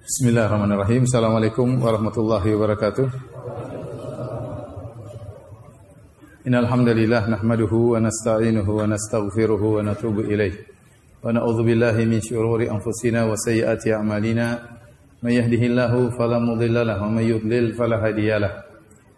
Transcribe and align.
Bismillahirrahmanirrahim. 0.00 1.04
Assalamualaikum 1.04 1.76
warahmatullahi 1.76 2.56
wabarakatuh. 2.56 3.04
Innal 6.48 6.64
hamdalillah 6.64 7.28
nahmaduhu 7.28 7.92
wa 7.92 8.00
nasta'inuhu 8.00 8.80
wa 8.80 8.88
nastaghfiruhu 8.88 9.76
wa 9.76 9.84
natubu 9.84 10.24
ilaih. 10.24 10.56
Wa 11.20 11.36
na'udzu 11.36 11.68
billahi 11.68 12.08
min 12.08 12.24
shururi 12.24 12.72
anfusina 12.72 13.28
wa 13.28 13.36
sayyiati 13.36 13.92
a'malina. 13.92 14.80
May 15.20 15.36
yahdihillahu 15.36 16.16
fala 16.16 16.40
mudilla 16.40 16.80
lahu 16.80 17.04
wa 17.04 17.20
may 17.20 17.28
yudlil 17.28 17.76
fala 17.76 18.00
hadiyalah. 18.00 18.56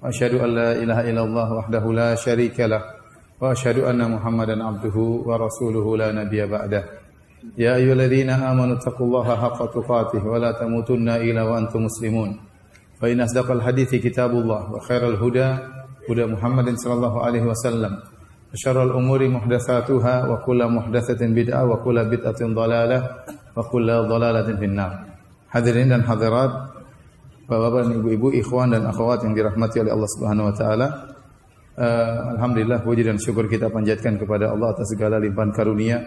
Wa 0.02 0.10
asyhadu 0.10 0.42
an 0.42 0.50
la 0.50 0.70
ilaha 0.82 1.06
illallah 1.06 1.48
wahdahu 1.62 1.94
la 1.94 2.18
syarika 2.18 2.66
lah 2.66 2.82
wa 3.38 3.54
asyhadu 3.54 3.86
anna 3.86 4.10
Muhammadan 4.10 4.58
abduhu 4.58 5.30
wa 5.30 5.38
rasuluhu 5.38 5.94
la 5.94 6.10
nabiyya 6.10 6.50
ba'dah. 6.50 7.01
يا 7.58 7.76
أيها 7.76 7.92
الذين 7.92 8.30
آمنوا 8.30 8.76
اتقوا 8.76 9.06
الله 9.06 9.36
حق 9.36 9.60
تقاته 9.74 10.26
ولا 10.26 10.52
تموتن 10.52 11.08
إلا 11.08 11.42
وأنتم 11.42 11.84
مسلمون 11.84 12.30
فإن 13.00 13.20
أصدق 13.20 13.50
الحديث 13.50 13.94
كتاب 13.94 14.30
الله 14.30 14.72
وخير 14.72 15.08
الهدى 15.08 15.48
هدى 16.10 16.24
محمد 16.26 16.74
صلى 16.74 16.94
الله 16.94 17.14
عليه 17.22 17.42
وسلم 17.42 17.92
وشر 18.52 18.82
الأمور 18.82 19.28
محدثاتها 19.28 20.14
وكل 20.30 20.60
محدثة 20.66 21.26
بدعة 21.26 21.62
وكل 21.66 22.04
بدعة 22.04 22.40
ضلالة 22.42 23.10
وكل 23.56 23.88
ضلالة 24.08 24.48
في 24.56 24.64
النار 24.64 24.92
حذرين 25.50 26.02
حذرات 26.02 26.52
Bapak-bapak, 27.42 28.00
ibu-ibu, 28.00 28.32
ikhwan 28.32 28.72
dan 28.72 28.86
akhwat 28.88 29.28
الله 29.28 29.36
سبحانه 29.36 29.76
oleh 29.76 29.92
Allah 29.92 30.10
Subhanahu 30.14 30.46
wa 30.48 30.54
taala. 30.56 30.88
Eh, 31.72 32.16
alhamdulillah 32.38 32.80
puji 32.80 33.04
dan 33.04 33.20
syukur 33.20 33.44
kita 33.44 33.68
panjatkan 33.68 34.16
kepada 34.16 34.52
Allah 34.54 34.72
atas 34.72 34.88
segala 34.92 35.20
limpahan 35.20 35.52
karunia 35.52 36.00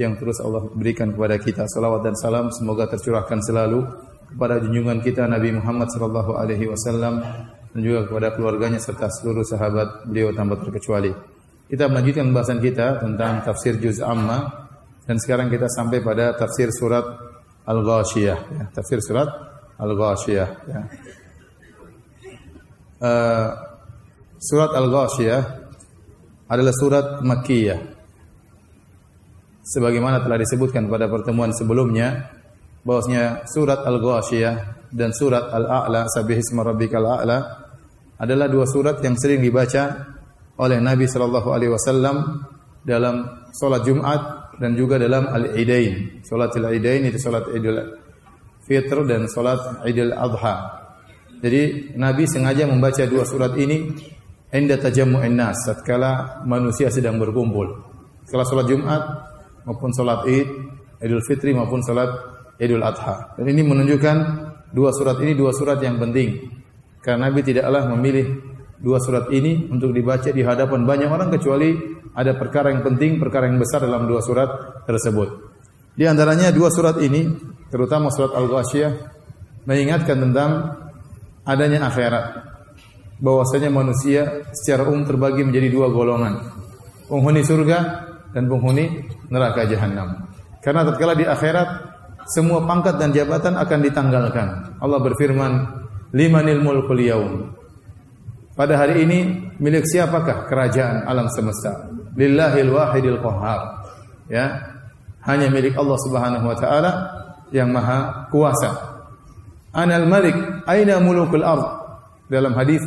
yang 0.00 0.16
terus 0.16 0.40
Allah 0.40 0.64
berikan 0.72 1.12
kepada 1.12 1.36
kita. 1.36 1.68
Salawat 1.68 2.06
dan 2.08 2.14
salam 2.16 2.48
semoga 2.48 2.88
tercurahkan 2.88 3.40
selalu 3.44 3.84
kepada 4.32 4.60
junjungan 4.64 5.04
kita 5.04 5.28
Nabi 5.28 5.52
Muhammad 5.52 5.92
sallallahu 5.92 6.32
alaihi 6.40 6.64
wasallam 6.64 7.20
dan 7.72 7.80
juga 7.80 8.08
kepada 8.08 8.32
keluarganya 8.32 8.80
serta 8.80 9.12
seluruh 9.12 9.44
sahabat 9.44 10.08
beliau 10.08 10.32
tanpa 10.32 10.60
terkecuali. 10.60 11.12
Kita 11.68 11.88
melanjutkan 11.88 12.28
pembahasan 12.32 12.60
kita 12.60 13.00
tentang 13.00 13.44
tafsir 13.44 13.76
juz 13.80 14.00
amma 14.00 14.68
dan 15.04 15.16
sekarang 15.20 15.48
kita 15.52 15.68
sampai 15.68 16.00
pada 16.00 16.36
tafsir 16.36 16.72
surat 16.72 17.04
Al-Ghashiyah 17.68 18.38
ya. 18.48 18.64
Tafsir 18.72 19.00
surat 19.04 19.28
Al-Ghashiyah 19.80 20.48
ya. 20.68 20.80
Uh, 23.02 23.48
surat 24.40 24.70
Al-Ghashiyah 24.72 25.42
adalah 26.48 26.74
surat 26.76 27.06
Makkiyah 27.24 27.91
sebagaimana 29.62 30.22
telah 30.22 30.38
disebutkan 30.38 30.90
pada 30.90 31.06
pertemuan 31.06 31.54
sebelumnya 31.54 32.34
bahwasanya 32.82 33.46
surat 33.46 33.86
Al-Ghasyiyah 33.86 34.54
dan 34.90 35.14
surat 35.14 35.48
Al-A'la 35.54 36.10
Sabbihisma 36.10 36.66
rabbikal 36.66 37.06
a'la 37.06 37.38
adalah 38.18 38.46
dua 38.50 38.66
surat 38.66 38.98
yang 39.02 39.14
sering 39.18 39.42
dibaca 39.42 40.14
oleh 40.58 40.78
Nabi 40.78 41.10
sallallahu 41.10 41.48
alaihi 41.50 41.72
wasallam 41.74 42.42
dalam 42.82 43.46
salat 43.54 43.82
Jumat 43.86 44.54
dan 44.58 44.74
juga 44.78 44.98
dalam 44.98 45.26
Al-Idain. 45.30 46.22
Salat 46.22 46.54
Al-Idain 46.54 47.02
itu 47.06 47.18
salat 47.18 47.50
Idul 47.50 47.78
Fitr 48.62 49.06
dan 49.06 49.26
salat 49.26 49.82
Idul 49.86 50.14
Adha. 50.14 50.82
Jadi 51.42 51.94
Nabi 51.98 52.26
sengaja 52.30 52.66
membaca 52.70 53.02
dua 53.10 53.26
surat 53.26 53.58
ini 53.58 53.90
inda 54.54 54.78
tajammu'in 54.78 55.34
nas 55.34 55.58
tatkala 55.66 56.42
manusia 56.46 56.90
sedang 56.94 57.18
berkumpul. 57.18 57.90
Setelah 58.22 58.46
salat 58.46 58.66
Jumat 58.70 59.02
maupun 59.66 59.90
salat 59.94 60.26
Id, 60.28 60.48
Idul 61.02 61.22
Fitri 61.26 61.54
maupun 61.54 61.82
salat 61.82 62.10
Idul 62.58 62.82
Adha. 62.82 63.34
Dan 63.34 63.50
ini 63.50 63.62
menunjukkan 63.66 64.16
dua 64.70 64.90
surat 64.94 65.18
ini 65.20 65.34
dua 65.34 65.50
surat 65.50 65.78
yang 65.82 65.98
penting. 65.98 66.48
Karena 67.02 67.28
Nabi 67.28 67.42
tidaklah 67.42 67.90
memilih 67.92 68.26
dua 68.78 68.98
surat 69.02 69.30
ini 69.34 69.66
untuk 69.70 69.90
dibaca 69.90 70.30
di 70.30 70.42
hadapan 70.42 70.86
banyak 70.86 71.10
orang 71.10 71.30
kecuali 71.34 71.74
ada 72.12 72.36
perkara 72.36 72.70
yang 72.70 72.84
penting, 72.84 73.18
perkara 73.18 73.48
yang 73.48 73.58
besar 73.58 73.82
dalam 73.82 74.06
dua 74.06 74.20
surat 74.22 74.82
tersebut. 74.84 75.52
Di 75.92 76.04
antaranya 76.08 76.52
dua 76.52 76.68
surat 76.72 76.96
ini, 77.00 77.28
terutama 77.68 78.08
surat 78.08 78.32
Al-Ghasyiyah 78.36 78.92
mengingatkan 79.64 80.16
tentang 80.18 80.50
adanya 81.44 81.88
akhirat. 81.88 82.52
Bahwasanya 83.22 83.70
manusia 83.70 84.50
secara 84.50 84.82
umum 84.90 85.06
terbagi 85.06 85.46
menjadi 85.46 85.70
dua 85.70 85.86
golongan. 85.94 86.42
Penghuni 87.06 87.46
surga 87.46 87.78
dan 88.32 88.48
penghuni 88.48 89.08
neraka 89.28 89.68
jahanam. 89.68 90.28
Karena 90.64 90.84
tatkala 90.88 91.16
di 91.16 91.24
akhirat 91.24 91.68
semua 92.30 92.62
pangkat 92.64 92.98
dan 93.02 93.10
jabatan 93.10 93.58
akan 93.58 93.78
ditanggalkan. 93.82 94.48
Allah 94.78 94.98
berfirman, 95.02 95.52
"Limanil 96.14 96.62
mulkul 96.62 97.02
yaum." 97.02 97.34
Pada 98.52 98.76
hari 98.76 99.08
ini 99.08 99.18
milik 99.58 99.88
siapakah 99.88 100.44
kerajaan 100.44 101.08
alam 101.08 101.26
semesta? 101.32 101.88
Lillahil 102.12 102.68
wahidil 102.68 103.18
qahhar. 103.18 103.60
Ya. 104.28 104.76
Hanya 105.24 105.48
milik 105.48 105.72
Allah 105.78 105.98
Subhanahu 106.04 106.46
wa 106.46 106.56
taala 106.58 106.90
yang 107.54 107.72
maha 107.72 108.28
kuasa. 108.28 108.92
Anal 109.72 110.04
malik, 110.04 110.36
aina 110.68 111.00
mulukul 111.00 111.40
ard? 111.46 111.64
Dalam 112.28 112.52
hadis 112.52 112.84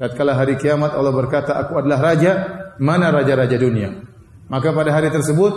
tatkala 0.00 0.32
hari 0.32 0.56
kiamat 0.56 0.96
Allah 0.96 1.12
berkata, 1.12 1.52
"Aku 1.60 1.76
adalah 1.76 2.14
raja, 2.14 2.32
mana 2.80 3.12
raja-raja 3.12 3.60
dunia?" 3.60 3.92
Maka 4.48 4.72
pada 4.76 4.90
hari 4.92 5.08
tersebut 5.08 5.52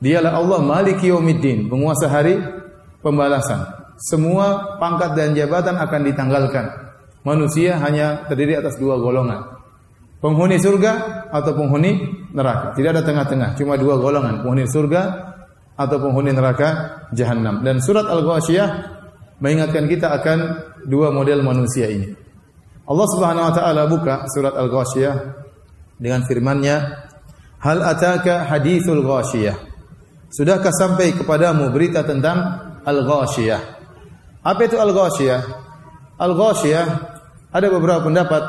dialah 0.00 0.36
Allah 0.36 0.60
Maliki 0.60 1.08
Yaumiddin, 1.08 1.68
penguasa 1.72 2.08
hari 2.08 2.40
pembalasan. 3.00 3.64
Semua 4.00 4.76
pangkat 4.80 5.12
dan 5.12 5.36
jabatan 5.36 5.76
akan 5.76 6.00
ditanggalkan. 6.08 6.66
Manusia 7.20 7.76
hanya 7.84 8.24
terdiri 8.28 8.56
atas 8.56 8.80
dua 8.80 8.96
golongan. 8.96 9.60
Penghuni 10.20 10.56
surga 10.56 10.92
atau 11.32 11.52
penghuni 11.52 12.00
neraka. 12.32 12.76
Tidak 12.76 12.90
ada 12.92 13.04
tengah-tengah, 13.04 13.56
cuma 13.56 13.76
dua 13.76 14.00
golongan, 14.00 14.40
penghuni 14.44 14.68
surga 14.68 15.02
atau 15.76 15.96
penghuni 15.96 16.32
neraka 16.32 17.00
jahanam. 17.12 17.64
Dan 17.64 17.80
surat 17.80 18.04
Al-Ghasyiyah 18.04 18.68
mengingatkan 19.40 19.88
kita 19.88 20.12
akan 20.20 20.38
dua 20.84 21.12
model 21.12 21.40
manusia 21.40 21.88
ini. 21.88 22.12
Allah 22.84 23.06
Subhanahu 23.16 23.48
wa 23.48 23.54
taala 23.56 23.82
buka 23.88 24.28
surat 24.32 24.52
Al-Ghasyiyah 24.56 25.16
dengan 26.00 26.24
firman-Nya 26.24 26.76
Hal 27.60 27.84
ataka 27.84 28.48
hadithul 28.48 29.04
ghashiyah. 29.04 29.56
Sudahkah 30.32 30.72
sampai 30.72 31.12
kepadamu 31.12 31.68
berita 31.74 32.00
tentang 32.00 32.38
al-ghashiyah? 32.88 33.60
Apa 34.40 34.60
itu 34.64 34.80
al-ghashiyah? 34.80 35.42
Al-ghashiyah 36.16 36.86
ada 37.52 37.66
beberapa 37.68 38.06
pendapat 38.06 38.42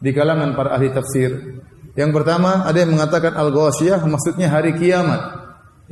di 0.00 0.16
kalangan 0.16 0.56
para 0.56 0.78
ahli 0.78 0.88
tafsir. 0.94 1.60
Yang 1.92 2.10
pertama 2.14 2.64
ada 2.64 2.78
yang 2.78 2.94
mengatakan 2.96 3.36
al-ghashiyah 3.36 4.00
maksudnya 4.08 4.48
hari 4.48 4.72
kiamat. 4.80 5.20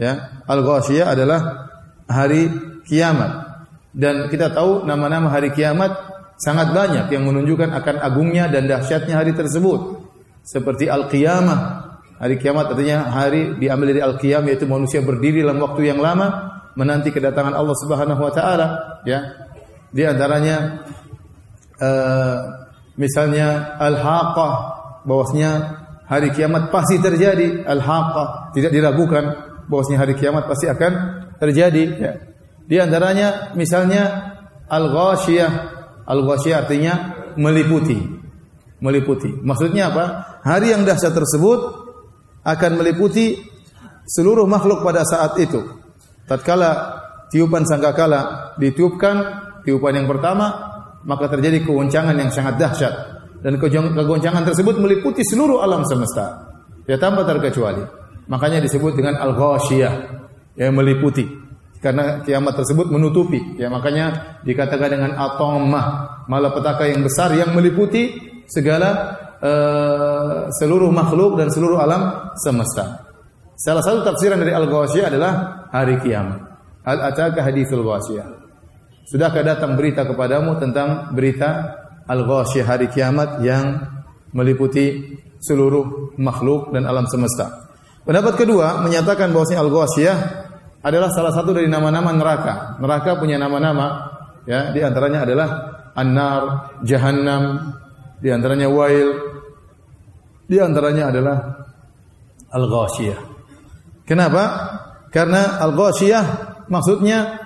Ya, 0.01 0.41
al-ghashiyah 0.49 1.13
adalah 1.13 1.69
hari 2.09 2.49
kiamat. 2.89 3.67
Dan 3.93 4.33
kita 4.33 4.55
tahu 4.55 4.89
nama-nama 4.89 5.29
hari 5.29 5.53
kiamat 5.53 5.93
sangat 6.41 6.73
banyak 6.73 7.13
yang 7.13 7.29
menunjukkan 7.29 7.69
akan 7.69 7.97
agungnya 8.01 8.49
dan 8.49 8.65
dahsyatnya 8.65 9.21
hari 9.21 9.37
tersebut. 9.37 10.09
Seperti 10.47 10.87
al-qiyamah, 10.87 11.86
Hari 12.17 12.41
kiamat 12.41 12.73
artinya 12.73 13.13
hari 13.13 13.61
diambil 13.61 13.93
dari 13.93 14.01
al-qiyam 14.01 14.49
yaitu 14.49 14.65
manusia 14.65 15.05
berdiri 15.05 15.45
dalam 15.45 15.61
waktu 15.61 15.93
yang 15.93 16.01
lama 16.01 16.57
menanti 16.73 17.13
kedatangan 17.13 17.53
Allah 17.53 17.77
Subhanahu 17.77 18.21
wa 18.21 18.33
taala, 18.33 18.67
ya. 19.05 19.21
Di 19.93 20.05
antaranya 20.05 20.85
uh, 21.81 22.37
misalnya 22.97 23.77
al-haqqah 23.81 24.53
bahwasanya 25.05 25.53
hari 26.09 26.33
kiamat 26.33 26.73
pasti 26.73 27.01
terjadi, 27.01 27.65
al-haqqah 27.69 28.53
tidak 28.57 28.73
diragukan 28.73 29.25
bahwasanya 29.69 29.99
hari 30.09 30.15
kiamat 30.17 30.49
pasti 30.49 30.69
akan 30.73 30.93
terjadi, 31.37 31.85
ya. 32.01 32.13
Di 32.67 32.77
antaranya 32.81 33.53
misalnya 33.55 34.35
al-ghasyiyah. 34.73 35.53
Al-ghasyiyah 36.07 36.59
artinya 36.65 36.95
meliputi. 37.37 37.99
Meliputi. 38.83 39.31
Maksudnya 39.45 39.93
apa? 39.93 40.05
Hari 40.45 40.75
yang 40.77 40.83
dahsyat 40.85 41.15
tersebut 41.15 41.86
akan 42.47 42.79
meliputi 42.79 43.35
seluruh 44.07 44.47
makhluk 44.47 44.87
pada 44.87 45.03
saat 45.03 45.35
itu. 45.43 45.59
Tatkala 46.31 47.03
tiupan 47.35 47.67
sangkakala 47.67 48.55
ditiupkan, 48.63 49.17
tiupan 49.67 49.99
yang 49.99 50.07
pertama, 50.07 50.47
maka 51.03 51.27
terjadi 51.27 51.67
kegoncangan 51.67 52.15
yang 52.15 52.31
sangat 52.31 52.55
dahsyat 52.55 52.95
dan 53.43 53.59
kegoncangan 53.59 54.47
tersebut 54.47 54.79
meliputi 54.79 55.27
seluruh 55.27 55.59
alam 55.63 55.83
semesta. 55.83 56.55
Ya 56.87 56.95
tanpa 57.03 57.27
terkecuali. 57.27 57.83
Makanya 58.31 58.63
disebut 58.63 58.95
dengan 58.95 59.19
al-ghasyiyah 59.19 59.95
yang 60.59 60.75
meliputi 60.75 61.27
karena 61.83 62.25
kiamat 62.25 62.57
tersebut 62.57 62.89
menutupi 62.89 63.39
ya 63.61 63.69
makanya 63.69 64.41
dikatakan 64.43 64.89
dengan 64.97 65.13
atomah 65.15 65.87
malapetaka 66.27 66.89
yang 66.89 67.05
besar 67.05 67.37
yang 67.37 67.53
meliputi 67.53 68.17
segala 68.49 69.15
uh, 69.43 70.49
seluruh 70.55 70.93
makhluk 70.93 71.37
dan 71.41 71.49
seluruh 71.53 71.81
alam 71.81 72.33
semesta. 72.39 73.07
Salah 73.57 73.81
satu 73.81 74.05
tafsiran 74.05 74.37
dari 74.37 74.53
Al-Ghasyiyah 74.53 75.07
adalah 75.09 75.33
hari 75.73 75.97
kiamat. 76.05 76.41
Al 76.87 77.11
ataka 77.11 77.43
hadithul 77.43 77.83
ghasyiyah. 77.83 78.27
Sudahkah 79.07 79.43
datang 79.43 79.75
berita 79.75 80.07
kepadamu 80.07 80.59
tentang 80.63 81.11
berita 81.15 81.75
al-ghasyiyah 82.07 82.67
hari 82.67 82.87
kiamat 82.91 83.43
yang 83.43 83.83
meliputi 84.31 85.19
seluruh 85.43 86.15
makhluk 86.19 86.71
dan 86.71 86.87
alam 86.87 87.07
semesta. 87.11 87.71
Pendapat 88.07 88.39
kedua 88.39 88.83
menyatakan 88.87 89.35
bahwasanya 89.35 89.63
al-ghasyiyah 89.67 90.19
adalah 90.87 91.11
salah 91.11 91.35
satu 91.35 91.51
dari 91.51 91.67
nama-nama 91.67 92.15
neraka. 92.15 92.79
Neraka 92.79 93.19
punya 93.19 93.35
nama-nama 93.35 94.07
ya, 94.47 94.71
di 94.71 94.79
antaranya 94.79 95.27
adalah 95.27 95.49
an-nar, 95.99 96.43
jahannam, 96.87 97.75
di 98.21 98.29
antaranya 98.33 98.69
wail, 98.73 99.09
di 100.47 100.57
antaranya 100.63 101.11
adalah 101.13 101.37
al-ghasyiyah. 102.55 103.19
Kenapa? 104.07 104.45
Karena 105.11 105.59
al-ghasyiyah 105.61 106.25
maksudnya 106.71 107.43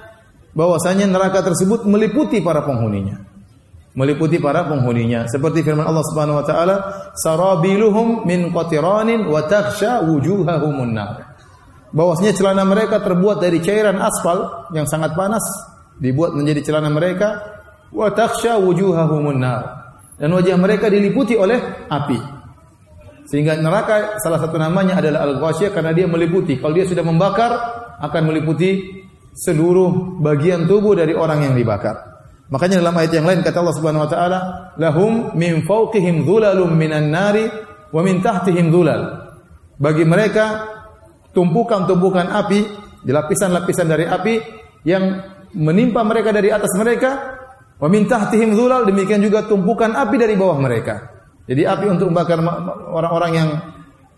bahwasanya 0.52 1.08
neraka 1.08 1.40
tersebut 1.40 1.88
meliputi 1.88 2.44
para 2.44 2.62
penghuninya. 2.62 3.26
Meliputi 3.96 4.38
para 4.38 4.68
penghuninya. 4.70 5.26
Seperti 5.26 5.66
firman 5.66 5.82
Allah 5.82 6.04
Subhanahu 6.06 6.38
wa 6.38 6.46
taala 6.46 6.76
sarabiluhum 7.18 8.22
min 8.28 8.54
qatiranin 8.54 9.26
wa 9.26 9.42
takhsha 9.50 10.06
wujuhahumun 10.06 10.94
nar. 10.94 11.34
Bahwasanya 11.90 12.38
celana 12.38 12.62
mereka 12.62 13.02
terbuat 13.02 13.42
dari 13.42 13.58
cairan 13.58 13.98
aspal 13.98 14.70
yang 14.70 14.86
sangat 14.86 15.18
panas 15.18 15.42
dibuat 15.98 16.38
menjadi 16.38 16.70
celana 16.70 16.86
mereka 16.86 17.42
wa 17.90 18.06
takhsha 18.14 18.62
wujuhahumun 18.62 19.42
nar 19.42 19.79
dan 20.20 20.28
wajah 20.36 20.56
mereka 20.60 20.92
diliputi 20.92 21.32
oleh 21.32 21.88
api. 21.88 22.20
Sehingga 23.24 23.56
neraka 23.56 24.20
salah 24.20 24.36
satu 24.36 24.60
namanya 24.60 25.00
adalah 25.00 25.24
al-ghasyiyah 25.24 25.72
karena 25.72 25.96
dia 25.96 26.04
meliputi. 26.04 26.60
Kalau 26.60 26.76
dia 26.76 26.84
sudah 26.84 27.00
membakar 27.00 27.52
akan 28.04 28.22
meliputi 28.28 29.00
seluruh 29.32 30.20
bagian 30.20 30.68
tubuh 30.68 30.92
dari 30.92 31.16
orang 31.16 31.48
yang 31.48 31.54
dibakar. 31.56 32.10
Makanya 32.50 32.82
dalam 32.82 32.98
ayat 32.98 33.12
yang 33.14 33.26
lain 33.30 33.40
kata 33.46 33.62
Allah 33.62 33.76
Subhanahu 33.78 34.04
wa 34.04 34.10
taala, 34.10 34.38
"Lahum 34.76 35.32
min 35.38 35.62
fawqihim 35.62 36.26
dhulalun 36.26 36.74
minan 36.74 37.14
nari 37.14 37.46
wa 37.94 38.00
min 38.02 38.18
tahtihim 38.18 38.74
dhulal." 38.74 39.30
Bagi 39.78 40.02
mereka 40.02 40.66
tumpukan-tumpukan 41.30 42.26
api, 42.26 42.60
lapisan-lapisan 43.06 43.86
dari 43.86 44.04
api 44.04 44.34
yang 44.82 45.22
menimpa 45.54 46.02
mereka 46.02 46.34
dari 46.34 46.50
atas 46.50 46.74
mereka, 46.74 47.39
wa 47.80 47.88
min 47.88 48.04
tahtihim 48.04 48.52
demikian 48.86 49.24
juga 49.24 49.48
tumpukan 49.48 49.96
api 49.96 50.16
dari 50.20 50.36
bawah 50.36 50.60
mereka. 50.60 51.10
Jadi 51.50 51.66
api 51.66 51.86
untuk 51.90 52.14
membakar 52.14 52.38
orang-orang 52.94 53.32
yang 53.34 53.48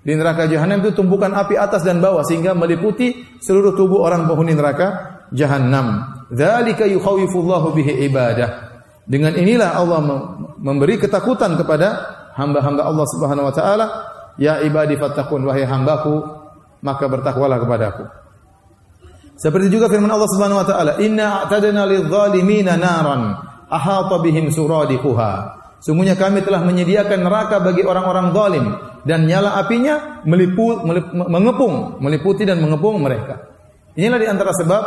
di 0.02 0.12
neraka 0.18 0.50
jahanam 0.50 0.82
itu 0.82 0.98
tumpukan 0.98 1.30
api 1.30 1.54
atas 1.54 1.86
dan 1.86 2.02
bawah 2.02 2.26
sehingga 2.26 2.58
meliputi 2.58 3.38
seluruh 3.38 3.78
tubuh 3.78 4.02
orang 4.02 4.26
penghuni 4.26 4.58
neraka 4.58 5.22
jahanam. 5.30 6.18
Dzalika 6.28 6.90
yukhawifullahu 6.90 7.70
bihi 7.70 8.04
ibadah. 8.10 8.74
Dengan 9.06 9.34
inilah 9.38 9.78
Allah 9.78 9.98
memberi 10.58 10.98
ketakutan 10.98 11.54
kepada 11.54 11.88
hamba-hamba 12.34 12.82
Allah 12.82 13.06
Subhanahu 13.14 13.46
wa 13.50 13.54
taala, 13.54 13.86
ya 14.38 14.58
ibadi 14.62 14.98
fattaqun 14.98 15.42
wahai 15.46 15.62
hambaku, 15.66 16.18
maka 16.82 17.06
bertakwalah 17.06 17.62
kepadaku. 17.62 18.04
Seperti 19.38 19.70
juga 19.70 19.86
firman 19.90 20.10
Allah 20.10 20.30
Subhanahu 20.30 20.60
wa 20.62 20.66
taala, 20.66 20.92
"Inna 21.02 21.46
a'tadna 21.46 21.82
lidh-dhalimina 21.86 22.74
naran 22.78 23.51
ahata 23.72 24.20
bihim 24.20 24.52
suradiquha." 24.52 25.64
Sungguhnya 25.80 26.14
kami 26.14 26.44
telah 26.44 26.62
menyediakan 26.62 27.26
neraka 27.26 27.58
bagi 27.58 27.82
orang-orang 27.82 28.30
zalim 28.30 28.64
dan 29.02 29.26
nyala 29.26 29.58
apinya 29.58 30.22
meliput, 30.22 30.84
melip, 30.86 31.10
mengepung, 31.10 31.98
meliputi 31.98 32.46
dan 32.46 32.62
mengepung 32.62 33.02
mereka. 33.02 33.50
Inilah 33.98 34.20
di 34.22 34.28
antara 34.30 34.54
sebab 34.54 34.82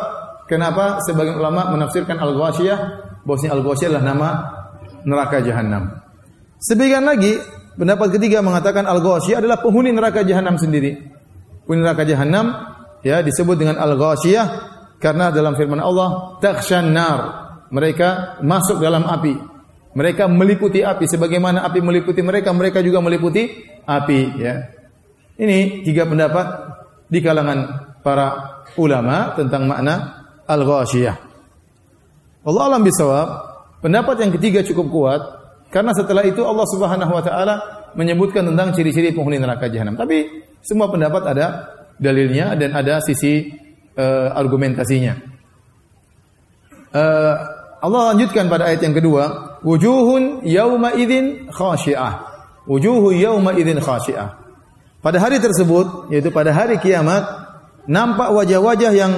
Kenapa 0.45 1.01
sebagian 1.01 1.41
ulama 1.41 1.73
menafsirkan 1.73 2.21
al-ghasyiyah 2.21 2.79
bahwasanya 3.25 3.51
al-ghasyiyah 3.57 3.89
adalah 3.97 4.05
nama 4.05 4.29
neraka 5.01 5.41
jahanam. 5.41 5.89
Sebagian 6.61 7.01
lagi 7.01 7.41
pendapat 7.73 8.13
ketiga 8.13 8.45
mengatakan 8.45 8.85
al-ghasyiyah 8.85 9.41
adalah 9.41 9.57
penghuni 9.65 9.89
neraka 9.89 10.21
jahanam 10.21 10.61
sendiri. 10.61 11.01
Penghuni 11.65 11.81
neraka 11.81 12.05
jahanam 12.05 12.45
ya 13.01 13.25
disebut 13.25 13.57
dengan 13.57 13.81
al-ghasyiyah 13.81 14.45
karena 15.01 15.33
dalam 15.33 15.57
firman 15.57 15.81
Allah 15.81 16.37
takshan 16.37 16.93
nar 16.93 17.44
mereka 17.71 18.39
masuk 18.41 18.81
dalam 18.81 19.05
api. 19.05 19.33
Mereka 19.95 20.27
meliputi 20.27 20.83
api 20.83 21.07
sebagaimana 21.07 21.63
api 21.63 21.79
meliputi 21.79 22.19
mereka, 22.19 22.51
mereka 22.51 22.83
juga 22.83 22.99
meliputi 22.99 23.47
api 23.87 24.19
ya. 24.35 24.53
Ini 25.39 25.83
tiga 25.87 26.03
pendapat 26.03 26.47
di 27.07 27.19
kalangan 27.23 27.59
para 28.03 28.27
ulama 28.75 29.31
tentang 29.39 29.67
makna 29.67 30.25
al-ghasyiyah. 30.47 31.15
Allah 32.45 32.63
alam 32.69 32.83
bisawab, 32.83 33.27
pendapat 33.79 34.15
yang 34.21 34.31
ketiga 34.35 34.59
cukup 34.67 34.87
kuat 34.91 35.21
karena 35.71 35.91
setelah 35.95 36.23
itu 36.27 36.43
Allah 36.43 36.67
Subhanahu 36.69 37.11
wa 37.15 37.23
taala 37.23 37.55
menyebutkan 37.95 38.45
tentang 38.45 38.75
ciri-ciri 38.75 39.15
penghuni 39.15 39.39
neraka 39.39 39.71
jahanam. 39.71 39.95
Tapi 39.95 40.43
semua 40.61 40.91
pendapat 40.91 41.23
ada 41.23 41.45
dalilnya 41.95 42.53
dan 42.59 42.75
ada 42.75 42.99
sisi 42.99 43.47
uh, 43.95 44.35
argumentasinya. 44.35 45.13
Uh, 46.95 47.35
Allah 47.85 48.17
lanjutkan 48.17 48.49
pada 48.49 48.65
ayat 48.65 48.81
yang 48.81 48.97
kedua, 48.97 49.23
wujuhun 49.61 50.41
yauma 50.41 50.97
idzin 50.97 51.53
khashi'ah. 51.53 52.13
Wujuhu 52.65 53.13
yauma 53.13 53.53
idzin 53.53 53.77
khashi'ah. 53.77 54.41
Pada 55.05 55.21
hari 55.21 55.37
tersebut, 55.37 56.09
yaitu 56.09 56.33
pada 56.33 56.49
hari 56.49 56.81
kiamat, 56.81 57.21
nampak 57.85 58.33
wajah-wajah 58.33 58.89
yang 58.89 59.13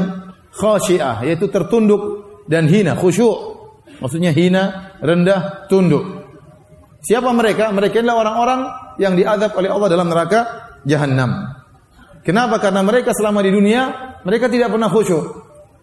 khasyiah 0.51 1.23
yaitu 1.23 1.47
tertunduk 1.47 2.27
dan 2.51 2.67
hina 2.67 2.99
khusyuk. 2.99 3.55
Maksudnya 4.03 4.35
hina 4.35 4.91
rendah 4.99 5.71
tunduk. 5.71 6.03
Siapa 7.07 7.31
mereka? 7.31 7.71
Mereka 7.71 8.03
adalah 8.03 8.27
orang-orang 8.27 8.61
yang 8.99 9.15
diadab 9.15 9.55
oleh 9.55 9.71
Allah 9.71 9.87
dalam 9.87 10.11
neraka 10.11 10.39
jahanam 10.83 11.55
kenapa? 12.27 12.59
Karena 12.59 12.83
mereka 12.83 13.15
selama 13.15 13.39
di 13.39 13.55
dunia 13.55 13.87
mereka 14.27 14.51
tidak 14.51 14.75
pernah 14.75 14.91
khusyuk. 14.91 15.23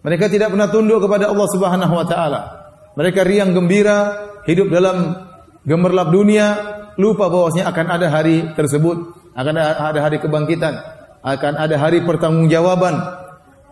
Mereka 0.05 0.29
tidak 0.29 0.53
pernah 0.53 0.69
tunduk 0.69 1.01
kepada 1.01 1.33
Allah 1.33 1.47
Subhanahu 1.49 1.93
wa 1.97 2.05
taala 2.05 2.64
mereka 2.95 3.21
riang 3.27 3.51
gembira 3.51 4.31
hidup 4.47 4.71
dalam 4.71 5.27
gemerlap 5.67 6.09
dunia 6.09 6.47
lupa 6.95 7.27
bahwasanya 7.27 7.69
akan 7.69 7.87
ada 7.91 8.07
hari 8.09 8.55
tersebut 8.55 8.97
akan 9.35 9.55
ada 9.59 9.99
hari 9.99 10.17
kebangkitan 10.23 10.73
akan 11.21 11.53
ada 11.59 11.75
hari 11.75 12.01
pertanggungjawaban 12.07 13.25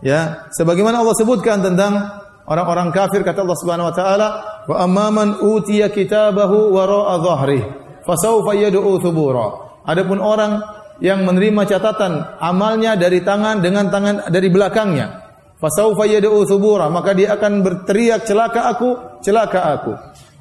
Ya, 0.03 0.51
sebagaimana 0.51 0.99
Allah 0.99 1.15
sebutkan 1.15 1.63
tentang 1.63 1.95
orang-orang 2.43 2.91
kafir 2.91 3.23
kata 3.23 3.47
Allah 3.47 3.55
Subhanahu 3.55 3.87
wa 3.87 3.95
taala, 3.95 4.27
"Wa 4.67 4.83
amman 4.83 5.39
utiya 5.39 5.87
kitabahu 5.87 6.75
wara'a 6.75 7.23
dhahri, 7.23 7.63
fasawfa 8.03 8.51
yad'u 8.51 8.99
thubura." 8.99 9.79
Adapun 9.87 10.19
orang 10.19 10.59
yang 10.99 11.23
menerima 11.23 11.63
catatan 11.71 12.35
amalnya 12.43 12.99
dari 12.99 13.23
tangan 13.23 13.63
dengan 13.63 13.87
tangan 13.87 14.27
dari 14.27 14.51
belakangnya, 14.51 15.22
fasawfa 15.63 16.03
yad'u 16.11 16.43
thubura, 16.43 16.91
maka 16.91 17.15
dia 17.15 17.39
akan 17.39 17.63
berteriak 17.63 18.27
celaka 18.27 18.67
aku, 18.67 18.89
celaka 19.23 19.59
aku. 19.79 19.93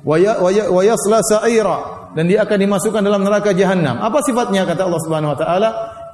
Wa 0.02 0.18
ya, 0.18 0.34
yasla 0.82 1.22
sa'ira 1.22 2.10
dan 2.18 2.26
dia 2.26 2.42
akan 2.42 2.58
dimasukkan 2.58 3.06
dalam 3.06 3.22
neraka 3.22 3.54
jahanam. 3.54 4.02
Apa 4.02 4.18
sifatnya 4.26 4.66
kata 4.66 4.82
Allah 4.90 4.98
Subhanahu 5.06 5.30
wa 5.30 5.38
taala? 5.38 5.68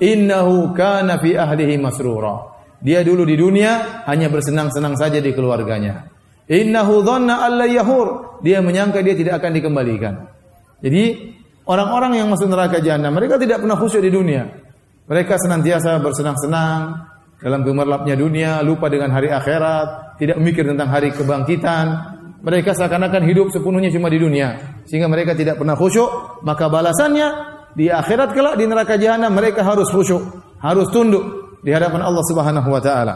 Innahu 0.05 0.77
kana 0.77 1.17
fi 1.17 1.33
ahlihi 1.41 1.81
masrura. 1.81 2.53
Dia 2.85 3.01
dulu 3.01 3.25
di 3.25 3.35
dunia 3.35 4.05
hanya 4.05 4.29
bersenang-senang 4.29 4.95
saja 4.95 5.19
di 5.19 5.33
keluarganya. 5.33 6.05
Innahu 6.47 7.01
dhanna 7.01 7.49
alla 7.49 7.65
yahur. 7.65 8.39
Dia 8.45 8.61
menyangka 8.61 9.01
dia 9.01 9.17
tidak 9.17 9.41
akan 9.43 9.51
dikembalikan. 9.57 10.15
Jadi 10.79 11.35
orang-orang 11.67 12.23
yang 12.23 12.29
masuk 12.31 12.47
neraka 12.47 12.79
jahanam 12.79 13.17
mereka 13.17 13.41
tidak 13.41 13.65
pernah 13.65 13.75
khusyuk 13.75 14.05
di 14.05 14.13
dunia. 14.13 14.47
Mereka 15.09 15.41
senantiasa 15.41 15.97
bersenang-senang 16.05 17.08
dalam 17.39 17.63
gemerlapnya 17.63 18.19
dunia, 18.19 18.59
lupa 18.67 18.91
dengan 18.91 19.15
hari 19.15 19.31
akhirat, 19.31 20.19
tidak 20.19 20.37
memikir 20.43 20.67
tentang 20.67 20.91
hari 20.91 21.15
kebangkitan. 21.15 21.87
Mereka 22.43 22.75
seakan-akan 22.75 23.23
hidup 23.27 23.51
sepenuhnya 23.55 23.91
cuma 23.95 24.11
di 24.11 24.19
dunia, 24.19 24.83
sehingga 24.87 25.07
mereka 25.07 25.39
tidak 25.39 25.59
pernah 25.59 25.79
khusyuk. 25.79 26.43
Maka 26.43 26.67
balasannya 26.67 27.29
di 27.79 27.91
akhirat 27.91 28.35
kelak 28.35 28.59
di 28.59 28.67
neraka 28.67 28.99
jahanam 28.99 29.31
mereka 29.31 29.63
harus 29.63 29.87
khusyuk, 29.91 30.23
harus 30.59 30.91
tunduk, 30.91 31.23
di 31.63 31.71
hadapan 31.71 32.03
Allah 32.03 32.25
Subhanahu 32.27 32.69
wa 32.71 32.83
taala. 32.83 33.15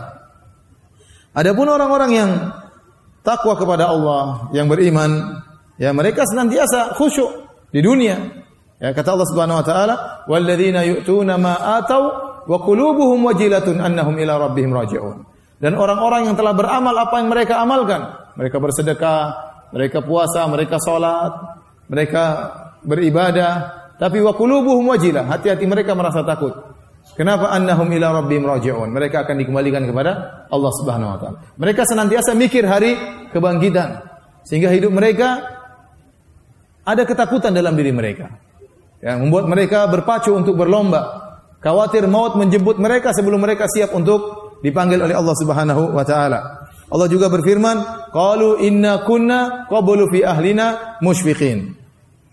Adapun 1.34 1.66
orang-orang 1.66 2.10
yang 2.14 2.30
takwa 3.26 3.58
kepada 3.58 3.90
Allah, 3.90 4.50
yang 4.54 4.70
beriman, 4.70 5.42
ya 5.82 5.90
mereka 5.90 6.22
senantiasa 6.26 6.94
khusyuk 6.94 7.30
di 7.74 7.82
dunia. 7.82 8.18
Ya 8.78 8.90
kata 8.90 9.14
Allah 9.14 9.28
Subhanahu 9.30 9.58
wa 9.62 9.66
taala, 9.66 9.94
"Walladzina 10.30 10.82
yu'tuna 10.82 11.38
ma 11.38 11.78
atau 11.78 12.31
wa 12.46 12.58
qulubuhum 12.62 13.22
wajilatun 13.26 13.78
annahum 13.78 14.18
ila 14.18 14.50
rabbihim 14.50 14.70
raji'un." 14.72 15.16
Dan 15.62 15.78
orang-orang 15.78 16.26
yang 16.26 16.36
telah 16.36 16.54
beramal 16.58 16.94
apa 16.98 17.22
yang 17.22 17.30
mereka 17.30 17.62
amalkan, 17.62 18.02
mereka 18.34 18.58
bersedekah, 18.58 19.22
mereka 19.70 20.02
puasa, 20.02 20.42
mereka 20.50 20.76
salat, 20.82 21.32
mereka 21.86 22.22
beribadah, 22.82 23.52
tapi 24.02 24.18
wa 24.18 24.34
qulubuhum 24.34 24.90
wajilah, 24.90 25.30
hati-hati 25.30 25.62
mereka 25.70 25.94
merasa 25.94 26.26
takut. 26.26 26.50
Kenapa 27.14 27.50
annahum 27.52 27.86
ila 27.92 28.22
rabbihim 28.22 28.46
raji'un? 28.46 28.88
Mereka 28.88 29.26
akan 29.26 29.36
dikembalikan 29.38 29.84
kepada 29.84 30.46
Allah 30.48 30.72
Subhanahu 30.80 31.10
wa 31.12 31.18
taala. 31.18 31.38
Mereka 31.58 31.82
senantiasa 31.84 32.32
mikir 32.32 32.64
hari 32.64 32.94
kebangkitan 33.34 34.02
sehingga 34.46 34.70
hidup 34.70 34.94
mereka 34.94 35.42
ada 36.82 37.02
ketakutan 37.06 37.54
dalam 37.54 37.78
diri 37.78 37.94
mereka. 37.94 38.30
Yang 39.02 39.18
membuat 39.28 39.46
mereka 39.50 39.78
berpacu 39.90 40.30
untuk 40.34 40.54
berlomba. 40.54 41.31
Khawatir 41.62 42.10
maut 42.10 42.34
menjemput 42.34 42.82
mereka 42.82 43.14
sebelum 43.14 43.38
mereka 43.38 43.70
siap 43.70 43.94
untuk 43.94 44.52
dipanggil 44.66 44.98
oleh 44.98 45.14
Allah 45.14 45.34
Subhanahu 45.38 45.94
wa 45.94 46.02
taala. 46.02 46.68
Allah 46.90 47.08
juga 47.08 47.30
berfirman, 47.30 48.10
"Qalu 48.10 48.66
inna 48.66 49.06
kunna 49.06 49.70
qablu 49.70 50.10
fi 50.10 50.26
ahlina 50.26 50.98
musyfiqin." 50.98 51.78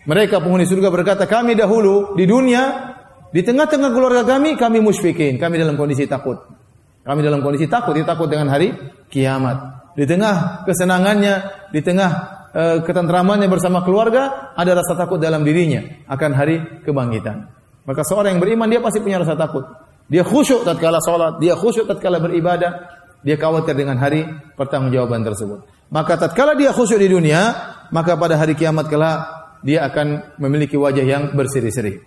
Mereka 0.10 0.42
penghuni 0.42 0.66
surga 0.66 0.90
berkata, 0.90 1.30
"Kami 1.30 1.54
dahulu 1.54 2.18
di 2.18 2.26
dunia 2.26 2.98
di 3.30 3.46
tengah-tengah 3.46 3.94
keluarga 3.94 4.26
kami 4.26 4.58
kami 4.58 4.82
musyfiqin, 4.82 5.38
kami 5.38 5.62
dalam 5.62 5.78
kondisi 5.78 6.10
takut." 6.10 6.60
Kami 7.06 7.26
dalam 7.26 7.42
kondisi 7.42 7.66
takut, 7.66 7.96
dia 7.98 8.06
takut 8.06 8.30
dengan 8.30 8.54
hari 8.54 8.70
kiamat. 9.10 9.58
Di 9.98 10.06
tengah 10.06 10.62
kesenangannya, 10.68 11.36
di 11.74 11.82
tengah 11.82 12.12
e, 12.54 12.64
ketentramannya 12.86 13.50
bersama 13.50 13.82
keluarga, 13.82 14.54
ada 14.54 14.78
rasa 14.78 14.94
takut 14.94 15.18
dalam 15.18 15.42
dirinya 15.42 15.82
akan 16.06 16.32
hari 16.38 16.62
kebangkitan. 16.86 17.59
Maka 17.90 18.06
seorang 18.06 18.38
yang 18.38 18.42
beriman 18.46 18.70
dia 18.70 18.78
pasti 18.78 19.02
punya 19.02 19.18
rasa 19.18 19.34
takut. 19.34 19.66
Dia 20.06 20.22
khusyuk 20.22 20.62
tatkala 20.62 21.02
salat, 21.02 21.42
dia 21.42 21.58
khusyuk 21.58 21.90
tatkala 21.90 22.22
beribadah, 22.22 22.86
dia 23.26 23.34
khawatir 23.34 23.74
dengan 23.74 23.98
hari 23.98 24.30
pertanggungjawaban 24.54 25.26
tersebut. 25.26 25.66
Maka 25.90 26.22
tatkala 26.22 26.54
dia 26.54 26.70
khusyuk 26.70 27.02
di 27.02 27.10
dunia, 27.10 27.50
maka 27.90 28.14
pada 28.14 28.38
hari 28.38 28.54
kiamat 28.54 28.94
kelak 28.94 29.26
dia 29.66 29.90
akan 29.90 30.38
memiliki 30.38 30.78
wajah 30.78 31.02
yang 31.02 31.34
berseri-seri. 31.34 31.98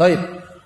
Baik. 0.00 0.20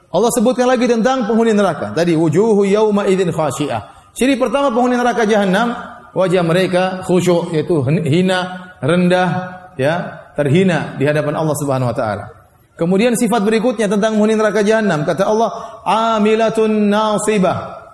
Allah 0.09 0.31
sebutkan 0.31 0.71
lagi 0.71 0.87
tentang 0.87 1.27
penghuni 1.27 1.51
neraka. 1.51 1.91
Tadi 1.91 2.15
wujuhu 2.15 2.63
yauma 2.63 3.11
idzin 3.11 3.35
khasyiah. 3.35 4.15
Ciri 4.15 4.39
pertama 4.39 4.71
penghuni 4.71 4.95
neraka 4.95 5.27
jahanam, 5.27 5.75
wajah 6.15 6.47
mereka 6.47 7.03
khusyuk 7.03 7.51
yaitu 7.51 7.83
hina, 8.07 8.71
rendah, 8.79 9.29
ya, 9.75 9.95
terhina 10.39 10.95
di 10.95 11.11
hadapan 11.11 11.35
Allah 11.35 11.57
Subhanahu 11.59 11.91
wa 11.91 11.97
taala. 11.99 12.38
Kemudian 12.79 13.19
sifat 13.19 13.43
berikutnya 13.43 13.91
tentang 13.91 14.15
penghuni 14.15 14.39
neraka 14.39 14.63
jahanam 14.63 15.03
kata 15.03 15.27
Allah 15.27 15.83
amilatun 15.83 16.87
nasibah. 16.87 17.91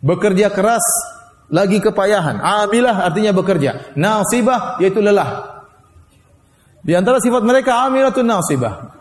Bekerja 0.00 0.48
keras 0.48 0.80
lagi 1.52 1.84
kepayahan. 1.84 2.40
Amilah 2.40 3.12
artinya 3.12 3.36
bekerja. 3.36 3.92
Nasibah 3.92 4.80
yaitu 4.80 5.04
lelah. 5.04 5.60
Di 6.80 6.96
antara 6.96 7.20
sifat 7.20 7.44
mereka 7.44 7.84
amilatun 7.84 8.24
nasibah. 8.24 8.96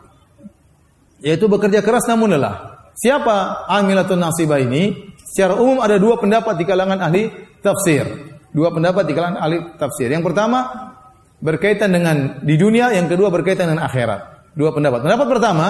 Yaitu 1.23 1.47
bekerja 1.47 1.79
keras 1.79 2.03
namun 2.11 2.35
lelah. 2.35 2.91
Siapa 2.99 3.71
amilatun 3.71 4.19
nasibah 4.19 4.59
ini? 4.59 5.15
Secara 5.31 5.55
umum 5.55 5.79
ada 5.79 5.95
dua 5.95 6.19
pendapat 6.19 6.59
di 6.59 6.67
kalangan 6.67 6.99
ahli 7.07 7.31
tafsir. 7.63 8.03
Dua 8.51 8.67
pendapat 8.67 9.07
di 9.07 9.15
kalangan 9.15 9.39
ahli 9.39 9.79
tafsir. 9.79 10.11
Yang 10.11 10.27
pertama 10.27 10.91
berkaitan 11.39 11.95
dengan 11.95 12.43
di 12.43 12.59
dunia, 12.59 12.91
yang 12.91 13.07
kedua 13.07 13.31
berkaitan 13.31 13.71
dengan 13.71 13.87
akhirat. 13.87 14.40
Dua 14.51 14.75
pendapat. 14.75 15.03
Pendapat 15.07 15.27
pertama, 15.31 15.67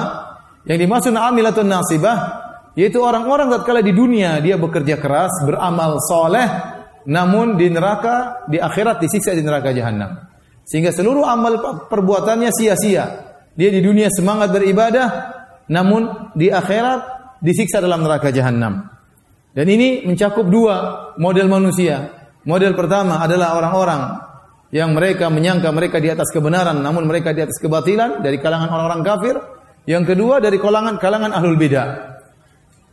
yang 0.65 0.77
dimaksud 0.77 1.13
amilatun 1.13 1.69
nasibah 1.69 2.17
yaitu 2.71 3.03
orang-orang 3.03 3.51
tatkala 3.51 3.83
di 3.83 3.91
dunia 3.91 4.39
dia 4.39 4.55
bekerja 4.55 4.95
keras, 4.95 5.43
beramal 5.43 5.99
soleh, 5.99 6.47
namun 7.07 7.59
di 7.59 7.67
neraka, 7.67 8.47
di 8.47 8.61
akhirat 8.61 9.03
disiksa 9.03 9.35
di 9.35 9.43
neraka 9.43 9.75
jahanam. 9.75 10.31
Sehingga 10.63 10.93
seluruh 10.95 11.25
amal 11.25 11.59
perbuatannya 11.89 12.47
sia-sia. 12.53 13.05
Dia 13.51 13.67
di 13.67 13.83
dunia 13.83 14.07
semangat 14.07 14.55
beribadah, 14.55 15.07
namun 15.67 16.31
di 16.31 16.47
akhirat 16.47 17.35
disiksa 17.43 17.83
dalam 17.83 18.07
neraka 18.07 18.31
jahanam. 18.31 18.87
Dan 19.51 19.67
ini 19.67 20.07
mencakup 20.07 20.47
dua 20.47 20.75
model 21.19 21.51
manusia. 21.51 22.07
Model 22.47 22.71
pertama 22.71 23.19
adalah 23.19 23.59
orang-orang 23.59 24.30
yang 24.71 24.95
mereka 24.95 25.27
menyangka 25.27 25.69
mereka 25.75 25.99
di 25.99 26.07
atas 26.07 26.31
kebenaran 26.31 26.79
namun 26.79 27.03
mereka 27.03 27.35
di 27.35 27.43
atas 27.43 27.59
kebatilan 27.59 28.23
dari 28.23 28.39
kalangan 28.39 28.71
orang-orang 28.71 29.03
kafir. 29.03 29.35
Yang 29.83 30.15
kedua 30.15 30.39
dari 30.39 30.57
kalangan 30.57 30.95
kalangan 30.95 31.31
ahlul 31.35 31.59
bidah. 31.59 31.87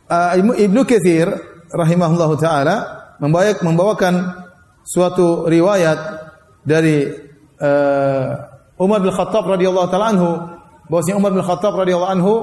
Uh, 0.09 0.57
Ibnu 0.57 0.83
Katsir 0.83 1.29
rahimahullahu 1.71 2.35
taala 2.41 2.75
membawakan 3.21 4.43
suatu 4.83 5.45
riwayat 5.45 5.99
dari 6.65 7.07
uh, 7.61 8.29
Umar 8.81 8.99
bin 9.05 9.13
Khattab 9.13 9.45
radhiyallahu 9.45 9.87
taala 9.87 10.07
anhu 10.11 10.29
bahwasanya 10.89 11.15
Umar 11.21 11.31
bin 11.31 11.45
Khattab 11.45 11.77
radhiyallahu 11.77 12.13
anhu 12.17 12.33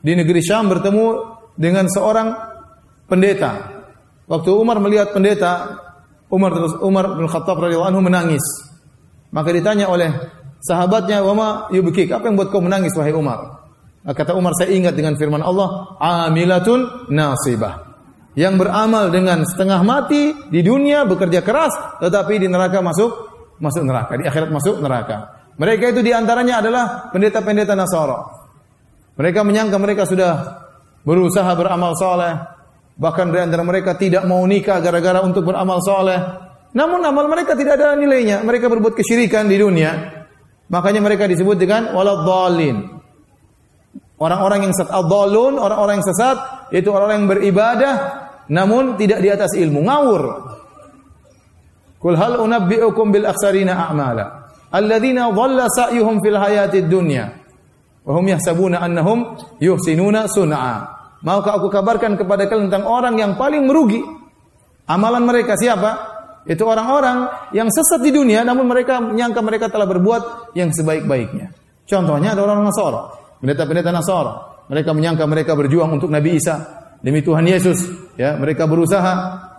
di 0.00 0.16
negeri 0.16 0.40
Syam 0.40 0.72
bertemu 0.72 1.36
dengan 1.54 1.86
seorang 1.86 2.32
pendeta. 3.06 3.70
Waktu 4.24 4.50
Umar 4.56 4.80
melihat 4.80 5.12
pendeta 5.12 5.83
Umar 6.34 6.50
terus 6.50 6.74
Umar 6.82 7.14
bin 7.14 7.30
Khattab 7.30 7.62
radhiyallahu 7.62 7.94
anhu 7.94 8.02
menangis. 8.02 8.42
Maka 9.30 9.54
ditanya 9.54 9.86
oleh 9.86 10.10
sahabatnya, 10.58 11.22
"Wama 11.22 11.70
yubkik? 11.70 12.10
Apa 12.10 12.26
yang 12.26 12.34
buat 12.34 12.50
kau 12.50 12.58
menangis 12.58 12.90
wahai 12.98 13.14
Umar?" 13.14 13.62
Kata 14.02 14.34
Umar, 14.34 14.52
"Saya 14.58 14.74
ingat 14.74 14.98
dengan 14.98 15.14
firman 15.14 15.40
Allah, 15.40 15.94
amilatun 16.02 17.08
nasibah." 17.14 17.94
Yang 18.34 18.66
beramal 18.66 19.14
dengan 19.14 19.46
setengah 19.46 19.80
mati 19.86 20.34
di 20.50 20.58
dunia 20.58 21.06
bekerja 21.06 21.38
keras 21.46 21.70
tetapi 22.02 22.42
di 22.42 22.50
neraka 22.50 22.82
masuk 22.82 23.30
masuk 23.62 23.86
neraka, 23.86 24.18
di 24.18 24.26
akhirat 24.26 24.50
masuk 24.50 24.82
neraka. 24.82 25.46
Mereka 25.54 25.94
itu 25.94 26.02
di 26.02 26.10
antaranya 26.10 26.58
adalah 26.58 27.14
pendeta-pendeta 27.14 27.78
Nasara. 27.78 28.26
Mereka 29.14 29.46
menyangka 29.46 29.78
mereka 29.78 30.02
sudah 30.02 30.66
berusaha 31.06 31.46
beramal 31.54 31.94
soleh, 31.94 32.34
Bahkan 32.94 33.34
dari 33.34 33.42
antara 33.42 33.66
mereka 33.66 33.98
tidak 33.98 34.22
mau 34.24 34.42
nikah 34.46 34.78
gara-gara 34.78 35.18
untuk 35.26 35.50
beramal 35.50 35.82
soleh. 35.82 36.18
Namun 36.74 37.02
amal 37.02 37.26
mereka 37.26 37.58
tidak 37.58 37.78
ada 37.78 37.98
nilainya. 37.98 38.42
Mereka 38.46 38.70
berbuat 38.70 38.94
kesyirikan 38.94 39.50
di 39.50 39.58
dunia. 39.58 40.22
Makanya 40.70 41.02
mereka 41.02 41.26
disebut 41.26 41.58
dengan 41.58 41.90
waladhalin. 41.94 43.02
Orang-orang 44.14 44.70
yang 44.70 44.74
sesat, 44.74 44.94
adhalun, 44.94 45.58
orang-orang 45.58 45.98
yang 45.98 46.06
sesat, 46.06 46.38
yaitu 46.70 46.94
orang-orang 46.94 47.26
yang 47.26 47.30
beribadah, 47.34 47.94
namun 48.46 48.94
tidak 48.94 49.18
di 49.18 49.28
atas 49.28 49.58
ilmu, 49.58 49.82
ngawur. 49.82 50.22
Kul 51.98 52.14
hal 52.14 52.38
unabbi'ukum 52.38 53.10
bil 53.10 53.26
aksarina 53.26 53.90
a'mala. 53.90 54.54
Alladzina 54.70 55.34
dhalla 55.34 55.66
sa'yuhum 55.66 56.22
fil 56.22 56.38
hayatid 56.38 56.86
dunya. 56.86 57.26
Wa 58.06 58.14
hum 58.14 58.24
yahsabuna 58.30 58.86
annahum 58.86 59.34
yuhsinuna 59.58 60.30
sun'a. 60.30 60.93
Maukah 61.24 61.56
aku 61.56 61.72
kabarkan 61.72 62.20
kepada 62.20 62.44
kalian 62.44 62.68
tentang 62.68 62.84
orang 62.84 63.16
yang 63.16 63.32
paling 63.40 63.64
merugi? 63.64 64.04
Amalan 64.84 65.24
mereka 65.24 65.56
siapa? 65.56 66.12
Itu 66.44 66.68
orang-orang 66.68 67.48
yang 67.56 67.72
sesat 67.72 68.04
di 68.04 68.12
dunia 68.12 68.44
namun 68.44 68.68
mereka 68.68 69.00
menyangka 69.00 69.40
mereka 69.40 69.66
telah 69.72 69.88
berbuat 69.88 70.52
yang 70.52 70.68
sebaik-baiknya. 70.68 71.56
Contohnya 71.88 72.36
ada 72.36 72.44
orang 72.44 72.68
Nasara, 72.68 73.08
pendeta-pendeta 73.40 73.88
Nasara. 73.88 74.52
Mereka 74.68 74.92
menyangka 74.92 75.24
mereka 75.24 75.56
berjuang 75.56 75.96
untuk 75.96 76.12
Nabi 76.12 76.36
Isa 76.36 76.84
demi 77.00 77.20
Tuhan 77.20 77.44
Yesus, 77.44 77.84
ya, 78.16 78.36
mereka 78.36 78.64
berusaha 78.64 79.12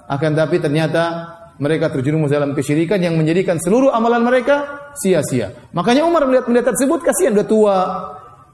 akan 0.06 0.32
tapi 0.34 0.58
ternyata 0.58 1.34
mereka 1.62 1.94
terjerumus 1.94 2.34
dalam 2.34 2.58
kesyirikan 2.58 2.98
yang 2.98 3.18
menjadikan 3.18 3.62
seluruh 3.62 3.94
amalan 3.94 4.26
mereka 4.26 4.90
sia-sia. 4.98 5.54
Makanya 5.72 6.04
Umar 6.06 6.26
melihat 6.26 6.50
pendeta 6.50 6.74
tersebut 6.74 7.06
kasihan 7.06 7.38
sudah 7.38 7.48
tua, 7.48 7.78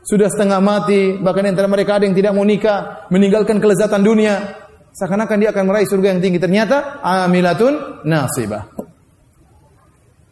sudah 0.02 0.28
setengah 0.34 0.58
mati, 0.58 1.22
bahkan 1.22 1.46
antara 1.46 1.70
mereka 1.70 2.02
ada 2.02 2.10
yang 2.10 2.18
tidak 2.18 2.34
mau 2.34 2.42
nikah, 2.42 3.06
meninggalkan 3.14 3.62
kelezatan 3.62 4.02
dunia, 4.02 4.62
seakan-akan 4.98 5.38
dia 5.38 5.50
akan 5.54 5.64
meraih 5.70 5.88
surga 5.88 6.18
yang 6.18 6.22
tinggi. 6.22 6.42
Ternyata 6.42 7.02
amilatun 7.06 8.04
nasibah. 8.06 8.66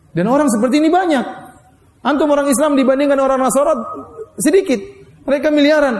Dan 0.10 0.26
orang 0.26 0.50
seperti 0.50 0.82
ini 0.82 0.90
banyak. 0.90 1.26
Antum 2.02 2.32
orang 2.32 2.50
Islam 2.50 2.74
dibandingkan 2.74 3.20
orang 3.20 3.40
Nasara 3.40 3.76
sedikit. 4.40 4.80
Mereka 5.28 5.54
miliaran. 5.54 5.96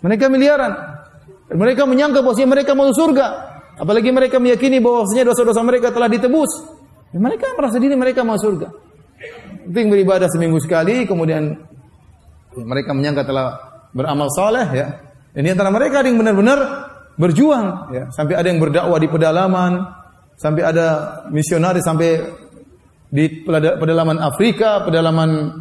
Mereka 0.00 0.32
miliaran. 0.32 0.72
Dan 1.50 1.56
mereka 1.60 1.84
menyangka 1.84 2.24
bahwa 2.24 2.46
mereka 2.48 2.72
mau 2.72 2.88
surga. 2.88 3.26
Apalagi 3.76 4.08
mereka 4.14 4.40
meyakini 4.40 4.80
bahwasanya 4.80 5.34
dosa-dosa 5.34 5.60
mereka 5.60 5.92
telah 5.92 6.08
ditebus. 6.08 6.50
Dan 7.12 7.20
mereka 7.20 7.52
merasa 7.52 7.76
diri 7.76 7.92
mereka 7.92 8.24
mau 8.24 8.40
surga. 8.40 8.72
Penting 9.68 9.86
beribadah 9.92 10.26
seminggu 10.32 10.58
sekali, 10.58 11.04
kemudian 11.06 11.54
mereka 12.60 12.92
menyangka 12.92 13.24
telah 13.24 13.46
beramal 13.92 14.28
soleh 14.32 14.66
ya. 14.72 14.88
Dan 15.32 15.48
antara 15.48 15.72
mereka 15.72 16.04
ada 16.04 16.08
yang 16.12 16.20
benar-benar 16.20 16.58
berjuang 17.16 17.92
ya. 17.92 18.04
Sampai 18.12 18.36
ada 18.36 18.46
yang 18.48 18.60
berdakwah 18.60 18.98
di 19.00 19.08
pedalaman, 19.08 19.72
sampai 20.36 20.62
ada 20.64 20.86
misionaris 21.32 21.84
sampai 21.84 22.20
di 23.12 23.44
pedalaman 23.44 24.16
Afrika, 24.20 24.84
pedalaman 24.84 25.52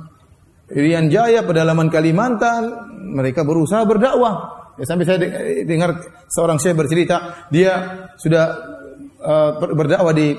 Irian 0.72 1.12
Jaya, 1.12 1.44
pedalaman 1.44 1.92
Kalimantan, 1.92 2.72
mereka 3.12 3.44
berusaha 3.44 3.84
berdakwah. 3.84 4.64
Ya, 4.80 4.88
sampai 4.88 5.04
saya 5.04 5.20
dengar 5.68 6.00
seorang 6.32 6.56
syekh 6.56 6.80
bercerita, 6.80 7.48
dia 7.52 8.08
sudah 8.16 8.56
uh, 9.20 9.52
berdakwah 9.60 10.16
di 10.16 10.32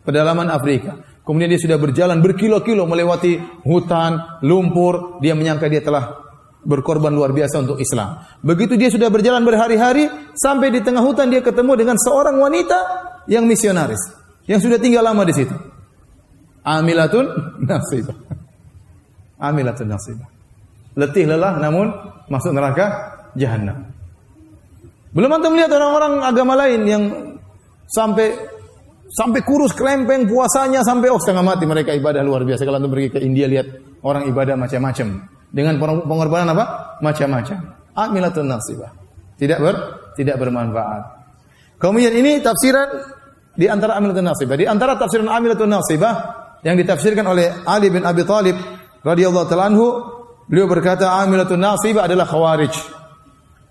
pedalaman 0.00 0.48
Afrika. 0.48 0.96
Kemudian 1.24 1.48
dia 1.48 1.60
sudah 1.60 1.80
berjalan 1.80 2.20
berkilo-kilo 2.20 2.84
melewati 2.84 3.40
hutan, 3.64 4.44
lumpur. 4.44 5.18
Dia 5.24 5.32
menyangka 5.32 5.72
dia 5.72 5.80
telah 5.80 6.24
berkorban 6.64 7.12
luar 7.12 7.32
biasa 7.32 7.64
untuk 7.64 7.80
Islam. 7.80 8.20
Begitu 8.44 8.76
dia 8.76 8.92
sudah 8.92 9.08
berjalan 9.08 9.40
berhari-hari 9.44 10.08
sampai 10.36 10.68
di 10.68 10.84
tengah 10.84 11.00
hutan 11.00 11.32
dia 11.32 11.40
ketemu 11.40 11.76
dengan 11.80 11.96
seorang 11.96 12.36
wanita 12.36 12.78
yang 13.28 13.48
misionaris 13.48 14.00
yang 14.44 14.60
sudah 14.60 14.76
tinggal 14.76 15.04
lama 15.04 15.24
di 15.24 15.32
situ. 15.36 15.56
Amilatun 16.64 17.24
nasibah. 17.64 18.16
Amilatun 19.40 19.88
nasibah. 19.88 20.28
Letih 20.96 21.28
lelah 21.28 21.60
namun 21.60 21.92
masuk 22.28 22.52
neraka 22.56 23.16
jahanam. 23.36 23.92
Belum 25.12 25.30
antum 25.30 25.54
melihat 25.54 25.72
orang-orang 25.76 26.12
agama 26.24 26.54
lain 26.58 26.80
yang 26.88 27.02
sampai 27.86 28.53
Sampai 29.12 29.44
kurus 29.44 29.76
krempeng 29.76 30.24
puasanya 30.24 30.80
sampai 30.80 31.12
oh 31.12 31.20
setengah 31.20 31.44
mati 31.44 31.68
mereka 31.68 31.92
ibadah 31.92 32.24
luar 32.24 32.42
biasa. 32.48 32.64
Kalau 32.64 32.80
anda 32.80 32.88
pergi 32.88 33.08
ke 33.12 33.18
India 33.20 33.44
lihat 33.44 34.00
orang 34.00 34.24
ibadah 34.24 34.56
macam-macam 34.56 35.28
dengan 35.52 35.74
pengorbanan 35.80 36.56
apa? 36.56 36.98
Macam-macam. 37.04 37.58
Amilatun 37.94 38.48
nasibah. 38.48 38.90
Tidak 39.36 39.58
ber 39.60 39.74
tidak 40.16 40.40
bermanfaat. 40.40 41.02
Kemudian 41.78 42.16
ini 42.16 42.40
tafsiran 42.40 42.88
di 43.54 43.68
antara 43.68 44.00
amilatun 44.00 44.24
nasibah. 44.24 44.56
Di 44.56 44.66
antara 44.66 44.96
tafsiran 44.96 45.28
amilatun 45.28 45.68
nasibah 45.68 46.14
yang 46.64 46.74
ditafsirkan 46.80 47.28
oleh 47.28 47.60
Ali 47.68 47.92
bin 47.92 48.02
Abi 48.08 48.24
Thalib 48.24 48.56
radhiyallahu 49.04 49.46
taala 49.46 49.68
anhu, 49.68 49.86
beliau 50.48 50.64
berkata 50.64 51.12
amilatun 51.20 51.60
nasibah 51.60 52.08
adalah 52.08 52.24
khawarij 52.24 53.03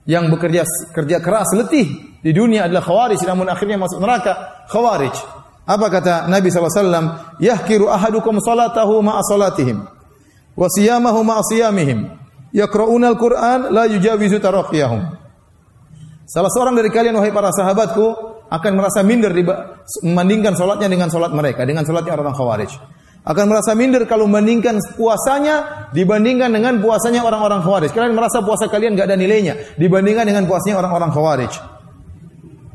yang 0.03 0.27
bekerja 0.27 0.67
kerja 0.91 1.17
keras 1.23 1.55
letih 1.55 2.19
di 2.19 2.31
dunia 2.31 2.67
adalah 2.67 2.83
khawarij 2.83 3.21
namun 3.23 3.47
akhirnya 3.47 3.79
masuk 3.79 3.99
neraka 4.03 4.65
khawarij. 4.71 5.15
Apa 5.63 5.87
kata 5.87 6.27
Nabi 6.27 6.51
SAW 6.51 7.39
yahkiru 7.39 7.87
ahadukum 7.87 8.35
salatahu 8.43 8.99
ma'a 8.99 9.23
salatihim 9.23 9.87
wa 10.59 10.67
siyamahu 10.67 11.23
ma'a 11.23 11.39
siyamihim. 11.47 12.19
Yaqra'una 12.53 13.17
al-Qur'an 13.17 13.73
la 13.73 13.89
yujawizu 13.89 14.37
taraqiyahum 14.37 15.01
Salah 16.29 16.53
seorang 16.53 16.77
dari 16.77 16.93
kalian 16.93 17.17
wahai 17.17 17.33
para 17.33 17.49
sahabatku 17.49 18.05
akan 18.53 18.71
merasa 18.77 19.01
minder 19.01 19.33
membandingkan 20.05 20.53
salatnya 20.53 20.85
dengan 20.85 21.09
salat 21.09 21.33
mereka 21.33 21.65
dengan 21.65 21.81
salatnya 21.81 22.13
orang 22.13 22.37
Khawarij 22.37 22.71
akan 23.23 23.45
merasa 23.47 23.71
minder 23.71 24.03
kalau 24.03 24.27
membandingkan 24.27 24.83
puasanya 24.99 25.87
dibandingkan 25.95 26.51
dengan 26.51 26.83
puasanya 26.83 27.23
orang-orang 27.23 27.63
Khawarij. 27.63 27.95
Kalian 27.95 28.11
merasa 28.11 28.43
puasa 28.43 28.67
kalian 28.67 28.99
gak 28.99 29.07
ada 29.07 29.15
nilainya 29.15 29.79
dibandingkan 29.79 30.27
dengan 30.27 30.43
puasanya 30.43 30.83
orang-orang 30.83 31.11
Khawarij. 31.15 31.53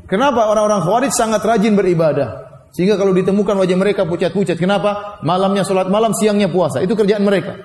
Kenapa 0.09 0.49
orang-orang 0.49 0.81
Khawarij 0.81 1.13
sangat 1.13 1.45
rajin 1.45 1.77
beribadah? 1.77 2.49
Sehingga 2.73 2.97
kalau 2.97 3.13
ditemukan 3.13 3.61
wajah 3.61 3.77
mereka 3.77 4.09
pucat-pucat. 4.09 4.57
Kenapa? 4.57 5.21
Malamnya 5.21 5.61
sholat 5.61 5.85
malam, 5.89 6.17
siangnya 6.17 6.49
puasa. 6.49 6.81
Itu 6.81 6.97
kerjaan 6.97 7.21
mereka. 7.21 7.57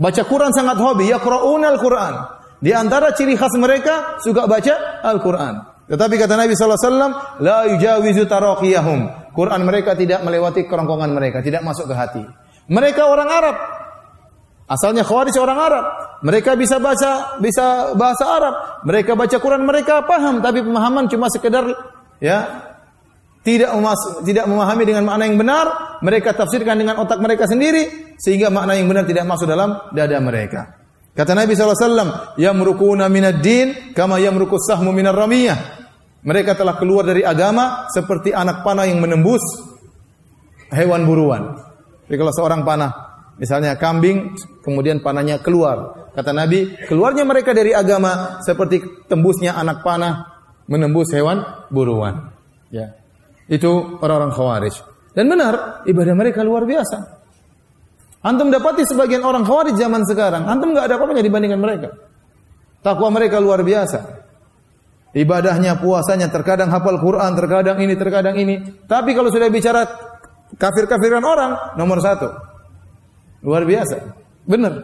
Baca 0.00 0.22
Quran 0.24 0.52
sangat 0.56 0.80
hobi. 0.80 1.12
Ya 1.12 1.20
Quran 1.20 1.60
Al-Quran. 1.60 2.14
Di 2.58 2.72
antara 2.72 3.12
ciri 3.12 3.36
khas 3.36 3.52
mereka, 3.60 4.16
suka 4.24 4.48
baca 4.48 5.04
Al-Quran. 5.04 5.67
Tetapi 5.88 6.14
kata 6.20 6.36
Nabi 6.36 6.52
SAW, 6.52 7.40
La 7.40 7.64
yujawizu 7.64 8.28
taraqiyahum. 8.28 9.32
Quran 9.32 9.60
mereka 9.64 9.96
tidak 9.96 10.20
melewati 10.20 10.68
kerongkongan 10.68 11.10
mereka, 11.16 11.40
tidak 11.40 11.64
masuk 11.64 11.88
ke 11.88 11.94
hati. 11.96 12.22
Mereka 12.68 13.08
orang 13.08 13.28
Arab. 13.32 13.56
Asalnya 14.68 15.00
Khawarij 15.00 15.32
orang 15.40 15.58
Arab. 15.58 15.84
Mereka 16.20 16.58
bisa 16.60 16.76
baca 16.76 17.40
bisa 17.40 17.96
bahasa 17.96 18.24
Arab. 18.28 18.54
Mereka 18.84 19.16
baca 19.16 19.36
Quran 19.40 19.64
mereka 19.64 20.04
paham, 20.04 20.44
tapi 20.44 20.60
pemahaman 20.60 21.08
cuma 21.08 21.32
sekedar 21.32 21.64
ya 22.20 22.68
tidak 23.46 23.72
tidak 24.28 24.44
memahami 24.44 24.84
dengan 24.84 25.08
makna 25.08 25.24
yang 25.24 25.40
benar, 25.40 25.66
mereka 26.04 26.36
tafsirkan 26.36 26.76
dengan 26.76 27.00
otak 27.00 27.16
mereka 27.16 27.48
sendiri 27.48 28.12
sehingga 28.20 28.52
makna 28.52 28.76
yang 28.76 28.92
benar 28.92 29.08
tidak 29.08 29.24
masuk 29.24 29.48
dalam 29.48 29.88
dada 29.96 30.20
mereka. 30.20 30.77
Kata 31.18 31.34
Nabi 31.34 31.58
SAW, 31.58 32.38
Yamrukuna 32.38 33.10
minad 33.10 33.42
din 33.42 33.90
kama 33.90 34.22
yamrukus 34.22 34.70
sahmu 34.70 34.94
minar 34.94 35.18
ramiyah. 35.18 35.90
Mereka 36.22 36.54
telah 36.54 36.78
keluar 36.78 37.02
dari 37.02 37.26
agama 37.26 37.90
seperti 37.90 38.30
anak 38.30 38.62
panah 38.62 38.86
yang 38.86 39.02
menembus 39.02 39.42
hewan 40.70 41.02
buruan. 41.02 41.58
Jadi 42.06 42.16
kalau 42.22 42.30
seorang 42.30 42.62
panah, 42.62 42.90
misalnya 43.34 43.74
kambing, 43.74 44.38
kemudian 44.62 45.02
panahnya 45.02 45.42
keluar. 45.42 46.06
Kata 46.14 46.30
Nabi, 46.30 46.86
keluarnya 46.86 47.26
mereka 47.26 47.50
dari 47.50 47.74
agama 47.74 48.38
seperti 48.46 49.10
tembusnya 49.10 49.58
anak 49.58 49.82
panah 49.82 50.38
menembus 50.70 51.10
hewan 51.10 51.42
buruan. 51.66 52.30
Ya. 52.70 52.94
Itu 53.50 53.98
orang-orang 53.98 54.30
khawarij. 54.30 54.74
Dan 55.18 55.26
benar, 55.26 55.82
ibadah 55.82 56.14
mereka 56.14 56.46
luar 56.46 56.62
biasa. 56.62 57.17
Antum 58.18 58.50
dapati 58.50 58.82
sebagian 58.82 59.22
orang 59.22 59.46
khawarij 59.46 59.78
zaman 59.78 60.02
sekarang, 60.02 60.50
antum 60.50 60.74
nggak 60.74 60.90
ada 60.90 60.94
apa-apanya 60.98 61.22
dibandingkan 61.22 61.60
mereka. 61.62 61.88
Takwa 62.82 63.14
mereka 63.14 63.38
luar 63.38 63.62
biasa 63.62 64.28
ibadahnya, 65.16 65.80
puasanya, 65.80 66.28
terkadang 66.28 66.68
hafal 66.68 67.00
Quran, 67.00 67.32
terkadang 67.38 67.78
ini, 67.80 67.94
terkadang 67.96 68.36
ini. 68.36 68.60
Tapi 68.84 69.16
kalau 69.16 69.32
sudah 69.32 69.48
bicara 69.48 69.86
kafir-kafiran 70.56 71.24
orang, 71.24 71.52
nomor 71.80 71.98
satu. 72.02 72.28
Luar 73.46 73.64
biasa. 73.64 73.96
Benar. 74.44 74.74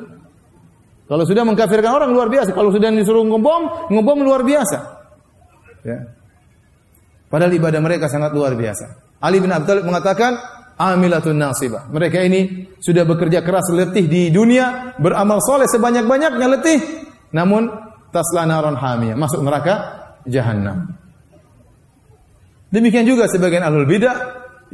Kalau 1.05 1.25
sudah 1.29 1.45
mengkafirkan 1.45 1.93
orang, 1.93 2.11
luar 2.15 2.33
biasa. 2.33 2.57
Kalau 2.57 2.73
sudah 2.73 2.89
disuruh 2.95 3.27
ngebom, 3.27 3.93
ngebom 3.93 4.19
luar 4.25 4.41
biasa. 4.47 4.79
Ya. 5.85 5.99
Padahal 7.29 7.53
ibadah 7.53 7.81
mereka 7.83 8.09
sangat 8.09 8.33
luar 8.33 8.57
biasa. 8.57 9.03
Ali 9.21 9.43
bin 9.43 9.53
Abi 9.53 9.69
Thalib 9.69 9.85
mengatakan, 9.85 10.39
amilatun 10.79 11.39
nasibah. 11.39 11.87
Mereka 11.91 12.19
ini 12.25 12.71
sudah 12.79 13.07
bekerja 13.07 13.41
keras 13.41 13.71
letih 13.71 14.07
di 14.07 14.31
dunia, 14.31 14.97
beramal 14.99 15.39
soleh 15.43 15.67
sebanyak-banyaknya 15.71 16.47
letih, 16.59 16.79
namun 17.35 17.71
tasla 18.11 18.47
naron 18.47 18.79
hamiyah, 18.79 19.17
masuk 19.19 19.43
neraka 19.43 19.75
jahanam. 20.27 20.95
Demikian 22.71 23.07
juga 23.07 23.31
sebagian 23.31 23.63
ahlul 23.63 23.87
bidah 23.87 24.17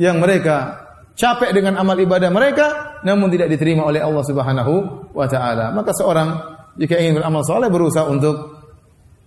yang 0.01 0.17
mereka 0.21 0.89
capek 1.13 1.53
dengan 1.53 1.77
amal 1.77 2.01
ibadah 2.01 2.33
mereka 2.33 2.91
namun 3.05 3.33
tidak 3.33 3.53
diterima 3.53 3.89
oleh 3.89 4.01
Allah 4.01 4.25
Subhanahu 4.25 4.75
wa 5.13 5.27
taala. 5.29 5.73
Maka 5.73 5.93
seorang 5.97 6.29
jika 6.77 6.97
ingin 6.97 7.21
beramal 7.21 7.45
saleh 7.45 7.69
berusaha 7.69 8.09
untuk 8.09 8.60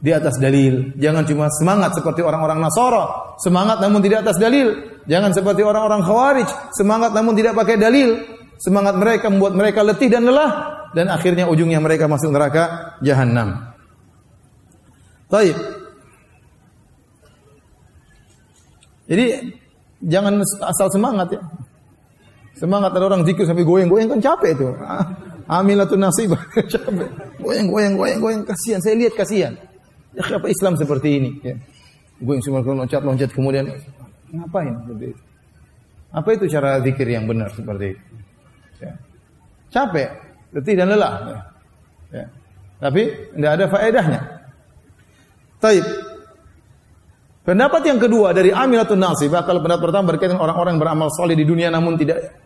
di 0.04 0.12
atas 0.12 0.36
dalil. 0.36 0.92
Jangan 1.00 1.24
cuma 1.24 1.48
semangat 1.48 1.96
seperti 1.96 2.20
orang-orang 2.20 2.60
Nasara, 2.60 3.40
semangat 3.40 3.80
namun 3.80 4.04
tidak 4.04 4.28
atas 4.28 4.36
dalil. 4.36 5.00
Jangan 5.08 5.32
seperti 5.32 5.64
orang-orang 5.64 6.04
Khawarij, 6.04 6.50
semangat 6.76 7.16
namun 7.16 7.40
tidak 7.40 7.56
pakai 7.56 7.80
dalil. 7.80 8.20
Semangat 8.60 9.00
mereka 9.00 9.32
membuat 9.32 9.56
mereka 9.56 9.80
letih 9.84 10.12
dan 10.12 10.28
lelah 10.28 10.52
dan 10.92 11.08
akhirnya 11.10 11.48
ujungnya 11.48 11.80
mereka 11.80 12.12
masuk 12.12 12.36
neraka 12.36 12.96
jahanam. 13.00 13.74
Baik. 15.32 15.58
Jadi 19.08 19.26
jangan 20.04 20.40
asal 20.44 20.88
semangat 20.92 21.28
ya. 21.36 21.42
Semangat 22.54 22.94
ada 22.94 23.04
orang 23.10 23.26
zikir 23.26 23.44
sampai 23.44 23.66
goyang-goyang 23.66 24.14
kan 24.14 24.20
capek 24.22 24.52
itu. 24.54 24.68
Amilatun 25.60 26.00
nasibah 26.00 26.40
capek. 26.72 27.10
Goyang-goyang 27.42 28.00
goyang-goyang 28.00 28.44
kasihan. 28.48 28.80
Saya 28.80 28.96
lihat 28.96 29.18
kasihan. 29.18 29.58
Ya 30.14 30.22
kenapa 30.22 30.48
Islam 30.50 30.74
seperti 30.78 31.10
ini 31.18 31.30
ya. 31.42 31.56
Goyang 32.22 32.44
semua 32.46 32.62
loncat-loncat 32.62 33.30
kemudian 33.34 33.66
ngapain? 34.34 34.74
Apa 36.14 36.30
itu 36.38 36.46
cara 36.46 36.78
zikir 36.86 37.10
yang 37.10 37.26
benar 37.26 37.50
seperti 37.52 37.98
itu? 37.98 38.04
Ya. 38.80 38.94
Capek, 39.74 40.10
letih 40.54 40.76
dan 40.78 40.94
lelah. 40.94 41.14
Ya. 41.26 41.40
Ya. 42.14 42.26
Tapi 42.78 43.02
tidak 43.34 43.52
ada 43.58 43.66
faedahnya. 43.66 44.22
Taib. 45.58 45.86
Pendapat 47.44 47.82
yang 47.84 48.00
kedua 48.00 48.32
dari 48.32 48.56
amilatun 48.56 49.02
nasibah 49.02 49.44
kalau 49.44 49.60
pendapat 49.60 49.92
pertama 49.92 50.06
berkaitan 50.16 50.40
orang-orang 50.40 50.80
beramal 50.80 51.12
soleh 51.12 51.36
di 51.36 51.44
dunia 51.44 51.68
namun 51.68 52.00
tidak 52.00 52.40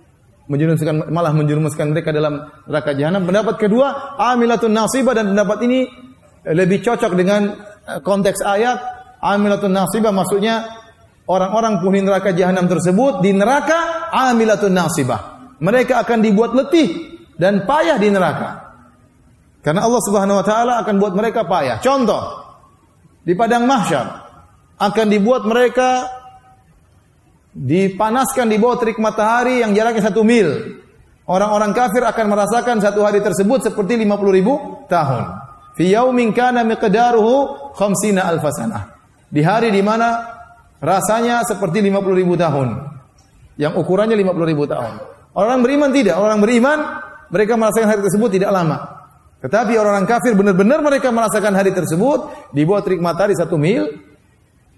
menjerumuskan 0.50 1.12
malah 1.14 1.36
menjerumuskan 1.36 1.92
mereka 1.94 2.10
dalam 2.16 2.50
neraka 2.66 2.96
jahanam. 2.96 3.28
Pendapat 3.28 3.62
kedua 3.62 4.18
amilatun 4.18 4.74
nasibah 4.74 5.14
dan 5.14 5.36
pendapat 5.36 5.60
ini 5.68 6.07
lebih 6.54 6.80
cocok 6.80 7.12
dengan 7.18 7.52
eh, 7.84 8.00
konteks 8.00 8.40
ayat 8.46 8.78
amilatun 9.20 9.74
nasibah 9.74 10.14
maksudnya 10.16 10.64
orang-orang 11.28 11.84
penghuni 11.84 12.06
neraka 12.06 12.32
jahanam 12.32 12.70
tersebut 12.72 13.20
di 13.20 13.36
neraka 13.36 14.10
amilatun 14.14 14.72
nasibah. 14.72 15.52
Mereka 15.58 16.06
akan 16.06 16.20
dibuat 16.22 16.54
letih 16.54 17.18
dan 17.36 17.66
payah 17.66 17.98
di 17.98 18.10
neraka. 18.14 18.50
Karena 19.66 19.84
Allah 19.84 20.02
Subhanahu 20.06 20.40
wa 20.40 20.46
taala 20.46 20.74
akan 20.86 20.96
buat 21.02 21.14
mereka 21.18 21.44
payah. 21.44 21.82
Contoh 21.82 22.24
di 23.26 23.34
padang 23.36 23.68
mahsyar 23.68 24.08
akan 24.78 25.06
dibuat 25.10 25.44
mereka 25.44 26.08
dipanaskan 27.58 28.54
di 28.54 28.62
bawah 28.62 28.78
terik 28.78 29.02
matahari 29.02 29.66
yang 29.66 29.74
jaraknya 29.74 30.14
satu 30.14 30.22
mil. 30.22 30.78
Orang-orang 31.28 31.76
kafir 31.76 32.06
akan 32.08 32.26
merasakan 32.32 32.80
satu 32.80 33.04
hari 33.04 33.20
tersebut 33.20 33.68
seperti 33.68 34.00
50 34.00 34.38
ribu 34.38 34.54
tahun. 34.88 35.47
Fi 35.78 35.94
yaumin 35.94 36.34
kana 36.34 36.66
miqdaruhu 36.66 37.72
khamsina 37.78 38.26
alfasanah. 38.26 38.98
Di 39.30 39.46
hari 39.46 39.70
di 39.70 39.86
mana 39.86 40.26
rasanya 40.82 41.46
seperti 41.46 41.86
50 41.86 42.18
ribu 42.18 42.34
tahun. 42.34 42.98
Yang 43.62 43.74
ukurannya 43.86 44.18
50 44.18 44.52
ribu 44.52 44.66
tahun. 44.66 44.94
Orang 45.38 45.62
beriman 45.62 45.94
tidak. 45.94 46.18
Orang 46.18 46.42
beriman 46.42 47.06
mereka 47.30 47.54
merasakan 47.54 47.94
hari 47.94 48.02
tersebut 48.02 48.30
tidak 48.42 48.50
lama. 48.50 48.78
Tetapi 49.38 49.78
orang-orang 49.78 50.10
kafir 50.10 50.34
benar-benar 50.34 50.82
mereka 50.82 51.14
merasakan 51.14 51.54
hari 51.54 51.70
tersebut 51.70 52.50
di 52.50 52.66
bawah 52.66 52.82
terik 52.82 52.98
matahari 52.98 53.38
satu 53.38 53.54
mil 53.54 53.86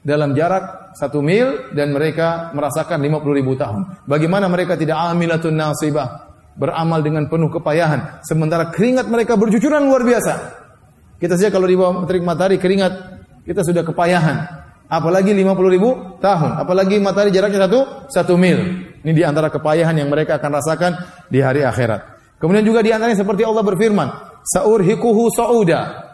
dalam 0.04 0.36
jarak 0.36 0.92
satu 1.00 1.24
mil 1.24 1.72
dan 1.72 1.96
mereka 1.96 2.52
merasakan 2.52 3.00
50 3.00 3.40
ribu 3.40 3.56
tahun. 3.56 4.04
Bagaimana 4.04 4.52
mereka 4.52 4.76
tidak 4.76 5.00
amilatun 5.00 5.56
nasibah 5.56 6.28
beramal 6.60 7.00
dengan 7.00 7.32
penuh 7.32 7.48
kepayahan 7.48 8.20
sementara 8.20 8.68
keringat 8.68 9.08
mereka 9.08 9.40
bercucuran 9.40 9.88
luar 9.88 10.04
biasa. 10.04 10.59
Kita 11.20 11.36
saja 11.36 11.52
kalau 11.52 11.68
di 11.68 11.76
bawah 11.76 12.08
terik 12.08 12.24
matahari 12.24 12.56
keringat 12.56 13.20
kita 13.44 13.62
sudah 13.62 13.84
kepayahan. 13.84 14.38
Apalagi 14.90 15.36
50 15.36 15.76
ribu 15.76 16.18
tahun. 16.18 16.58
Apalagi 16.58 16.98
matahari 16.98 17.30
jaraknya 17.30 17.70
satu, 17.70 17.80
satu 18.10 18.34
mil. 18.40 18.58
Ini 19.06 19.12
di 19.14 19.22
antara 19.22 19.54
kepayahan 19.54 19.94
yang 19.94 20.10
mereka 20.10 20.42
akan 20.42 20.52
rasakan 20.58 20.92
di 21.30 21.44
hari 21.44 21.62
akhirat. 21.62 22.20
Kemudian 22.42 22.64
juga 22.66 22.80
di 22.82 22.90
antaranya 22.96 23.20
seperti 23.20 23.44
Allah 23.44 23.62
berfirman, 23.62 24.08
Saur 24.48 24.82
hikuhu 24.82 25.30
sauda. 25.36 26.10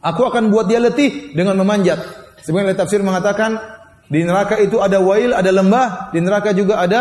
Aku 0.00 0.24
akan 0.24 0.48
buat 0.48 0.66
dia 0.66 0.80
letih 0.80 1.36
dengan 1.36 1.60
memanjat. 1.60 2.00
Sebagian 2.42 2.74
tafsir 2.74 3.04
mengatakan 3.04 3.58
di 4.08 4.24
neraka 4.24 4.56
itu 4.56 4.80
ada 4.80 5.02
wail, 5.02 5.36
ada 5.36 5.52
lembah, 5.52 6.14
di 6.14 6.24
neraka 6.24 6.56
juga 6.56 6.80
ada 6.80 7.00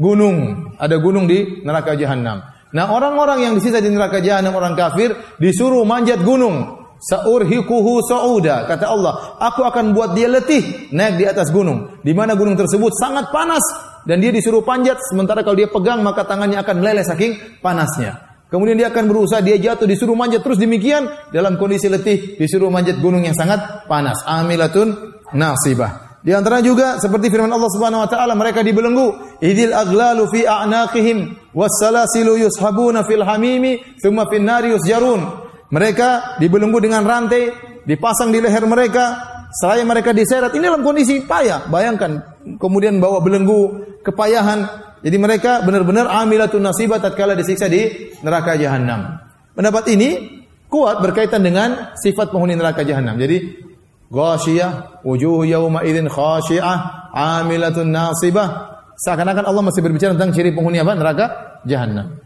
gunung, 0.00 0.72
ada 0.80 0.96
gunung 0.96 1.28
di 1.28 1.60
neraka 1.66 1.92
jahanam. 1.92 2.40
Nah, 2.72 2.84
orang-orang 2.92 3.50
yang 3.50 3.52
disisa 3.56 3.80
di 3.80 3.92
neraka 3.92 4.24
jahanam 4.24 4.56
orang 4.56 4.72
kafir 4.72 5.12
disuruh 5.36 5.84
manjat 5.84 6.22
gunung. 6.24 6.85
Saurhiquhu 6.96 8.00
sauda. 8.08 8.64
Kata 8.64 8.88
Allah, 8.88 9.36
aku 9.36 9.62
akan 9.64 9.92
buat 9.92 10.16
dia 10.16 10.32
letih 10.32 10.90
naik 10.96 11.20
di 11.20 11.24
atas 11.28 11.52
gunung. 11.52 12.00
Di 12.00 12.16
mana 12.16 12.32
gunung 12.32 12.56
tersebut 12.56 12.92
sangat 12.96 13.28
panas 13.28 13.62
dan 14.08 14.22
dia 14.22 14.32
disuruh 14.32 14.64
panjat 14.64 14.96
sementara 15.12 15.44
kalau 15.44 15.58
dia 15.58 15.68
pegang 15.68 16.00
maka 16.00 16.24
tangannya 16.24 16.62
akan 16.62 16.76
meleleh 16.80 17.04
saking 17.04 17.60
panasnya. 17.60 18.26
Kemudian 18.46 18.78
dia 18.78 18.94
akan 18.94 19.10
berusaha 19.10 19.42
dia 19.42 19.58
jatuh 19.58 19.90
disuruh 19.90 20.14
manjat 20.14 20.40
terus 20.40 20.56
demikian 20.56 21.10
dalam 21.34 21.58
kondisi 21.58 21.90
letih 21.90 22.38
disuruh 22.38 22.70
manjat 22.70 23.02
gunung 23.02 23.26
yang 23.26 23.34
sangat 23.34 23.84
panas. 23.90 24.22
Amilatun 24.22 25.18
nasibah. 25.34 26.06
Di 26.26 26.34
antara 26.34 26.58
juga 26.58 26.98
seperti 26.98 27.30
firman 27.30 27.50
Allah 27.54 27.70
Subhanahu 27.70 28.02
wa 28.02 28.10
taala 28.10 28.34
mereka 28.34 28.62
dibelenggu 28.62 29.38
idil 29.38 29.70
aglalu 29.70 30.26
fi 30.26 30.42
a'naqihim 30.42 31.18
was 31.54 31.70
salasilu 31.78 32.34
yushabuna 32.34 33.06
fil 33.06 33.22
hamimi 33.22 33.78
thumma 34.02 34.26
fin 34.26 34.42
nari 34.42 34.74
yusjarun 34.74 35.45
mereka 35.70 36.38
dibelenggu 36.38 36.78
dengan 36.78 37.02
rantai, 37.02 37.50
dipasang 37.82 38.30
di 38.30 38.38
leher 38.38 38.62
mereka, 38.66 39.04
seraya 39.50 39.82
mereka 39.82 40.14
diseret. 40.14 40.54
Ini 40.54 40.64
dalam 40.70 40.82
kondisi 40.86 41.22
payah. 41.24 41.66
Bayangkan, 41.66 42.22
kemudian 42.58 42.98
bawa 43.02 43.18
belenggu, 43.22 43.82
kepayahan. 44.02 44.66
Jadi 45.02 45.16
mereka 45.18 45.62
benar-benar 45.62 46.10
amilatun 46.10 46.62
nasibah 46.62 46.98
tatkala 46.98 47.34
disiksa 47.38 47.70
di 47.70 48.10
neraka 48.22 48.58
jahanam. 48.58 49.22
Pendapat 49.54 49.84
ini 49.94 50.42
kuat 50.66 50.98
berkaitan 50.98 51.42
dengan 51.42 51.94
sifat 51.94 52.30
penghuni 52.34 52.58
neraka 52.58 52.82
jahanam. 52.82 53.14
Jadi 53.18 53.66
ghasyiyah, 54.10 55.02
wujuh 55.02 55.46
yauma 55.46 55.82
idzin 55.86 56.10
khasyiah, 56.10 57.10
amilatun 57.14 57.90
nasibah. 57.90 58.78
Seakan-akan 58.96 59.44
Allah 59.44 59.62
masih 59.62 59.84
berbicara 59.84 60.16
tentang 60.16 60.32
ciri 60.32 60.56
penghuni 60.56 60.80
apa? 60.80 60.96
Neraka 60.96 61.24
jahanam. 61.68 62.16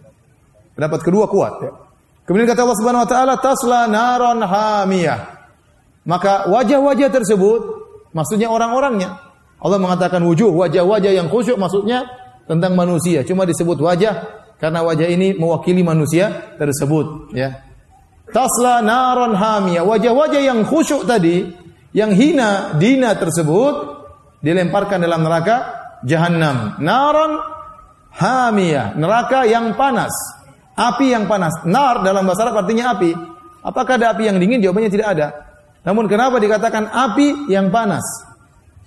Pendapat 0.78 1.00
kedua 1.02 1.26
kuat 1.26 1.54
ya. 1.66 1.89
Kemudian 2.30 2.46
kata 2.46 2.62
Allah 2.62 2.78
Subhanahu 2.78 3.02
wa 3.02 3.10
taala 3.10 3.34
tasla 3.42 3.90
naron 3.90 4.38
hamiyah. 4.38 5.50
Maka 6.06 6.46
wajah-wajah 6.46 7.10
tersebut 7.10 7.60
maksudnya 8.14 8.46
orang-orangnya. 8.46 9.18
Allah 9.58 9.82
mengatakan 9.82 10.22
wujuh, 10.22 10.54
wajah-wajah 10.54 11.10
yang 11.10 11.26
khusyuk 11.26 11.58
maksudnya 11.58 12.06
tentang 12.46 12.78
manusia. 12.78 13.26
Cuma 13.26 13.50
disebut 13.50 13.82
wajah 13.82 14.46
karena 14.62 14.78
wajah 14.86 15.10
ini 15.10 15.34
mewakili 15.34 15.82
manusia 15.82 16.54
tersebut, 16.54 17.34
ya. 17.34 17.66
Tasla 18.30 18.78
naron 18.78 19.34
hamiyah. 19.34 19.82
Wajah-wajah 19.82 20.38
yang 20.38 20.62
khusyuk 20.62 21.10
tadi, 21.10 21.50
yang 21.90 22.14
hina 22.14 22.78
dina 22.78 23.18
tersebut 23.18 23.74
dilemparkan 24.38 25.02
dalam 25.02 25.26
neraka 25.26 25.56
jahanam. 26.06 26.78
Naron 26.78 27.42
hamiyah, 28.14 28.94
neraka 28.94 29.50
yang 29.50 29.74
panas. 29.74 30.14
Api 30.80 31.12
yang 31.12 31.28
panas. 31.28 31.52
Nar 31.68 32.00
dalam 32.00 32.24
bahasa 32.24 32.48
Arab 32.48 32.64
artinya 32.64 32.96
api. 32.96 33.12
Apakah 33.60 34.00
ada 34.00 34.16
api 34.16 34.32
yang 34.32 34.40
dingin? 34.40 34.64
Jawabannya 34.64 34.88
tidak 34.88 35.08
ada. 35.12 35.28
Namun 35.84 36.08
kenapa 36.08 36.40
dikatakan 36.40 36.88
api 36.88 37.52
yang 37.52 37.68
panas? 37.68 38.04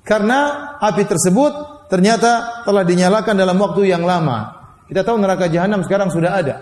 Karena 0.02 0.74
api 0.82 1.06
tersebut 1.06 1.86
ternyata 1.94 2.66
telah 2.66 2.82
dinyalakan 2.82 3.38
dalam 3.38 3.62
waktu 3.62 3.94
yang 3.94 4.02
lama. 4.02 4.66
Kita 4.90 5.06
tahu 5.06 5.22
neraka 5.22 5.46
jahanam 5.46 5.86
sekarang 5.86 6.10
sudah 6.10 6.34
ada. 6.34 6.56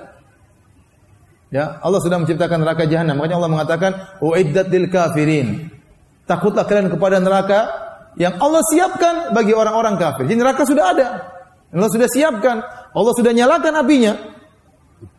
Ya, 1.52 1.80
Allah 1.84 2.00
sudah 2.00 2.20
menciptakan 2.20 2.64
neraka 2.64 2.88
jahanam. 2.88 3.20
Makanya 3.20 3.36
Allah 3.40 3.52
mengatakan, 3.52 3.92
"Uiddat 4.24 4.72
lil 4.72 4.88
kafirin." 4.88 5.68
Takutlah 6.24 6.64
kalian 6.64 6.88
kepada 6.88 7.20
neraka 7.20 7.60
yang 8.16 8.40
Allah 8.40 8.64
siapkan 8.72 9.36
bagi 9.36 9.52
orang-orang 9.52 10.00
kafir. 10.00 10.28
Jadi 10.28 10.38
neraka 10.40 10.64
sudah 10.64 10.86
ada. 10.96 11.08
Allah 11.72 11.92
sudah 11.92 12.08
siapkan. 12.08 12.64
Allah 12.92 13.14
sudah 13.16 13.32
nyalakan 13.36 13.84
apinya. 13.84 14.16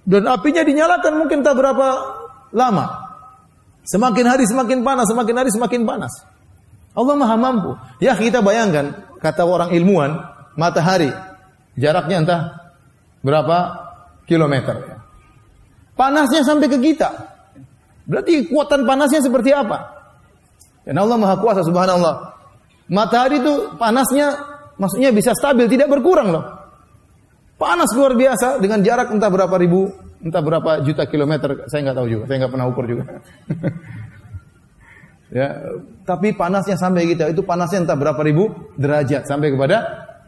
Dan 0.03 0.27
apinya 0.27 0.67
dinyalakan 0.67 1.13
mungkin 1.19 1.47
tak 1.47 1.55
berapa 1.55 1.87
lama. 2.51 2.87
Semakin 3.87 4.25
hari 4.27 4.45
semakin 4.47 4.83
panas, 4.87 5.07
semakin 5.11 5.35
hari 5.35 5.51
semakin 5.51 5.83
panas. 5.83 6.13
Allah 6.93 7.15
Maha 7.17 7.37
mampu. 7.39 7.71
Ya 7.99 8.15
kita 8.15 8.45
bayangkan, 8.45 8.95
kata 9.19 9.43
orang 9.47 9.75
ilmuwan, 9.75 10.23
matahari 10.59 11.11
jaraknya 11.79 12.17
entah 12.23 12.41
berapa 13.25 13.57
kilometer. 14.27 15.03
Panasnya 15.95 16.43
sampai 16.47 16.69
ke 16.71 16.79
kita. 16.79 17.11
Berarti 18.07 18.47
kekuatan 18.47 18.83
panasnya 18.85 19.23
seperti 19.23 19.55
apa? 19.55 20.03
Dan 20.83 20.99
Allah 20.99 21.15
Maha 21.15 21.39
Kuasa 21.39 21.63
subhanallah. 21.63 22.35
Matahari 22.91 23.39
itu 23.39 23.73
panasnya 23.79 24.35
maksudnya 24.77 25.15
bisa 25.15 25.31
stabil, 25.33 25.71
tidak 25.71 25.89
berkurang 25.91 26.35
loh. 26.35 26.62
Panas 27.63 27.95
luar 27.95 28.19
biasa 28.19 28.59
dengan 28.59 28.83
jarak 28.83 29.15
entah 29.15 29.31
berapa 29.31 29.55
ribu, 29.55 29.87
entah 30.19 30.43
berapa 30.43 30.83
juta 30.83 31.07
kilometer, 31.07 31.71
saya 31.71 31.87
nggak 31.87 31.97
tahu 32.03 32.09
juga, 32.11 32.25
saya 32.27 32.37
nggak 32.43 32.53
pernah 32.59 32.67
ukur 32.67 32.85
juga. 32.91 33.05
ya, 35.39 35.63
tapi 36.03 36.35
panasnya 36.35 36.75
sampai 36.75 37.07
kita 37.15 37.31
itu 37.31 37.47
panasnya 37.47 37.87
entah 37.87 37.95
berapa 37.95 38.19
ribu 38.27 38.51
derajat 38.75 39.31
sampai 39.31 39.55
kepada 39.55 39.79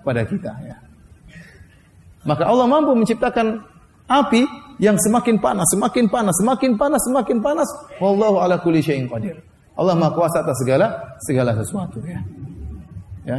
pada 0.07 0.23
kita. 0.23 0.55
Ya. 0.63 0.79
Maka 2.23 2.47
Allah 2.47 2.71
mampu 2.71 2.95
menciptakan 2.95 3.67
api 4.07 4.47
yang 4.79 4.95
semakin 4.95 5.43
panas, 5.43 5.67
semakin 5.75 6.07
panas, 6.07 6.39
semakin 6.39 6.79
panas, 6.79 7.03
semakin 7.03 7.39
panas. 7.43 7.69
Wallahu 7.99 8.47
ala 8.47 8.63
kulli 8.63 8.79
syai'in 8.79 9.11
qadir. 9.11 9.43
Allah 9.75 9.99
Maha 9.99 10.15
Kuasa 10.15 10.47
atas 10.47 10.55
segala 10.63 11.19
segala 11.19 11.51
sesuatu 11.59 11.99
ya. 12.07 12.23
Ya. 13.27 13.39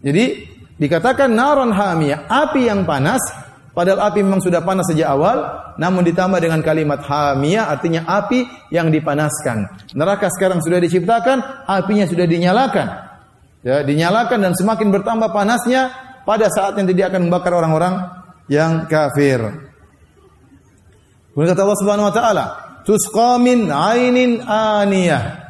Jadi 0.00 0.48
Dikatakan 0.74 1.30
naron 1.30 1.70
hamiyah, 1.70 2.26
api 2.26 2.66
yang 2.66 2.82
panas, 2.82 3.22
padahal 3.70 4.10
api 4.10 4.26
memang 4.26 4.42
sudah 4.42 4.58
panas 4.66 4.90
sejak 4.90 5.06
awal, 5.06 5.70
namun 5.78 6.02
ditambah 6.02 6.42
dengan 6.42 6.58
kalimat 6.66 6.98
hamiyah 6.98 7.70
artinya 7.70 8.02
api 8.10 8.42
yang 8.74 8.90
dipanaskan. 8.90 9.70
Neraka 9.94 10.26
sekarang 10.34 10.58
sudah 10.58 10.82
diciptakan, 10.82 11.66
apinya 11.70 12.10
sudah 12.10 12.26
dinyalakan. 12.26 12.86
Ya, 13.62 13.86
dinyalakan 13.86 14.50
dan 14.50 14.52
semakin 14.58 14.90
bertambah 14.90 15.30
panasnya 15.30 15.94
pada 16.26 16.50
saat 16.50 16.74
yang 16.74 16.90
dia 16.90 17.06
akan 17.06 17.30
membakar 17.30 17.54
orang-orang 17.54 18.10
yang 18.50 18.90
kafir. 18.90 19.40
Kemudian 21.32 21.54
kata 21.54 21.62
Allah 21.62 21.80
Subhanahu 21.80 22.08
wa 22.10 22.14
taala, 22.14 22.44
"Tusqa 22.82 23.38
min 23.38 23.70
ainin 23.70 24.42
aniyah." 24.42 25.42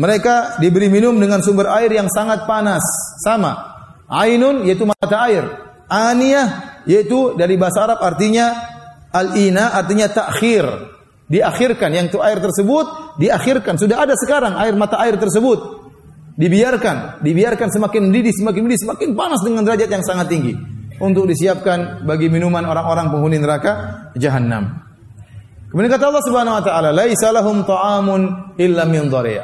Mereka 0.00 0.62
diberi 0.64 0.88
minum 0.88 1.12
dengan 1.20 1.44
sumber 1.44 1.68
air 1.68 1.92
yang 1.92 2.08
sangat 2.08 2.48
panas, 2.48 2.80
sama 3.20 3.71
Ainun 4.12 4.68
yaitu 4.68 4.84
mata 4.84 5.16
air. 5.24 5.48
Aniyah 5.88 6.84
yaitu 6.84 7.32
dari 7.32 7.56
bahasa 7.56 7.88
Arab 7.88 8.04
artinya 8.04 8.52
al-ina 9.08 9.72
artinya 9.72 10.12
takhir. 10.12 10.92
Diakhirkan 11.32 11.96
yang 11.96 12.12
itu 12.12 12.20
air 12.20 12.36
tersebut 12.44 13.16
diakhirkan. 13.16 13.80
Sudah 13.80 14.04
ada 14.04 14.12
sekarang 14.20 14.52
air 14.60 14.76
mata 14.76 15.00
air 15.00 15.16
tersebut. 15.16 15.80
Dibiarkan, 16.36 17.24
dibiarkan 17.24 17.68
semakin 17.72 18.08
mendidih, 18.08 18.32
semakin 18.32 18.60
mendidih, 18.64 18.84
semakin 18.88 19.08
panas 19.16 19.40
dengan 19.44 19.64
derajat 19.64 19.88
yang 19.88 20.04
sangat 20.04 20.32
tinggi 20.32 20.56
untuk 21.00 21.28
disiapkan 21.28 22.04
bagi 22.04 22.28
minuman 22.28 22.64
orang-orang 22.68 23.08
penghuni 23.12 23.36
neraka 23.40 23.72
jahanam. 24.16 24.80
Kemudian 25.72 25.88
kata 25.88 26.04
Allah 26.12 26.24
Subhanahu 26.24 26.56
wa 26.60 26.64
taala, 26.64 26.88
"Laisa 26.92 27.32
lahum 27.32 27.64
ta'amun 27.64 28.52
illa 28.60 28.84
min 28.84 29.08
dhari'." 29.08 29.40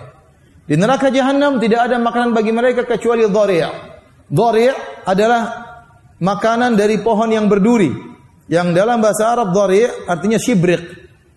Di 0.68 0.76
neraka 0.76 1.08
jahanam 1.08 1.56
tidak 1.56 1.88
ada 1.88 1.96
makanan 1.96 2.36
bagi 2.36 2.52
mereka 2.52 2.84
kecuali 2.84 3.24
dhari'. 3.24 3.87
Dhari' 4.28 4.72
adalah 5.08 5.42
makanan 6.20 6.76
dari 6.76 7.00
pohon 7.00 7.32
yang 7.32 7.48
berduri. 7.48 7.88
Yang 8.48 8.68
dalam 8.76 9.00
bahasa 9.00 9.32
Arab 9.32 9.52
dhari' 9.52 10.08
artinya 10.08 10.36
shibrik. 10.40 10.80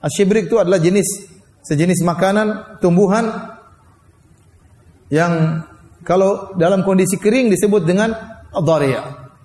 Shibrik 0.08 0.48
itu 0.52 0.58
adalah 0.60 0.80
jenis 0.80 1.28
sejenis 1.62 2.02
makanan 2.02 2.80
tumbuhan 2.82 3.54
yang 5.14 5.62
kalau 6.02 6.56
dalam 6.58 6.82
kondisi 6.82 7.22
kering 7.22 7.52
disebut 7.52 7.86
dengan 7.86 8.16
dhari'. 8.52 8.96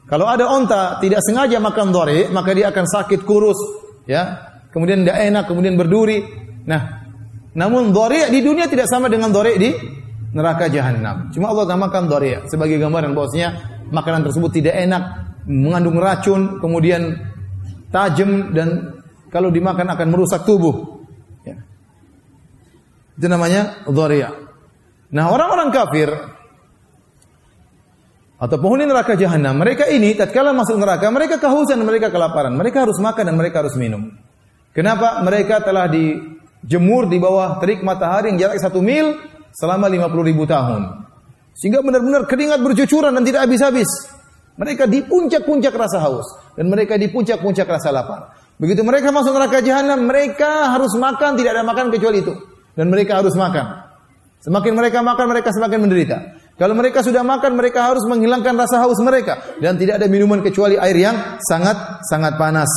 Kalau 0.06 0.26
ada 0.30 0.46
onta 0.46 1.02
tidak 1.02 1.20
sengaja 1.26 1.58
makan 1.58 1.90
dhari', 1.90 2.30
maka 2.30 2.54
dia 2.54 2.70
akan 2.70 2.86
sakit 2.86 3.26
kurus, 3.26 3.58
ya. 4.06 4.54
Kemudian 4.70 5.02
tidak 5.02 5.18
enak, 5.26 5.44
kemudian 5.50 5.74
berduri. 5.74 6.22
Nah, 6.66 7.02
namun 7.58 7.90
dhari' 7.90 8.30
di 8.30 8.40
dunia 8.40 8.70
tidak 8.70 8.86
sama 8.86 9.10
dengan 9.10 9.34
dhari' 9.34 9.58
di 9.58 9.70
neraka 10.32 10.66
jahanam. 10.70 11.30
Cuma 11.30 11.52
Allah 11.52 11.66
namakan 11.76 12.10
dhari' 12.10 12.46
sebagai 12.50 12.80
gambaran 12.80 13.12
bahwasanya 13.14 13.48
makanan 13.90 14.26
tersebut 14.26 14.50
tidak 14.54 14.74
enak, 14.74 15.02
mengandung 15.46 15.98
racun, 16.00 16.58
kemudian 16.58 17.14
tajam 17.94 18.50
dan 18.50 18.98
kalau 19.30 19.52
dimakan 19.52 19.92
akan 19.94 20.08
merusak 20.10 20.42
tubuh. 20.42 21.04
Ya. 21.46 21.60
Itu 23.14 23.26
namanya 23.30 23.86
dhari'. 23.86 24.46
Nah, 25.14 25.30
orang-orang 25.30 25.70
kafir 25.70 26.10
atau 28.36 28.56
penghuni 28.60 28.84
neraka 28.84 29.16
jahanam, 29.16 29.56
mereka 29.56 29.88
ini 29.88 30.12
tatkala 30.12 30.52
masuk 30.52 30.76
neraka, 30.76 31.08
mereka 31.08 31.40
kehausan, 31.40 31.80
mereka 31.86 32.12
kelaparan, 32.12 32.52
mereka 32.52 32.84
harus 32.84 33.00
makan 33.00 33.32
dan 33.32 33.36
mereka 33.38 33.64
harus 33.64 33.78
minum. 33.78 34.12
Kenapa? 34.76 35.24
Mereka 35.24 35.64
telah 35.64 35.88
dijemur 35.88 37.08
di 37.08 37.16
bawah 37.16 37.56
terik 37.64 37.80
matahari 37.80 38.36
yang 38.36 38.38
jarak 38.44 38.60
satu 38.60 38.84
mil 38.84 39.16
selama 39.56 39.88
50 39.88 40.28
ribu 40.28 40.44
tahun. 40.44 41.08
Sehingga 41.56 41.80
benar-benar 41.80 42.28
keringat 42.28 42.60
bercucuran 42.60 43.16
dan 43.16 43.24
tidak 43.24 43.48
habis-habis. 43.48 43.88
Mereka 44.60 44.84
di 44.88 45.04
puncak-puncak 45.04 45.72
rasa 45.72 46.00
haus 46.04 46.28
dan 46.56 46.68
mereka 46.68 47.00
di 47.00 47.08
puncak-puncak 47.08 47.64
rasa 47.64 47.92
lapar. 47.92 48.36
Begitu 48.56 48.80
mereka 48.84 49.12
masuk 49.12 49.36
neraka 49.36 49.60
jahanam, 49.60 50.08
mereka 50.08 50.72
harus 50.72 50.96
makan, 50.96 51.36
tidak 51.36 51.60
ada 51.60 51.64
makan 51.64 51.92
kecuali 51.92 52.24
itu. 52.24 52.32
Dan 52.76 52.88
mereka 52.92 53.20
harus 53.20 53.36
makan. 53.36 53.84
Semakin 54.40 54.72
mereka 54.76 55.00
makan, 55.00 55.26
mereka 55.28 55.48
semakin 55.52 55.80
menderita. 55.84 56.16
Kalau 56.56 56.72
mereka 56.72 57.04
sudah 57.04 57.20
makan, 57.20 57.52
mereka 57.52 57.84
harus 57.84 58.04
menghilangkan 58.08 58.56
rasa 58.56 58.80
haus 58.80 58.96
mereka 59.04 59.60
dan 59.60 59.76
tidak 59.76 60.00
ada 60.00 60.08
minuman 60.08 60.40
kecuali 60.40 60.80
air 60.80 60.96
yang 60.96 61.16
sangat 61.44 62.00
sangat 62.08 62.40
panas. 62.40 62.68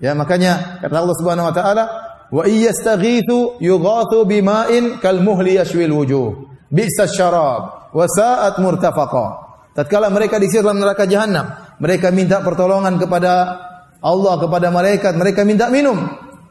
Ya, 0.00 0.16
makanya 0.16 0.80
kata 0.80 0.96
Allah 0.96 1.16
Subhanahu 1.20 1.48
wa 1.52 1.54
taala, 1.54 1.84
"Wa 2.32 2.48
iyastaghithu 2.48 3.60
yughathu 3.60 4.24
bima'in 4.24 4.98
kal 5.04 5.20
muhli 5.20 5.60
yashwil 5.60 5.92
wujuh. 5.92 6.48
Bi'sa 6.72 7.04
syarab 7.04 7.92
wa 7.92 8.06
sa'at 8.08 8.56
murtafaqa." 8.56 9.26
Tatkala 9.72 10.08
mereka 10.12 10.36
disihir 10.36 10.64
dalam 10.64 10.80
neraka 10.80 11.08
jahanam, 11.08 11.48
mereka 11.80 12.12
minta 12.12 12.44
pertolongan 12.44 13.00
kepada 13.00 13.56
Allah, 14.04 14.34
kepada 14.36 14.68
malaikat, 14.68 15.16
mereka 15.16 15.44
minta 15.48 15.72
minum. 15.72 15.96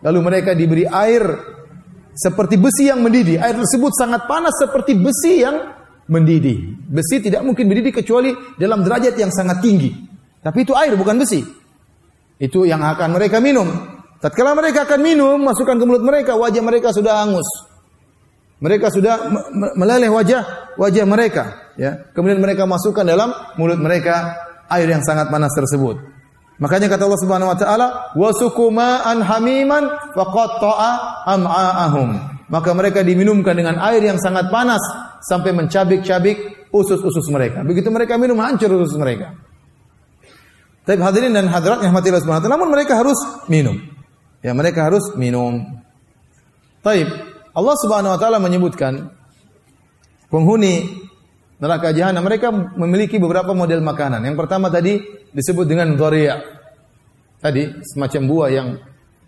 Lalu 0.01 0.19
mereka 0.21 0.57
diberi 0.57 0.89
air 0.89 1.21
seperti 2.17 2.57
besi 2.57 2.89
yang 2.89 3.05
mendidih. 3.05 3.37
Air 3.37 3.61
tersebut 3.61 3.93
sangat 3.93 4.25
panas 4.25 4.57
seperti 4.57 4.97
besi 4.97 5.45
yang 5.45 5.57
mendidih. 6.09 6.81
Besi 6.89 7.21
tidak 7.21 7.45
mungkin 7.45 7.69
mendidih 7.69 7.93
kecuali 7.93 8.33
dalam 8.57 8.81
derajat 8.81 9.13
yang 9.13 9.29
sangat 9.29 9.61
tinggi. 9.61 9.93
Tapi 10.41 10.65
itu 10.65 10.73
air 10.73 10.97
bukan 10.97 11.21
besi. 11.21 11.45
Itu 12.41 12.65
yang 12.65 12.81
akan 12.81 13.13
mereka 13.13 13.37
minum. 13.37 13.69
Tatkala 14.21 14.53
mereka 14.53 14.85
akan 14.85 15.01
minum, 15.01 15.41
masukkan 15.41 15.73
ke 15.75 15.83
mulut 15.83 16.05
mereka, 16.05 16.37
wajah 16.37 16.61
mereka 16.61 16.93
sudah 16.93 17.25
hangus. 17.25 17.49
Mereka 18.61 18.93
sudah 18.93 19.25
meleleh 19.73 20.13
wajah 20.13 20.77
wajah 20.77 21.05
mereka, 21.09 21.73
ya. 21.73 22.05
Kemudian 22.13 22.37
mereka 22.37 22.69
masukkan 22.69 23.01
dalam 23.01 23.33
mulut 23.57 23.81
mereka 23.81 24.37
air 24.69 24.85
yang 24.85 25.01
sangat 25.01 25.33
panas 25.33 25.49
tersebut. 25.57 25.97
Makanya 26.61 26.85
kata 26.93 27.09
Allah 27.09 27.21
Subhanahu 27.25 27.49
wa 27.49 27.57
taala, 27.57 27.87
"Wasukuma 28.13 29.01
an 29.01 29.25
hamiman 29.25 29.89
am'a'ahum." 31.25 32.09
Maka 32.53 32.69
mereka 32.77 33.01
diminumkan 33.01 33.57
dengan 33.57 33.81
air 33.81 34.05
yang 34.05 34.21
sangat 34.21 34.53
panas 34.53 34.83
sampai 35.25 35.57
mencabik-cabik 35.57 36.69
usus-usus 36.69 37.25
mereka. 37.33 37.65
Begitu 37.65 37.89
mereka 37.89 38.21
minum 38.21 38.37
hancur 38.37 38.69
usus 38.77 38.93
mereka. 39.01 39.33
Tapi 40.85 41.01
hadirin 41.01 41.33
dan 41.33 41.49
hadirat 41.49 41.81
yang 41.81 41.93
mati 41.93 42.13
Allah 42.13 42.45
Namun 42.45 42.69
mereka 42.69 42.97
harus 42.99 43.17
minum. 43.49 44.00
Ya, 44.41 44.57
mereka 44.57 44.89
harus 44.89 45.13
minum. 45.13 45.81
Taib. 46.81 47.07
Allah 47.53 47.75
Subhanahu 47.77 48.15
wa 48.15 48.19
taala 48.19 48.41
menyebutkan 48.41 49.13
penghuni 50.33 50.89
neraka 51.61 51.93
jahanam 51.93 52.25
mereka 52.25 52.49
memiliki 52.49 53.21
beberapa 53.21 53.53
model 53.53 53.85
makanan. 53.85 54.25
Yang 54.25 54.37
pertama 54.41 54.73
tadi 54.73 54.97
disebut 55.29 55.69
dengan 55.69 55.93
dhariya. 55.93 56.41
Tadi 57.37 57.85
semacam 57.85 58.21
buah 58.25 58.49
yang 58.49 58.67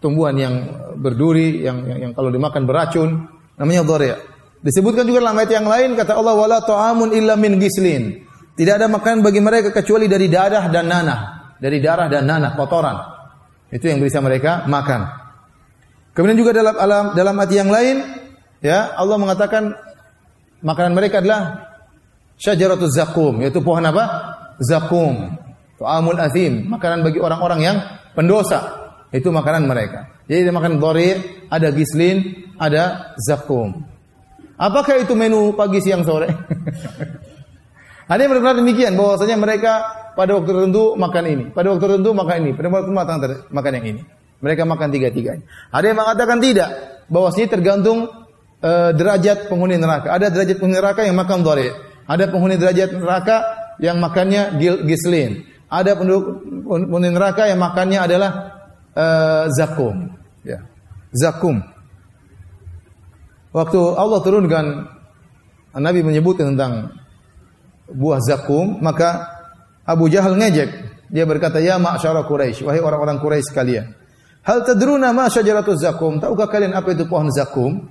tumbuhan 0.01 0.35
yang 0.37 0.55
berduri 0.97 1.61
yang 1.61 1.85
yang, 1.85 1.99
yang 2.09 2.11
kalau 2.17 2.33
dimakan 2.33 2.65
beracun 2.65 3.09
namanya 3.59 3.85
dhariya. 3.85 4.17
Disebutkan 4.65 5.05
juga 5.05 5.21
dalam 5.21 5.37
yang 5.45 5.67
lain 5.67 5.89
kata 5.93 6.17
Allah 6.17 6.33
wala 6.33 6.57
ta'amun 6.63 7.13
illa 7.13 7.37
min 7.37 7.61
gislin. 7.61 8.25
Tidak 8.53 8.73
ada 8.81 8.89
makanan 8.89 9.21
bagi 9.21 9.43
mereka 9.43 9.69
kecuali 9.69 10.09
dari 10.09 10.29
darah 10.29 10.69
dan 10.71 10.89
nanah, 10.89 11.19
dari 11.59 11.77
darah 11.83 12.07
dan 12.09 12.23
nanah 12.25 12.53
kotoran. 12.57 13.12
Itu 13.73 13.89
yang 13.89 13.97
bisa 13.97 14.21
mereka 14.21 14.69
makan. 14.69 15.09
Kemudian 16.13 16.37
juga 16.37 16.53
dalam 16.53 16.77
alam 16.77 17.05
dalam 17.17 17.33
ayat 17.41 17.51
yang 17.57 17.73
lain 17.73 18.05
ya 18.61 18.93
Allah 18.93 19.17
mengatakan 19.17 19.73
makanan 20.61 20.93
mereka 20.93 21.25
adalah 21.25 21.73
syajaratuz 22.37 22.93
zakum 22.93 23.41
yaitu 23.41 23.65
pohon 23.65 23.81
apa? 23.81 24.37
Zakum. 24.61 25.41
Ta'amul 25.81 26.21
athim, 26.21 26.69
makanan 26.69 27.01
bagi 27.01 27.17
orang-orang 27.17 27.59
yang 27.65 27.77
pendosa. 28.13 28.85
Itu 29.09 29.33
makanan 29.33 29.65
mereka. 29.65 30.13
Jadi 30.29 30.53
makan 30.53 30.77
dhari, 30.77 31.17
ada 31.49 31.73
gislin, 31.73 32.45
ada 32.61 33.13
zakum. 33.19 33.83
Apakah 34.55 35.01
itu 35.01 35.17
menu 35.17 35.51
pagi, 35.57 35.81
siang, 35.81 36.05
sore? 36.05 36.29
Ada 38.03 38.27
yang 38.27 38.35
berkata 38.35 38.59
demikian 38.59 38.93
bahwasanya 38.99 39.39
mereka 39.39 39.73
pada 40.13 40.37
waktu 40.37 40.49
tertentu 40.49 40.93
makan 40.95 41.23
ini, 41.25 41.45
pada 41.51 41.73
waktu 41.73 41.83
tertentu 41.83 42.09
makan 42.13 42.35
ini, 42.45 42.51
pada 42.53 42.67
waktu 42.69 42.89
tertentu 42.93 43.53
makan 43.53 43.71
yang 43.81 43.87
ini. 43.97 44.01
Mereka 44.43 44.67
makan 44.67 44.91
tiga-tiganya. 44.91 45.45
Ada 45.71 45.85
yang 45.95 45.97
mengatakan 46.03 46.37
tidak, 46.43 46.69
bahwasanya 47.07 47.47
tergantung 47.47 48.11
uh, 48.59 48.91
derajat 48.91 49.47
penghuni 49.47 49.79
neraka. 49.79 50.11
Ada 50.11 50.27
derajat 50.35 50.59
penghuni 50.59 50.77
neraka 50.83 51.01
yang 51.07 51.15
makan 51.15 51.47
dhari. 51.47 51.71
Ada 52.03 52.23
penghuni 52.27 52.55
derajat 52.59 52.89
neraka 52.91 53.35
yang 53.79 54.03
makannya 54.03 54.59
gislin. 54.83 55.47
Ada 55.71 55.95
penduduk 55.95 56.43
penghuni 56.67 57.09
neraka 57.15 57.47
yang 57.47 57.63
makannya 57.63 57.99
adalah 58.03 58.31
uh, 58.93 59.43
zakum. 59.47 60.11
Ya. 60.43 60.59
Zakum. 61.15 61.63
Waktu 63.55 63.79
Allah 63.95 64.19
turunkan 64.19 64.65
Nabi 65.77 66.03
menyebut 66.03 66.35
tentang 66.35 66.99
buah 67.87 68.19
zakum, 68.21 68.81
maka 68.83 69.32
Abu 69.83 70.07
Jahal 70.07 70.39
ngejek. 70.39 70.69
Dia 71.13 71.27
berkata, 71.27 71.61
"Ya 71.61 71.77
ma'syara 71.77 72.25
Quraisy, 72.25 72.65
wahai 72.65 72.81
orang-orang 72.81 73.21
Quraisy 73.21 73.53
sekalian. 73.53 73.93
Hal 74.43 74.67
tadruna 74.67 75.15
ma 75.15 75.31
syajaratuz 75.31 75.79
zakum? 75.79 76.19
Tahukah 76.19 76.51
kalian 76.51 76.75
apa 76.75 76.91
itu 76.91 77.07
pohon 77.07 77.31
zakum? 77.31 77.87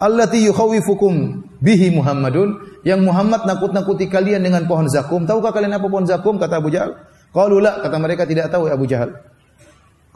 Allati 0.00 0.44
yukhawifukum 0.48 1.44
bihi 1.60 1.92
Muhammadun, 1.92 2.80
yang 2.84 3.04
Muhammad 3.04 3.44
nakut-nakuti 3.44 4.08
kalian 4.08 4.44
dengan 4.44 4.64
pohon 4.64 4.88
zakum. 4.88 5.28
Tahukah 5.28 5.52
kalian 5.52 5.76
apa 5.76 5.86
pohon 5.88 6.08
zakum? 6.08 6.40
Kata 6.40 6.60
Abu 6.60 6.72
Jahal. 6.72 6.96
Qalu 7.32 7.60
la, 7.60 7.84
kata 7.84 7.96
mereka 8.00 8.24
tidak 8.24 8.48
tahu 8.48 8.68
ya 8.68 8.76
Abu 8.76 8.88
Jahal. 8.88 9.12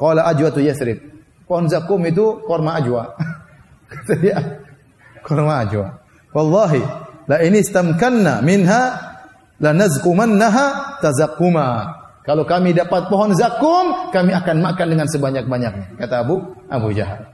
Qala 0.01 0.25
ajwatu 0.33 0.65
yasrib. 0.65 0.97
Pohon 1.45 1.69
zakum 1.69 2.01
itu 2.09 2.41
korma 2.49 2.81
ajwa. 2.81 3.13
Kata 3.91 4.15
dia, 4.23 4.39
kurma 5.27 5.67
ajwa. 5.67 5.99
Wallahi, 6.31 6.79
la 7.27 7.43
ini 7.43 7.59
istamkanna 7.59 8.39
minha 8.39 9.10
la 9.61 9.77
nazkumannaha 9.77 10.99
tazakuma. 11.05 12.01
Kalau 12.21 12.45
kami 12.45 12.77
dapat 12.77 13.09
pohon 13.09 13.33
zakum, 13.33 14.13
kami 14.13 14.37
akan 14.37 14.61
makan 14.61 14.87
dengan 14.93 15.09
sebanyak-banyaknya. 15.09 15.97
Kata 15.97 16.21
Abu 16.21 16.41
Abu 16.69 16.93
Jahal. 16.93 17.33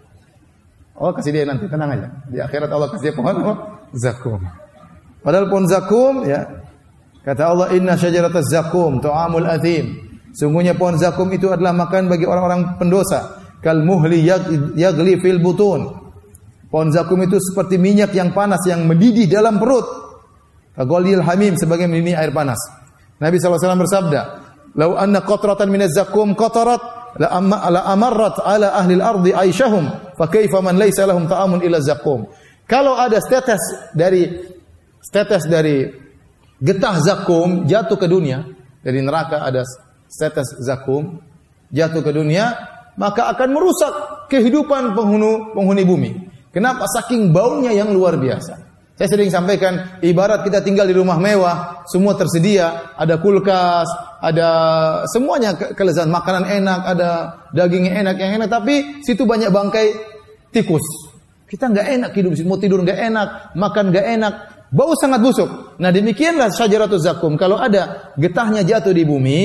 Allah 0.97 1.13
kasih 1.13 1.33
dia 1.35 1.45
nanti, 1.45 1.67
tenang 1.69 1.93
aja. 1.93 2.09
Di 2.31 2.39
akhirat 2.41 2.71
Allah 2.71 2.89
kasih 2.95 3.11
dia 3.11 3.15
pohon 3.19 3.35
apa? 3.35 3.55
Zakum. 3.93 4.41
Padahal 5.21 5.51
pohon 5.51 5.67
zakum, 5.67 6.25
ya. 6.25 6.47
Kata 7.27 7.51
Allah, 7.51 7.67
inna 7.75 7.99
syajarataz 7.99 8.47
zakum, 8.47 9.03
tu'amul 9.03 9.45
athim. 9.45 10.07
Sungguhnya 10.33 10.79
pohon 10.79 10.95
zakum 10.97 11.29
itu 11.35 11.51
adalah 11.51 11.75
makan 11.75 12.07
bagi 12.07 12.25
orang-orang 12.25 12.79
pendosa. 12.79 13.43
Kal 13.59 13.83
muhli 13.83 14.23
yagli 14.79 15.15
fil 15.19 15.43
butun. 15.43 15.83
Pohon 16.71 16.89
zakum 16.95 17.19
itu 17.27 17.43
seperti 17.43 17.77
minyak 17.77 18.15
yang 18.15 18.31
panas 18.31 18.63
yang 18.71 18.87
mendidih 18.87 19.27
dalam 19.27 19.59
perut. 19.59 20.06
Kagolil 20.77 21.25
hamim 21.25 21.57
sebagai 21.57 21.89
mendidih 21.89 22.13
air 22.13 22.31
panas. 22.37 22.61
Nabi 23.17 23.41
SAW 23.41 23.81
bersabda, 23.81 24.21
"Lau 24.77 24.93
anna 24.93 25.25
qatratan 25.25 25.73
min 25.73 25.89
zakum 25.89 26.37
qatarat 26.37 27.17
la, 27.17 27.33
amma, 27.33 27.65
la 27.73 27.81
amarrat 27.89 28.45
ala 28.45 28.77
ahli 28.77 29.01
al-ardi 29.01 29.33
aisyahum, 29.33 29.89
fa 30.21 30.29
kaifa 30.29 30.61
man 30.61 30.77
laysa 30.77 31.09
lahum 31.09 31.25
ta'amun 31.25 31.65
illa 31.65 31.81
zakum." 31.81 32.29
Kalau 32.69 32.93
ada 32.93 33.17
tetes 33.25 33.63
dari 33.97 34.29
tetes 35.09 35.49
dari 35.49 35.89
getah 36.61 37.01
zakum 37.01 37.65
jatuh 37.65 37.97
ke 37.97 38.05
dunia, 38.05 38.45
dari 38.85 39.01
neraka 39.01 39.49
ada 39.49 39.65
tetes 40.13 40.61
zakum 40.61 41.25
jatuh 41.73 42.05
ke 42.05 42.13
dunia, 42.13 42.53
maka 43.01 43.33
akan 43.33 43.49
merusak 43.49 43.93
kehidupan 44.29 44.93
penghuni 44.93 45.57
penghuni 45.57 45.83
bumi. 45.89 46.13
Kenapa? 46.53 46.85
Saking 46.85 47.33
baunya 47.33 47.73
yang 47.73 47.97
luar 47.97 48.21
biasa. 48.21 48.66
Saya 48.97 49.13
sering 49.13 49.29
sampaikan, 49.29 50.01
ibarat 50.01 50.41
kita 50.41 50.65
tinggal 50.65 50.89
di 50.89 50.97
rumah 50.97 51.21
mewah, 51.21 51.85
semua 51.85 52.17
tersedia, 52.17 52.97
ada 52.97 53.21
kulkas, 53.21 53.85
ada 54.25 54.49
semuanya 55.13 55.53
kelezatan 55.53 56.09
makanan 56.09 56.49
enak, 56.49 56.81
ada 56.97 57.09
dagingnya 57.53 57.93
enak 58.01 58.17
yang 58.17 58.41
enak, 58.41 58.49
tapi 58.49 59.05
situ 59.05 59.29
banyak 59.29 59.53
bangkai 59.53 59.93
tikus. 60.49 61.13
Kita 61.45 61.69
nggak 61.69 61.87
enak 61.93 62.11
hidup 62.17 62.33
mau 62.49 62.57
tidur 62.57 62.81
nggak 62.81 62.97
enak, 63.13 63.29
makan 63.53 63.93
nggak 63.93 64.07
enak, 64.17 64.35
bau 64.73 64.97
sangat 64.97 65.21
busuk. 65.21 65.77
Nah 65.77 65.93
demikianlah 65.93 66.49
syajaratul 66.49 66.97
zakum. 66.97 67.37
Kalau 67.37 67.61
ada 67.61 68.17
getahnya 68.17 68.65
jatuh 68.65 68.97
di 68.97 69.05
bumi, 69.05 69.41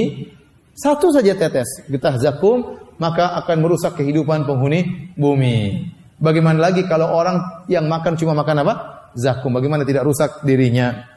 satu 0.80 1.12
saja 1.12 1.36
tetes 1.36 1.92
getah 1.92 2.16
zakum, 2.16 2.80
maka 3.04 3.36
akan 3.44 3.58
merusak 3.60 4.00
kehidupan 4.00 4.48
penghuni 4.48 5.12
bumi. 5.20 5.92
Bagaimana 6.24 6.72
lagi 6.72 6.88
kalau 6.88 7.12
orang 7.12 7.66
yang 7.68 7.90
makan 7.92 8.16
cuma 8.16 8.32
makan 8.32 8.64
apa? 8.64 8.74
Zakum. 9.15 9.52
Bagaimana 9.52 9.84
tidak 9.84 10.08
rusak 10.08 10.43
dirinya? 10.43 11.08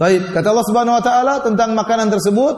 Baik, 0.00 0.32
kata 0.32 0.48
Allah 0.48 0.66
Subhanahu 0.66 0.96
wa 0.96 1.04
taala 1.04 1.34
tentang 1.44 1.76
makanan 1.76 2.08
tersebut, 2.08 2.56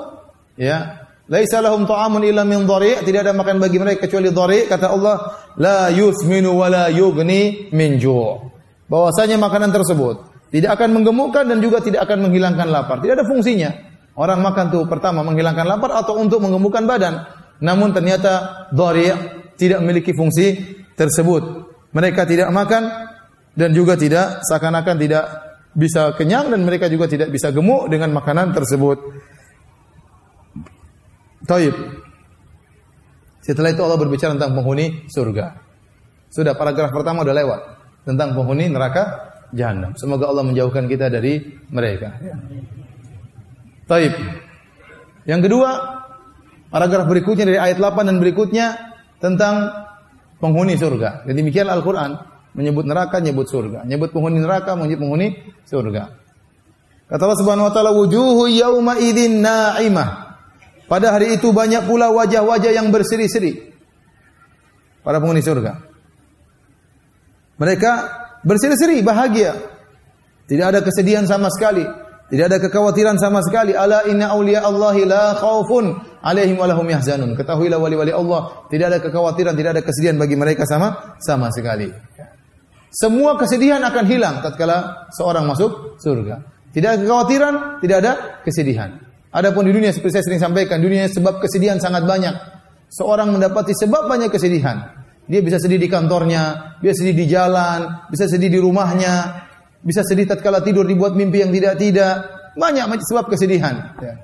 ya, 0.55 1.03
Laisa 1.31 1.63
lahum 1.63 1.87
ta'amun 1.87 2.27
illa 2.27 2.43
min 2.43 2.67
dhari', 2.67 3.07
tidak 3.07 3.25
ada 3.25 3.33
makan 3.33 3.63
bagi 3.63 3.79
mereka 3.79 4.05
kecuali 4.05 4.35
dhari'. 4.35 4.67
Kata 4.67 4.91
Allah, 4.91 5.17
la 5.57 5.89
yusminu 5.89 6.51
wa 6.59 6.67
la 6.67 6.91
yughni 6.91 7.73
min 7.73 7.97
ju'. 7.97 8.53
Bahwasanya 8.91 9.39
makanan 9.39 9.71
tersebut 9.71 10.29
tidak 10.53 10.77
akan 10.77 11.01
menggemukkan 11.01 11.49
dan 11.49 11.59
juga 11.65 11.81
tidak 11.81 12.05
akan 12.05 12.29
menghilangkan 12.29 12.69
lapar. 12.69 13.01
Tidak 13.01 13.17
ada 13.17 13.25
fungsinya. 13.25 13.71
Orang 14.13 14.45
makan 14.45 14.69
tuh 14.69 14.85
pertama 14.85 15.25
menghilangkan 15.25 15.65
lapar 15.65 15.97
atau 15.97 16.21
untuk 16.21 16.45
menggemukkan 16.45 16.85
badan. 16.85 17.25
Namun 17.65 17.97
ternyata 17.97 18.69
dhari' 18.75 19.15
tidak 19.57 19.81
memiliki 19.81 20.13
fungsi 20.13 20.77
tersebut. 20.99 21.71
Mereka 21.97 22.29
tidak 22.29 22.53
makan 22.53 23.12
dan 23.53 23.71
juga 23.77 23.97
tidak 23.97 24.41
seakan-akan 24.49 24.97
tidak 24.97 25.25
bisa 25.73 26.13
kenyang 26.17 26.53
dan 26.53 26.61
mereka 26.65 26.89
juga 26.89 27.09
tidak 27.09 27.33
bisa 27.33 27.49
gemuk 27.53 27.89
dengan 27.89 28.13
makanan 28.13 28.53
tersebut. 28.53 28.99
Taib. 31.49 31.75
Setelah 33.43 33.75
itu 33.75 33.83
Allah 33.83 33.99
berbicara 33.99 34.39
tentang 34.39 34.55
penghuni 34.55 35.11
surga. 35.11 35.59
Sudah 36.31 36.55
paragraf 36.55 36.95
pertama 36.95 37.27
sudah 37.27 37.37
lewat 37.37 37.61
tentang 38.07 38.33
penghuni 38.39 38.71
neraka 38.71 39.35
jahanam. 39.53 39.93
Semoga 39.99 40.31
Allah 40.31 40.47
menjauhkan 40.47 40.87
kita 40.87 41.11
dari 41.11 41.43
mereka. 41.69 42.17
Taib. 43.91 44.15
Yang 45.27 45.41
kedua, 45.51 45.71
paragraf 46.71 47.05
berikutnya 47.11 47.45
dari 47.47 47.59
ayat 47.59 47.77
8 47.79 48.09
dan 48.09 48.17
berikutnya 48.23 48.67
tentang 49.19 49.71
penghuni 50.39 50.75
surga. 50.79 51.27
Jadi 51.27 51.37
demikian 51.43 51.71
Al-Qur'an 51.71 52.32
menyebut 52.53 52.85
neraka, 52.85 53.21
menyebut 53.21 53.49
surga. 53.49 53.85
Menyebut 53.85 54.11
penghuni 54.13 54.39
neraka, 54.41 54.77
menyebut 54.77 55.03
penghuni 55.05 55.29
surga. 55.65 56.03
Kata 57.09 57.23
Allah 57.29 57.41
Subhanahu 57.41 57.69
wa 57.69 57.73
taala, 57.73 57.93
"Wujuhu 57.93 58.49
yauma 58.49 58.97
idzin 58.97 59.45
na'imah." 59.45 60.33
Pada 60.89 61.13
hari 61.13 61.37
itu 61.37 61.53
banyak 61.53 61.89
pula 61.89 62.13
wajah-wajah 62.13 62.73
yang 62.73 62.93
berseri-seri. 62.93 63.73
Para 65.05 65.21
penghuni 65.21 65.41
surga. 65.41 65.81
Mereka 67.57 67.91
berseri-seri, 68.45 69.01
bahagia. 69.01 69.57
Tidak 70.49 70.67
ada 70.69 70.81
kesedihan 70.85 71.25
sama 71.25 71.49
sekali. 71.49 71.85
Tidak 72.33 72.49
ada 72.49 72.57
kekhawatiran 72.61 73.21
sama 73.21 73.45
sekali. 73.45 73.77
Ala 73.77 74.09
inna 74.09 74.33
awliya 74.33 74.65
Allahi 74.65 75.05
la 75.05 75.37
khawfun 75.37 76.01
alaihim 76.25 76.57
walahum 76.57 76.89
yahzanun. 76.89 77.37
Ketahuilah 77.37 77.77
wali-wali 77.77 78.09
Allah. 78.09 78.65
Tidak 78.73 78.87
ada 78.89 78.99
kekhawatiran, 79.05 79.53
tidak 79.53 79.77
ada 79.77 79.83
kesedihan 79.85 80.17
bagi 80.17 80.37
mereka 80.41 80.65
sama 80.65 81.21
sama 81.21 81.53
sekali. 81.53 81.93
Semua 82.93 83.41
kesedihan 83.41 83.81
akan 83.81 84.05
hilang 84.05 84.45
tatkala 84.45 85.09
seorang 85.17 85.49
masuk 85.49 85.97
surga. 85.97 86.45
Tidak 86.77 86.89
ada 86.89 87.01
kekhawatiran, 87.01 87.55
tidak 87.81 87.97
ada 88.05 88.13
kesedihan. 88.45 89.01
Adapun 89.33 89.65
di 89.65 89.73
dunia 89.73 89.97
seperti 89.97 90.21
saya 90.21 90.25
sering 90.29 90.43
sampaikan, 90.45 90.77
dunia 90.77 91.09
sebab 91.09 91.41
kesedihan 91.41 91.81
sangat 91.81 92.05
banyak. 92.05 92.37
Seorang 92.93 93.33
mendapati 93.33 93.73
sebab 93.73 94.05
banyak 94.05 94.29
kesedihan. 94.29 94.93
Dia 95.25 95.41
bisa 95.41 95.57
sedih 95.57 95.81
di 95.81 95.89
kantornya, 95.89 96.77
bisa 96.85 97.01
sedih 97.01 97.17
di 97.17 97.27
jalan, 97.33 98.09
bisa 98.13 98.29
sedih 98.29 98.53
di 98.53 98.61
rumahnya, 98.61 99.49
bisa 99.81 100.05
sedih 100.05 100.29
tatkala 100.29 100.61
tidur 100.61 100.85
dibuat 100.85 101.17
mimpi 101.17 101.41
yang 101.41 101.49
tidak-tidak. 101.49 102.29
Banyak 102.53 102.85
sebab 103.09 103.33
kesedihan. 103.33 103.97
Ya. 104.05 104.21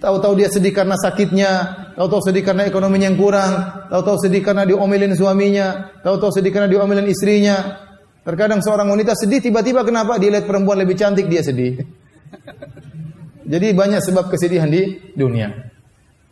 Tahu-tahu 0.00 0.32
dia 0.32 0.48
sedih 0.48 0.72
karena 0.72 0.96
sakitnya, 0.96 1.50
tahu-tahu 1.92 2.32
sedih 2.32 2.40
karena 2.40 2.64
ekonominya 2.64 3.12
yang 3.12 3.20
kurang, 3.20 3.52
tahu-tahu 3.92 4.16
sedih 4.16 4.40
karena 4.40 4.64
diomelin 4.64 5.12
suaminya, 5.12 5.92
tahu-tahu 6.00 6.40
sedih 6.40 6.56
karena 6.56 6.72
diomelin 6.72 7.04
istrinya. 7.04 7.84
Terkadang 8.24 8.64
seorang 8.64 8.88
wanita 8.88 9.12
sedih 9.12 9.44
tiba-tiba 9.44 9.84
kenapa? 9.84 10.16
Dia 10.16 10.32
lihat 10.32 10.48
perempuan 10.48 10.80
lebih 10.80 10.96
cantik 10.96 11.28
dia 11.28 11.44
sedih. 11.44 11.84
Jadi 13.52 13.66
banyak 13.76 14.00
sebab 14.00 14.32
kesedihan 14.32 14.72
di 14.72 15.12
dunia. 15.12 15.52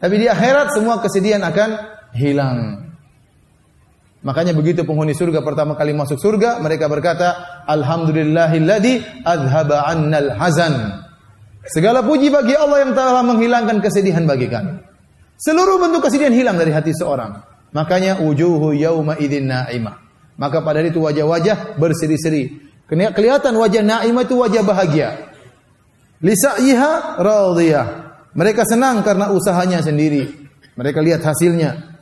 Tapi 0.00 0.14
di 0.16 0.26
akhirat 0.31 0.72
semua 0.72 1.04
kesedihan 1.04 1.44
akan 1.44 1.70
hilang. 2.16 2.88
Makanya 4.22 4.57
begitu 4.57 4.83
penghuni 4.83 5.12
surga 5.12 5.44
pertama 5.44 5.76
kali 5.76 5.92
masuk 5.92 6.16
surga, 6.16 6.59
mereka 6.62 6.88
berkata, 6.88 7.62
Alhamdulillahilladzi 7.68 9.24
azhaba 9.28 9.87
annal 9.87 10.35
hazan. 10.40 11.08
Segala 11.68 12.00
puji 12.00 12.33
bagi 12.33 12.57
Allah 12.57 12.88
yang 12.88 12.92
telah 12.96 13.20
menghilangkan 13.20 13.85
kesedihan 13.85 14.24
bagi 14.24 14.48
kami. 14.48 14.81
Seluruh 15.37 15.76
bentuk 15.76 16.09
kesedihan 16.09 16.33
hilang 16.33 16.57
dari 16.57 16.72
hati 16.72 16.96
seorang. 16.96 17.44
Makanya 17.76 18.24
wujuhu 18.24 18.72
yauma 18.72 19.20
idzin 19.20 19.52
na'imah. 19.52 20.00
Maka 20.40 20.64
pada 20.64 20.81
hari 20.81 20.88
itu 20.88 21.04
wajah-wajah 21.04 21.76
berseri-seri. 21.76 22.57
Kelihatan 22.88 23.52
wajah 23.52 23.85
na'imah 23.85 24.24
itu 24.24 24.35
wajah 24.40 24.62
bahagia. 24.64 25.09
Lisaiha 26.24 27.20
radiyah. 27.20 27.87
Mereka 28.33 28.64
senang 28.64 29.04
karena 29.04 29.28
usahanya 29.28 29.85
sendiri. 29.85 30.48
Mereka 30.74 31.04
lihat 31.04 31.20
hasilnya. 31.20 32.00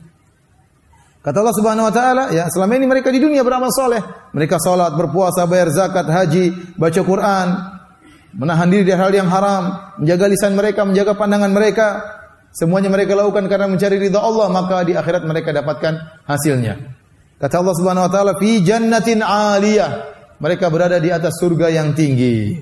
Kata 1.19 1.43
Allah 1.43 1.55
Subhanahu 1.59 1.91
wa 1.91 1.93
taala, 1.93 2.23
ya, 2.31 2.47
selama 2.47 2.79
ini 2.79 2.87
mereka 2.87 3.11
di 3.11 3.19
dunia 3.19 3.43
beramal 3.43 3.67
soleh. 3.67 3.99
Mereka 4.31 4.63
salat, 4.63 4.95
berpuasa, 4.95 5.43
bayar 5.43 5.67
zakat, 5.75 6.07
haji, 6.07 6.77
baca 6.79 7.01
Quran, 7.03 7.47
menahan 8.37 8.69
diri 8.69 8.85
dari 8.85 9.01
hal 9.01 9.11
yang 9.11 9.29
haram, 9.33 9.97
menjaga 9.97 10.25
lisan 10.29 10.53
mereka, 10.53 10.85
menjaga 10.85 11.17
pandangan 11.17 11.49
mereka. 11.49 11.87
Semuanya 12.53 12.87
mereka 12.93 13.17
lakukan 13.17 13.49
karena 13.49 13.67
mencari 13.67 13.97
ridha 13.97 14.21
Allah, 14.21 14.47
maka 14.53 14.85
di 14.85 14.93
akhirat 14.93 15.25
mereka 15.25 15.49
dapatkan 15.51 16.23
hasilnya. 16.29 16.95
Kata 17.37 17.61
Allah 17.61 17.75
Subhanahu 17.75 18.05
wa 18.07 18.11
taala, 18.13 18.33
"Fi 18.37 18.61
jannatin 18.61 19.21
'aliyah." 19.21 20.15
Mereka 20.37 20.69
berada 20.69 21.01
di 21.01 21.09
atas 21.09 21.37
surga 21.41 21.73
yang 21.73 21.97
tinggi 21.97 22.61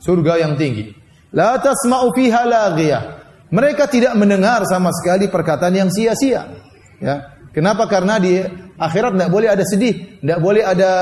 surga 0.00 0.32
yang 0.46 0.54
tinggi. 0.54 0.92
La 1.32 1.58
tasma'u 1.60 2.12
fiha 2.14 2.42
laghiyah. 2.46 3.02
Mereka 3.50 3.86
tidak 3.90 4.14
mendengar 4.18 4.66
sama 4.66 4.90
sekali 4.94 5.30
perkataan 5.30 5.74
yang 5.74 5.90
sia-sia. 5.90 6.46
Ya. 6.98 7.34
Kenapa? 7.54 7.86
Karena 7.86 8.18
di 8.20 8.36
akhirat 8.76 9.16
tidak 9.16 9.30
boleh 9.32 9.48
ada 9.48 9.64
sedih, 9.64 10.20
tidak 10.20 10.40
boleh 10.42 10.62
ada 10.66 10.92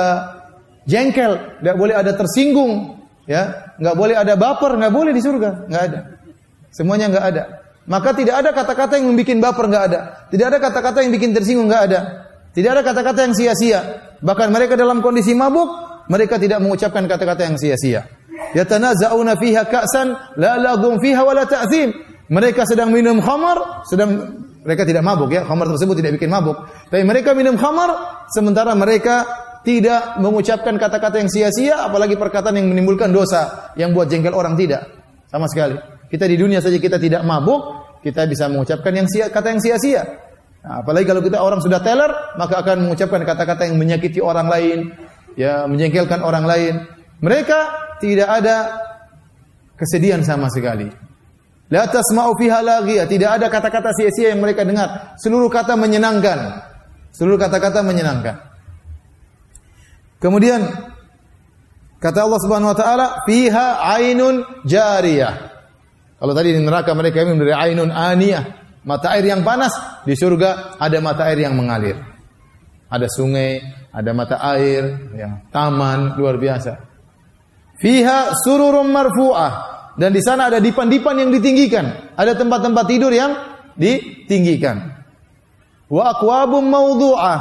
jengkel, 0.84 1.60
tidak 1.60 1.76
boleh 1.76 1.94
ada 1.96 2.12
tersinggung, 2.14 3.03
ya, 3.24 3.74
nggak 3.80 3.94
boleh 3.96 4.14
ada 4.16 4.34
baper, 4.34 4.76
nggak 4.78 4.92
boleh 4.92 5.12
di 5.12 5.22
surga, 5.22 5.68
nggak 5.68 5.82
ada. 5.82 5.98
Semuanya 6.74 7.06
nggak 7.12 7.24
ada. 7.24 7.42
Maka 7.84 8.16
tidak 8.16 8.40
ada 8.40 8.50
kata-kata 8.56 8.96
yang 8.96 9.12
membuat 9.12 9.38
baper, 9.52 9.64
nggak 9.68 9.84
ada. 9.92 10.00
Tidak 10.32 10.46
ada 10.48 10.58
kata-kata 10.58 11.04
yang 11.04 11.12
bikin 11.12 11.36
tersinggung, 11.36 11.68
nggak 11.68 11.84
ada. 11.92 12.00
Tidak 12.54 12.70
ada 12.70 12.82
kata-kata 12.86 13.28
yang 13.28 13.34
sia-sia. 13.36 13.80
Bahkan 14.24 14.48
mereka 14.48 14.78
dalam 14.78 15.04
kondisi 15.04 15.36
mabuk, 15.36 15.68
mereka 16.08 16.40
tidak 16.40 16.64
mengucapkan 16.64 17.04
kata-kata 17.04 17.44
yang 17.44 17.56
sia-sia 17.60 18.08
yatanaza'una 18.54 19.36
fiha 19.36 19.66
ka'san 19.66 20.14
la 20.38 20.56
lagum 20.56 21.02
fiha 21.02 21.20
wala 21.24 21.44
ta'zim. 21.44 21.92
Mereka 22.24 22.64
sedang 22.64 22.88
minum 22.88 23.20
khamar, 23.20 23.84
sedang 23.84 24.40
mereka 24.64 24.88
tidak 24.88 25.04
mabuk 25.04 25.28
ya, 25.28 25.44
khamar 25.44 25.68
tersebut 25.76 26.00
tidak 26.00 26.16
bikin 26.16 26.32
mabuk. 26.32 26.56
Tapi 26.88 27.04
mereka 27.04 27.36
minum 27.36 27.60
khamar 27.60 28.24
sementara 28.32 28.72
mereka 28.72 29.28
tidak 29.64 30.20
mengucapkan 30.20 30.76
kata-kata 30.76 31.24
yang 31.24 31.30
sia-sia 31.32 31.88
apalagi 31.88 32.20
perkataan 32.20 32.60
yang 32.60 32.68
menimbulkan 32.68 33.08
dosa 33.08 33.72
yang 33.80 33.96
buat 33.96 34.12
jengkel 34.12 34.36
orang 34.36 34.54
tidak 34.54 34.84
sama 35.26 35.48
sekali. 35.48 35.74
Kita 36.12 36.28
di 36.28 36.36
dunia 36.38 36.60
saja 36.62 36.76
kita 36.76 37.00
tidak 37.00 37.26
mabuk, 37.26 37.98
kita 38.04 38.28
bisa 38.28 38.46
mengucapkan 38.46 38.92
yang 38.92 39.08
sia, 39.10 39.32
kata 39.32 39.56
yang 39.56 39.60
sia-sia. 39.64 40.04
Nah, 40.62 40.84
apalagi 40.84 41.10
kalau 41.10 41.24
kita 41.24 41.42
orang 41.42 41.58
sudah 41.58 41.80
teler, 41.82 42.12
maka 42.38 42.60
akan 42.62 42.86
mengucapkan 42.86 43.24
kata-kata 43.26 43.66
yang 43.66 43.76
menyakiti 43.80 44.22
orang 44.22 44.46
lain, 44.46 44.78
ya 45.34 45.66
menjengkelkan 45.66 46.22
orang 46.22 46.44
lain. 46.46 46.74
Mereka 47.18 47.58
tidak 47.98 48.28
ada 48.30 48.56
kesedihan 49.74 50.22
sama 50.22 50.52
sekali. 50.52 50.86
La 51.72 51.88
tasma'u 51.90 52.36
fiha 52.38 52.62
laghiyah, 52.62 53.08
tidak 53.10 53.40
ada 53.40 53.46
kata-kata 53.50 53.90
sia-sia 53.96 54.36
yang 54.36 54.44
mereka 54.44 54.62
dengar. 54.62 55.18
Seluruh 55.18 55.50
kata 55.50 55.74
menyenangkan. 55.74 56.62
Seluruh 57.10 57.40
kata-kata 57.40 57.82
menyenangkan. 57.82 58.53
Kemudian 60.24 60.64
kata 62.00 62.24
Allah 62.24 62.40
Subhanahu 62.40 62.72
wa 62.72 62.78
taala, 62.80 63.06
"Fiha 63.28 63.84
ainun 64.00 64.64
jariyah." 64.64 65.52
Kalau 66.16 66.32
tadi 66.32 66.56
di 66.56 66.64
neraka 66.64 66.96
mereka 66.96 67.28
minum 67.28 67.44
dari 67.44 67.52
ainun 67.52 67.92
aniyah, 67.92 68.40
mata 68.88 69.12
air 69.12 69.28
yang 69.28 69.44
panas, 69.44 69.76
di 70.08 70.16
surga 70.16 70.80
ada 70.80 70.96
mata 71.04 71.28
air 71.28 71.44
yang 71.44 71.52
mengalir. 71.52 72.00
Ada 72.88 73.04
sungai, 73.12 73.60
ada 73.92 74.10
mata 74.16 74.40
air, 74.56 75.12
ya, 75.12 75.44
taman 75.52 76.16
luar 76.16 76.40
biasa. 76.40 76.72
Fiha 77.76 78.32
sururum 78.32 78.88
marfu'ah 78.88 79.52
dan 80.00 80.16
di 80.16 80.24
sana 80.24 80.48
ada 80.48 80.56
dipan-dipan 80.56 81.20
yang 81.20 81.30
ditinggikan, 81.36 82.16
ada 82.16 82.32
tempat-tempat 82.32 82.84
tidur 82.88 83.12
yang 83.12 83.36
ditinggikan. 83.76 85.04
Wa 85.92 86.16
aqwabum 86.16 86.64
mawdu'ah 86.64 87.38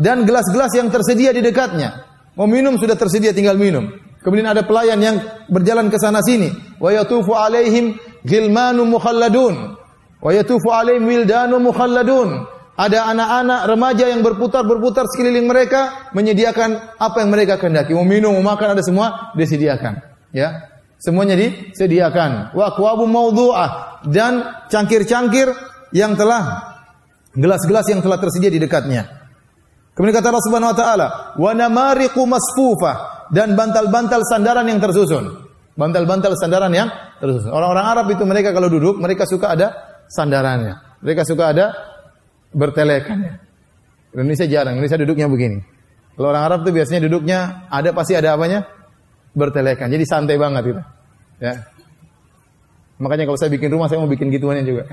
dan 0.00 0.24
gelas-gelas 0.24 0.72
yang 0.72 0.88
tersedia 0.88 1.36
di 1.36 1.44
dekatnya. 1.44 2.11
Mau 2.32 2.48
minum 2.48 2.80
sudah 2.80 2.96
tersedia 2.96 3.36
tinggal 3.36 3.60
minum. 3.60 3.92
Kemudian 4.22 4.48
ada 4.48 4.62
pelayan 4.62 5.02
yang 5.02 5.16
berjalan 5.50 5.90
ke 5.90 5.98
sana 5.98 6.22
sini. 6.22 6.48
Wa 6.78 6.94
yatufu 6.94 7.34
alaihim 7.34 7.98
ghilmanu 8.22 8.86
mukhalladun. 8.86 9.76
Wa 10.22 10.30
yatufu 10.30 10.70
alaihim 10.70 11.04
wildanu 11.04 11.58
mukhalladun. 11.58 12.48
Ada 12.72 13.12
anak-anak 13.12 13.60
remaja 13.68 14.04
yang 14.08 14.24
berputar-berputar 14.24 15.04
sekeliling 15.12 15.44
mereka 15.44 16.08
menyediakan 16.16 16.96
apa 16.96 17.20
yang 17.20 17.28
mereka 17.28 17.60
kehendaki. 17.60 17.92
Mau 17.92 18.08
minum, 18.08 18.32
mau 18.40 18.56
makan 18.56 18.78
ada 18.78 18.82
semua 18.82 19.34
disediakan. 19.36 20.00
Ya. 20.32 20.72
Semuanya 20.96 21.36
disediakan. 21.36 22.56
Wa 22.56 22.72
aqwabu 22.72 23.04
mawdu'ah 23.04 24.00
dan 24.08 24.64
cangkir-cangkir 24.72 25.52
yang 25.92 26.16
telah 26.16 26.72
gelas-gelas 27.36 27.84
yang 27.92 28.00
telah 28.00 28.16
tersedia 28.16 28.48
di 28.48 28.62
dekatnya. 28.62 29.21
Kemudian 29.92 30.14
kata 30.16 30.32
Allah 30.32 30.44
Subhanahu 30.44 30.72
wa 30.72 30.78
taala, 30.78 31.06
"Wa 31.36 31.52
namariqu 31.52 32.22
masfufah" 32.24 33.28
dan 33.32 33.52
bantal-bantal 33.52 34.24
sandaran 34.24 34.64
yang 34.68 34.80
tersusun. 34.80 35.24
Bantal-bantal 35.76 36.32
sandaran 36.36 36.72
yang 36.72 36.88
tersusun. 37.20 37.52
Orang-orang 37.52 37.84
Arab 37.84 38.06
itu 38.12 38.24
mereka 38.24 38.52
kalau 38.56 38.68
duduk, 38.72 39.00
mereka 39.00 39.28
suka 39.28 39.52
ada 39.56 39.72
sandarannya. 40.08 41.00
Mereka 41.00 41.24
suka 41.24 41.52
ada 41.52 41.72
bertelekannya. 42.52 43.40
Indonesia 44.12 44.44
jarang, 44.48 44.76
Indonesia 44.76 45.00
duduknya 45.00 45.26
begini. 45.28 45.64
Kalau 46.12 46.28
orang 46.28 46.44
Arab 46.44 46.58
itu 46.68 46.76
biasanya 46.76 47.08
duduknya 47.08 47.68
ada 47.72 47.96
pasti 47.96 48.12
ada 48.12 48.36
apanya? 48.36 48.68
bertelekan. 49.32 49.88
Jadi 49.88 50.04
santai 50.04 50.36
banget 50.36 50.62
gitu. 50.72 50.82
Ya. 51.42 51.71
Makanya 53.02 53.26
kalau 53.26 53.34
saya 53.34 53.50
bikin 53.50 53.74
rumah 53.74 53.90
saya 53.90 53.98
mau 53.98 54.06
bikin 54.06 54.30
gituannya 54.30 54.62
juga. 54.62 54.86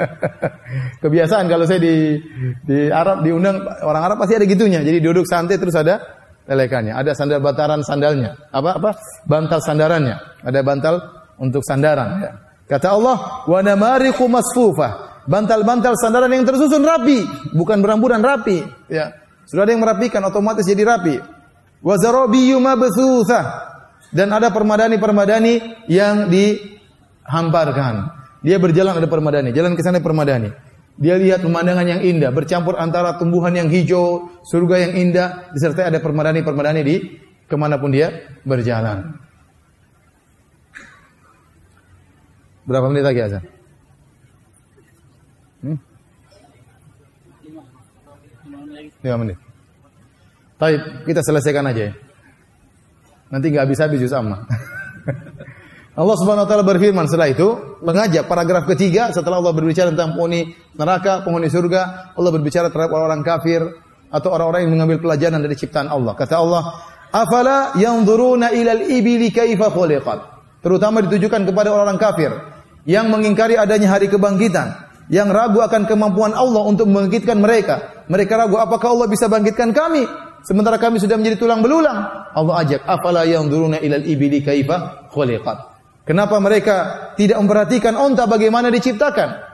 Kebiasaan 1.04 1.44
kalau 1.44 1.68
saya 1.68 1.76
di 1.76 2.16
di 2.64 2.88
Arab 2.88 3.20
diundang 3.20 3.60
orang 3.84 4.02
Arab 4.08 4.16
pasti 4.24 4.40
ada 4.40 4.48
gitunya. 4.48 4.80
Jadi 4.80 5.04
duduk 5.04 5.28
santai 5.28 5.60
terus 5.60 5.76
ada 5.76 6.00
telekannya. 6.48 6.96
Ada 6.96 7.12
sandal 7.12 7.44
bataran 7.44 7.84
sandalnya. 7.84 8.32
Apa 8.48 8.80
apa? 8.80 8.90
Bantal 9.28 9.60
sandarannya. 9.60 10.16
Ada 10.40 10.60
bantal 10.64 10.94
untuk 11.36 11.60
sandaran 11.60 12.08
ya. 12.24 12.32
Kata 12.64 12.96
Allah, 12.96 13.44
"Wa 13.44 13.60
namariqu 13.60 14.24
masfufah." 14.24 15.12
Bantal-bantal 15.22 15.94
sandaran 16.02 16.34
yang 16.34 16.42
tersusun 16.42 16.82
rapi, 16.82 17.22
bukan 17.54 17.78
beramburan 17.78 18.18
rapi, 18.18 18.58
ya. 18.90 19.14
Sudah 19.46 19.62
ada 19.62 19.70
yang 19.70 19.86
merapikan 19.86 20.18
otomatis 20.26 20.66
jadi 20.66 20.82
rapi 20.82 21.14
wa 21.82 21.94
zarabiyyu 21.98 22.62
dan 24.12 24.28
ada 24.30 24.48
permadani-permadani 24.54 25.86
yang 25.90 26.30
dihamparkan. 27.26 27.94
Dia 28.42 28.58
berjalan 28.58 28.98
ada 28.98 29.06
permadani, 29.06 29.54
jalan 29.54 29.78
ke 29.78 29.82
sana 29.86 30.02
permadani. 30.02 30.50
Dia 30.98 31.16
lihat 31.16 31.40
pemandangan 31.40 31.86
yang 31.88 32.00
indah, 32.04 32.34
bercampur 32.34 32.76
antara 32.76 33.16
tumbuhan 33.16 33.54
yang 33.56 33.70
hijau, 33.70 34.28
surga 34.44 34.90
yang 34.90 34.92
indah, 35.08 35.28
disertai 35.56 35.88
ada 35.88 36.02
permadani-permadani 36.02 36.80
di 36.84 36.96
ke 37.48 37.56
mana 37.56 37.80
pun 37.80 37.94
dia 37.94 38.12
berjalan. 38.44 39.16
Berapa 42.68 42.86
menit 42.92 43.04
lagi 43.06 43.20
azan? 43.24 43.42
Hmm? 45.62 45.78
5 49.02 49.22
menit. 49.22 49.38
Baik, 50.62 50.82
kita 51.08 51.20
selesaikan 51.26 51.66
aja 51.66 51.90
ya. 51.90 51.92
Nanti 53.34 53.50
nggak 53.50 53.66
bisa 53.66 53.90
habis 53.90 54.06
sama. 54.06 54.46
Allah 55.92 56.16
Subhanahu 56.16 56.48
wa 56.48 56.48
taala 56.48 56.64
berfirman 56.64 57.04
setelah 57.04 57.28
itu 57.28 57.76
mengajak 57.84 58.24
paragraf 58.24 58.64
ketiga 58.64 59.12
setelah 59.12 59.44
Allah 59.44 59.52
berbicara 59.52 59.92
tentang 59.92 60.16
penghuni 60.16 60.56
neraka, 60.72 61.20
penghuni 61.20 61.52
surga, 61.52 62.16
Allah 62.16 62.30
berbicara 62.32 62.72
terhadap 62.72 62.96
orang-orang 62.96 63.20
kafir 63.20 63.60
atau 64.08 64.28
orang-orang 64.32 64.64
yang 64.64 64.72
mengambil 64.72 65.04
pelajaran 65.04 65.44
dari 65.44 65.52
ciptaan 65.52 65.92
Allah. 65.92 66.16
Kata 66.16 66.40
Allah, 66.40 66.62
"Afala 67.12 67.76
yanzuruna 67.76 68.56
ilal 68.56 68.88
ibili 68.88 69.28
kaifa 69.28 69.68
khuliqat?" 69.68 70.18
Terutama 70.64 71.04
ditujukan 71.04 71.44
kepada 71.44 71.68
orang-orang 71.68 72.00
kafir 72.00 72.30
yang 72.88 73.12
mengingkari 73.12 73.60
adanya 73.60 73.92
hari 73.92 74.08
kebangkitan, 74.08 74.72
yang 75.12 75.28
ragu 75.28 75.60
akan 75.60 75.84
kemampuan 75.84 76.32
Allah 76.32 76.72
untuk 76.72 76.88
membangkitkan 76.88 77.36
mereka. 77.36 78.04
Mereka 78.08 78.32
ragu 78.40 78.56
apakah 78.56 78.96
Allah 78.96 79.12
bisa 79.12 79.28
bangkitkan 79.28 79.76
kami? 79.76 80.08
Sementara 80.40 80.80
kami 80.80 81.04
sudah 81.04 81.20
menjadi 81.20 81.36
tulang 81.36 81.60
belulang. 81.60 82.32
Allah 82.32 82.64
ajak, 82.64 82.80
afala 82.88 83.28
yang 83.28 83.52
duruna 83.52 83.76
ilal 83.76 84.08
ibili 84.08 84.40
kaifa 84.40 85.08
khuliqat. 85.12 85.71
Kenapa 86.02 86.42
mereka 86.42 86.76
tidak 87.14 87.38
memperhatikan 87.38 87.94
onta 87.94 88.26
bagaimana 88.26 88.68
diciptakan? 88.74 89.52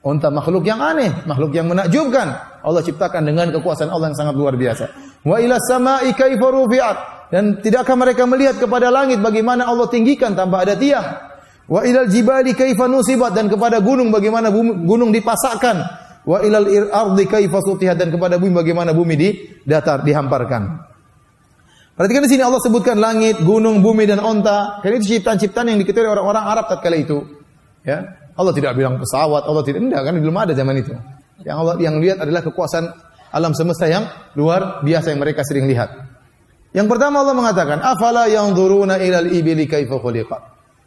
Onta 0.00 0.32
makhluk 0.32 0.64
yang 0.64 0.80
aneh, 0.80 1.12
makhluk 1.28 1.52
yang 1.52 1.68
menakjubkan. 1.68 2.32
Allah 2.64 2.80
ciptakan 2.80 3.20
dengan 3.20 3.52
kekuasaan 3.52 3.92
Allah 3.92 4.12
yang 4.12 4.18
sangat 4.18 4.34
luar 4.36 4.56
biasa. 4.56 4.88
Wa 5.20 5.36
ila 5.36 5.60
sama'i 5.60 6.16
kaifa 6.16 6.48
rufi'at. 6.48 6.98
Dan 7.30 7.60
tidakkah 7.60 7.94
mereka 7.94 8.24
melihat 8.26 8.58
kepada 8.58 8.90
langit 8.90 9.20
bagaimana 9.22 9.68
Allah 9.68 9.86
tinggikan 9.86 10.34
tanpa 10.34 10.66
ada 10.66 10.74
tiang? 10.74 11.30
Wa 11.70 11.86
ilal 11.86 12.10
jibali 12.10 12.58
kaifa 12.58 12.90
nusibat 12.90 13.30
dan 13.30 13.46
kepada 13.46 13.78
gunung 13.78 14.10
bagaimana 14.10 14.50
gunung 14.50 15.14
dipasakkan 15.14 15.78
wa 16.26 16.42
ilal 16.42 16.66
ardi 16.90 17.30
kaifa 17.30 17.62
sutihat 17.62 17.94
dan 17.94 18.10
kepada 18.10 18.42
bumi 18.42 18.58
bagaimana 18.58 18.90
bumi 18.90 19.14
di 19.14 19.28
datar 19.62 20.02
dihamparkan. 20.02 20.89
Perhatikan 22.00 22.24
di 22.24 22.32
sini 22.32 22.40
Allah 22.40 22.64
sebutkan 22.64 22.96
langit, 22.96 23.44
gunung, 23.44 23.84
bumi 23.84 24.08
dan 24.08 24.24
onta. 24.24 24.80
Karena 24.80 25.04
itu 25.04 25.20
ciptaan-ciptaan 25.20 25.68
yang 25.68 25.76
diketahui 25.84 26.08
orang-orang 26.08 26.48
Arab 26.48 26.64
tatkala 26.64 26.96
itu. 26.96 27.20
Ya. 27.84 28.16
Allah 28.40 28.56
tidak 28.56 28.72
bilang 28.72 28.96
pesawat, 28.96 29.44
Allah 29.44 29.60
tidak 29.60 29.84
enggak 29.84 30.08
kan 30.08 30.16
belum 30.16 30.32
ada 30.32 30.56
zaman 30.56 30.80
itu. 30.80 30.96
Yang 31.44 31.56
Allah 31.60 31.74
yang 31.76 32.00
lihat 32.00 32.24
adalah 32.24 32.40
kekuasaan 32.40 32.88
alam 33.36 33.52
semesta 33.52 33.84
yang 33.84 34.08
luar 34.32 34.80
biasa 34.80 35.12
yang 35.12 35.20
mereka 35.20 35.44
sering 35.44 35.68
lihat. 35.68 35.92
Yang 36.72 36.88
pertama 36.88 37.20
Allah 37.20 37.36
mengatakan, 37.36 37.84
"Afala 37.84 38.32
yanzuruna 38.32 38.96
ilal 38.96 39.28
ibili 39.28 39.68
kaifa 39.68 40.00
khuliqat?" 40.00 40.40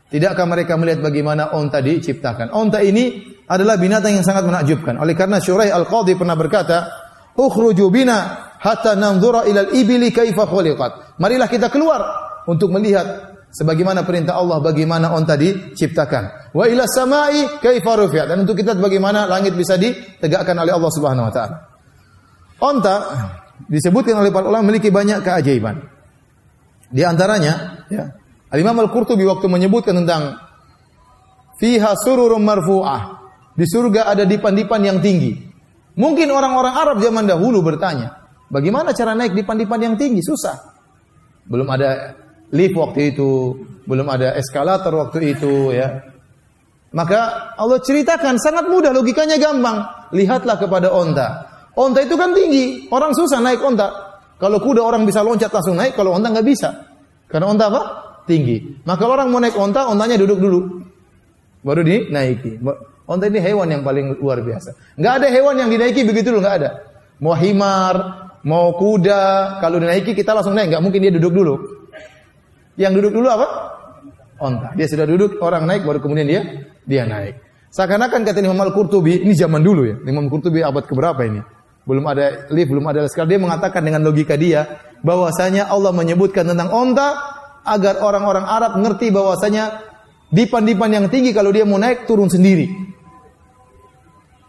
Tidakkah 0.10 0.50
mereka 0.50 0.82
melihat 0.82 1.06
bagaimana 1.06 1.54
onta 1.54 1.78
diciptakan? 1.78 2.50
Onta 2.58 2.82
ini 2.82 3.22
adalah 3.46 3.78
binatang 3.78 4.18
yang 4.18 4.26
sangat 4.26 4.50
menakjubkan. 4.50 4.98
Oleh 4.98 5.14
karena 5.14 5.38
Syuraih 5.38 5.70
Al-Qadhi 5.78 6.18
pernah 6.18 6.34
berkata, 6.34 6.90
"Ukhruju 7.38 7.86
bina 7.94 8.43
hatta 8.64 8.96
nanzura 8.96 9.44
ilal 9.44 9.76
ibili 9.76 10.16
kaifa 10.16 10.48
khuliqat." 10.48 11.20
Marilah 11.20 11.52
kita 11.52 11.68
keluar 11.68 12.02
untuk 12.48 12.72
melihat 12.72 13.36
sebagaimana 13.54 14.02
perintah 14.02 14.40
Allah 14.40 14.58
bagaimana 14.64 15.14
onta 15.14 15.38
diciptakan. 15.38 16.56
Wa 16.56 16.66
ila 16.66 16.90
samai 16.90 17.62
kaifa 17.62 17.94
rufi'at 17.94 18.26
dan 18.32 18.42
untuk 18.42 18.58
kita 18.58 18.74
bagaimana 18.80 19.30
langit 19.30 19.54
bisa 19.54 19.78
ditegakkan 19.78 20.58
oleh 20.58 20.74
Allah 20.74 20.92
Subhanahu 20.92 21.28
wa 21.30 21.34
taala. 21.34 21.58
Onta 22.64 22.96
disebutkan 23.70 24.18
oleh 24.18 24.32
para 24.34 24.50
ulama 24.50 24.72
memiliki 24.72 24.90
banyak 24.90 25.22
keajaiban. 25.22 25.84
Di 26.94 27.02
antaranya, 27.02 27.86
ya, 27.90 28.06
Al-Imam 28.54 28.86
Al-Qurtubi 28.86 29.26
waktu 29.26 29.50
menyebutkan 29.50 29.98
tentang 29.98 30.38
fiha 31.58 31.98
sururun 31.98 32.42
marfu'ah 32.46 33.02
di 33.58 33.66
surga 33.66 34.14
ada 34.14 34.24
dipan-dipan 34.30 34.82
yang 34.82 34.98
tinggi. 35.02 35.34
Mungkin 35.94 36.30
orang-orang 36.30 36.74
Arab 36.74 36.98
zaman 37.02 37.26
dahulu 37.26 37.62
bertanya, 37.66 38.23
bagaimana 38.54 38.94
cara 38.94 39.18
naik 39.18 39.34
dipan-dipan 39.34 39.80
yang 39.82 39.96
tinggi? 39.98 40.22
Susah. 40.22 40.54
Belum 41.50 41.66
ada 41.74 42.14
lift 42.54 42.78
waktu 42.78 43.18
itu, 43.18 43.58
belum 43.90 44.08
ada 44.08 44.38
eskalator 44.38 44.94
waktu 44.94 45.34
itu 45.34 45.74
ya. 45.74 46.14
Maka 46.94 47.52
Allah 47.58 47.82
ceritakan 47.82 48.38
sangat 48.38 48.70
mudah, 48.70 48.94
logikanya 48.94 49.42
gampang. 49.42 49.82
Lihatlah 50.14 50.62
kepada 50.62 50.94
onta. 50.94 51.50
Onta 51.74 52.06
itu 52.06 52.14
kan 52.14 52.38
tinggi, 52.38 52.86
orang 52.94 53.18
susah 53.18 53.42
naik 53.42 53.58
onta. 53.66 53.90
Kalau 54.38 54.62
kuda 54.62 54.86
orang 54.86 55.10
bisa 55.10 55.26
loncat 55.26 55.50
langsung 55.50 55.74
naik, 55.74 55.98
kalau 55.98 56.14
onta 56.14 56.30
nggak 56.30 56.46
bisa. 56.46 56.70
Karena 57.26 57.50
onta 57.50 57.74
apa? 57.74 57.82
Tinggi. 58.30 58.86
Maka 58.86 59.02
kalau 59.02 59.18
orang 59.18 59.34
mau 59.34 59.42
naik 59.42 59.58
onta, 59.58 59.90
ontanya 59.90 60.22
duduk 60.22 60.38
dulu. 60.38 60.60
Baru 61.66 61.82
dinaiki. 61.82 62.62
Onta 63.10 63.26
ini 63.26 63.42
hewan 63.42 63.74
yang 63.74 63.82
paling 63.82 64.22
luar 64.22 64.46
biasa. 64.46 64.96
Enggak 64.96 65.14
ada 65.18 65.28
hewan 65.34 65.56
yang 65.58 65.70
dinaiki 65.74 66.06
begitu 66.06 66.30
loh, 66.30 66.46
enggak 66.46 66.56
ada. 66.62 66.70
Mau 67.18 67.34
himar, 67.34 68.23
mau 68.44 68.76
kuda, 68.76 69.58
kalau 69.64 69.80
dinaiki 69.80 70.16
kita 70.16 70.36
langsung 70.36 70.56
naik, 70.56 70.72
enggak 70.72 70.84
mungkin 70.84 71.00
dia 71.00 71.14
duduk 71.16 71.34
dulu. 71.34 71.56
Yang 72.76 72.94
duduk 73.00 73.12
dulu 73.22 73.28
apa? 73.32 73.48
Onta. 74.44 74.76
Dia 74.76 74.88
sudah 74.90 75.08
duduk, 75.08 75.40
orang 75.40 75.64
naik 75.64 75.88
baru 75.88 76.04
kemudian 76.04 76.28
dia 76.28 76.42
dia 76.84 77.08
naik. 77.08 77.40
Seakan-akan 77.74 78.22
kata 78.22 78.38
Imam 78.44 78.60
Al-Qurtubi, 78.62 79.26
ini 79.26 79.34
zaman 79.34 79.66
dulu 79.66 79.82
ya. 79.88 79.96
Imam 80.06 80.30
Qurtubi 80.30 80.62
abad 80.62 80.86
keberapa 80.86 81.26
ini? 81.26 81.42
Belum 81.84 82.06
ada 82.08 82.48
lift, 82.54 82.70
belum 82.70 82.86
ada 82.86 83.04
sekarang 83.10 83.30
dia 83.34 83.42
mengatakan 83.42 83.82
dengan 83.84 84.08
logika 84.08 84.40
dia 84.40 84.80
bahwasanya 85.04 85.68
Allah 85.68 85.92
menyebutkan 85.92 86.48
tentang 86.48 86.72
onta 86.72 87.18
agar 87.66 88.00
orang-orang 88.00 88.48
Arab 88.48 88.80
ngerti 88.80 89.12
bahwasanya 89.12 89.84
dipan-dipan 90.32 90.90
yang 90.92 91.06
tinggi 91.12 91.36
kalau 91.36 91.52
dia 91.52 91.68
mau 91.68 91.76
naik 91.82 92.08
turun 92.08 92.32
sendiri. 92.32 92.93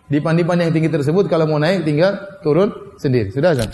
Dipan-dipan 0.04 0.60
yang 0.60 0.68
tinggi 0.68 0.92
tersebut 0.92 1.32
kalau 1.32 1.48
mau 1.48 1.56
naik 1.56 1.88
tinggal 1.88 2.12
turun 2.44 2.68
sendiri. 3.00 3.32
Sudah 3.32 3.56
kan? 3.56 3.72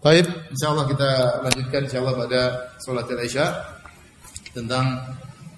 Baik, 0.00 0.24
insyaallah 0.56 0.88
kita 0.88 1.08
lanjutkan 1.44 1.80
insyaallah 1.84 2.16
pada 2.16 2.40
salat 2.80 3.04
Isya 3.20 3.52
tentang 4.56 4.96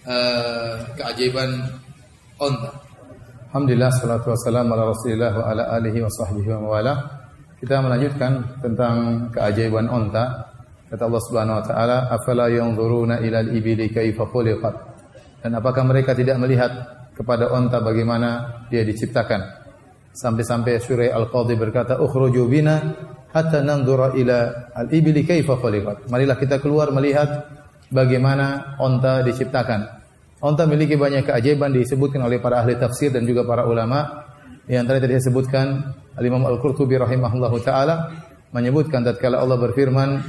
uh, 0.02 0.82
keajaiban 0.98 1.70
onta. 2.42 2.74
Alhamdulillah 3.54 3.94
salatu 3.94 4.34
wassalamu 4.34 4.74
ala 4.74 4.90
Rasulillah 4.90 5.32
wa 5.38 5.44
ala 5.46 5.62
alihi 5.78 6.02
wa 6.02 6.10
sahbihi 6.10 6.48
wa 6.58 6.74
wala. 6.74 6.94
Kita 7.62 7.78
melanjutkan 7.78 8.58
tentang 8.58 9.28
keajaiban 9.30 9.86
onta. 9.86 10.50
Kata 10.90 11.06
Allah 11.06 11.22
Subhanahu 11.22 11.56
wa 11.62 11.64
taala, 11.64 11.96
"Afala 12.10 12.50
yanzuruna 12.50 13.22
ila 13.22 13.38
al-ibili 13.46 13.94
kaifa 13.94 14.26
khuliqat?" 14.26 14.74
Dan 15.46 15.54
apakah 15.54 15.86
mereka 15.86 16.18
tidak 16.18 16.42
melihat 16.42 16.74
kepada 17.14 17.46
onta 17.54 17.78
bagaimana 17.78 18.58
dia 18.66 18.82
diciptakan? 18.82 19.61
Sampai-sampai 20.12 20.76
Surah 20.76 21.08
Al-Qadhi 21.16 21.56
berkata, 21.56 21.96
"Ukhruju 21.96 22.44
bina 22.44 22.76
hatta 23.32 23.64
nanzura 23.64 24.12
ila 24.12 24.68
al-ibili 24.76 25.24
kaifa 25.24 25.56
khuliqat." 25.56 26.12
Marilah 26.12 26.36
kita 26.36 26.60
keluar 26.60 26.92
melihat 26.92 27.48
bagaimana 27.88 28.76
onta 28.76 29.24
diciptakan. 29.24 30.04
Onta 30.44 30.68
memiliki 30.68 31.00
banyak 31.00 31.24
keajaiban 31.24 31.72
disebutkan 31.72 32.28
oleh 32.28 32.42
para 32.44 32.60
ahli 32.60 32.76
tafsir 32.76 33.08
dan 33.08 33.24
juga 33.24 33.48
para 33.48 33.64
ulama. 33.64 34.28
Yang 34.68 34.80
antara 34.84 34.98
tadi 35.00 35.14
disebutkan 35.16 35.66
Al-Imam 36.20 36.44
Al-Qurtubi 36.44 37.00
rahimahullahu 37.00 37.56
taala 37.64 38.12
menyebutkan 38.52 39.00
tatkala 39.00 39.40
Allah 39.40 39.56
berfirman 39.58 40.20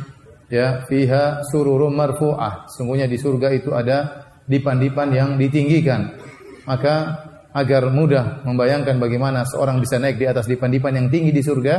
ya 0.48 0.88
fiha 0.88 1.44
sururum 1.52 1.92
marfu'ah 1.92 2.72
sungguhnya 2.72 3.06
di 3.06 3.20
surga 3.20 3.52
itu 3.52 3.76
ada 3.76 4.26
dipan-dipan 4.48 5.12
yang 5.12 5.30
ditinggikan 5.36 6.16
maka 6.64 7.26
agar 7.54 7.94
mudah 7.94 8.42
membayangkan 8.44 8.98
bagaimana 8.98 9.46
seorang 9.46 9.78
bisa 9.78 10.02
naik 10.02 10.18
di 10.18 10.26
atas 10.26 10.50
dipan-dipan 10.50 10.98
yang 10.98 11.08
tinggi 11.14 11.30
di 11.30 11.42
surga 11.46 11.76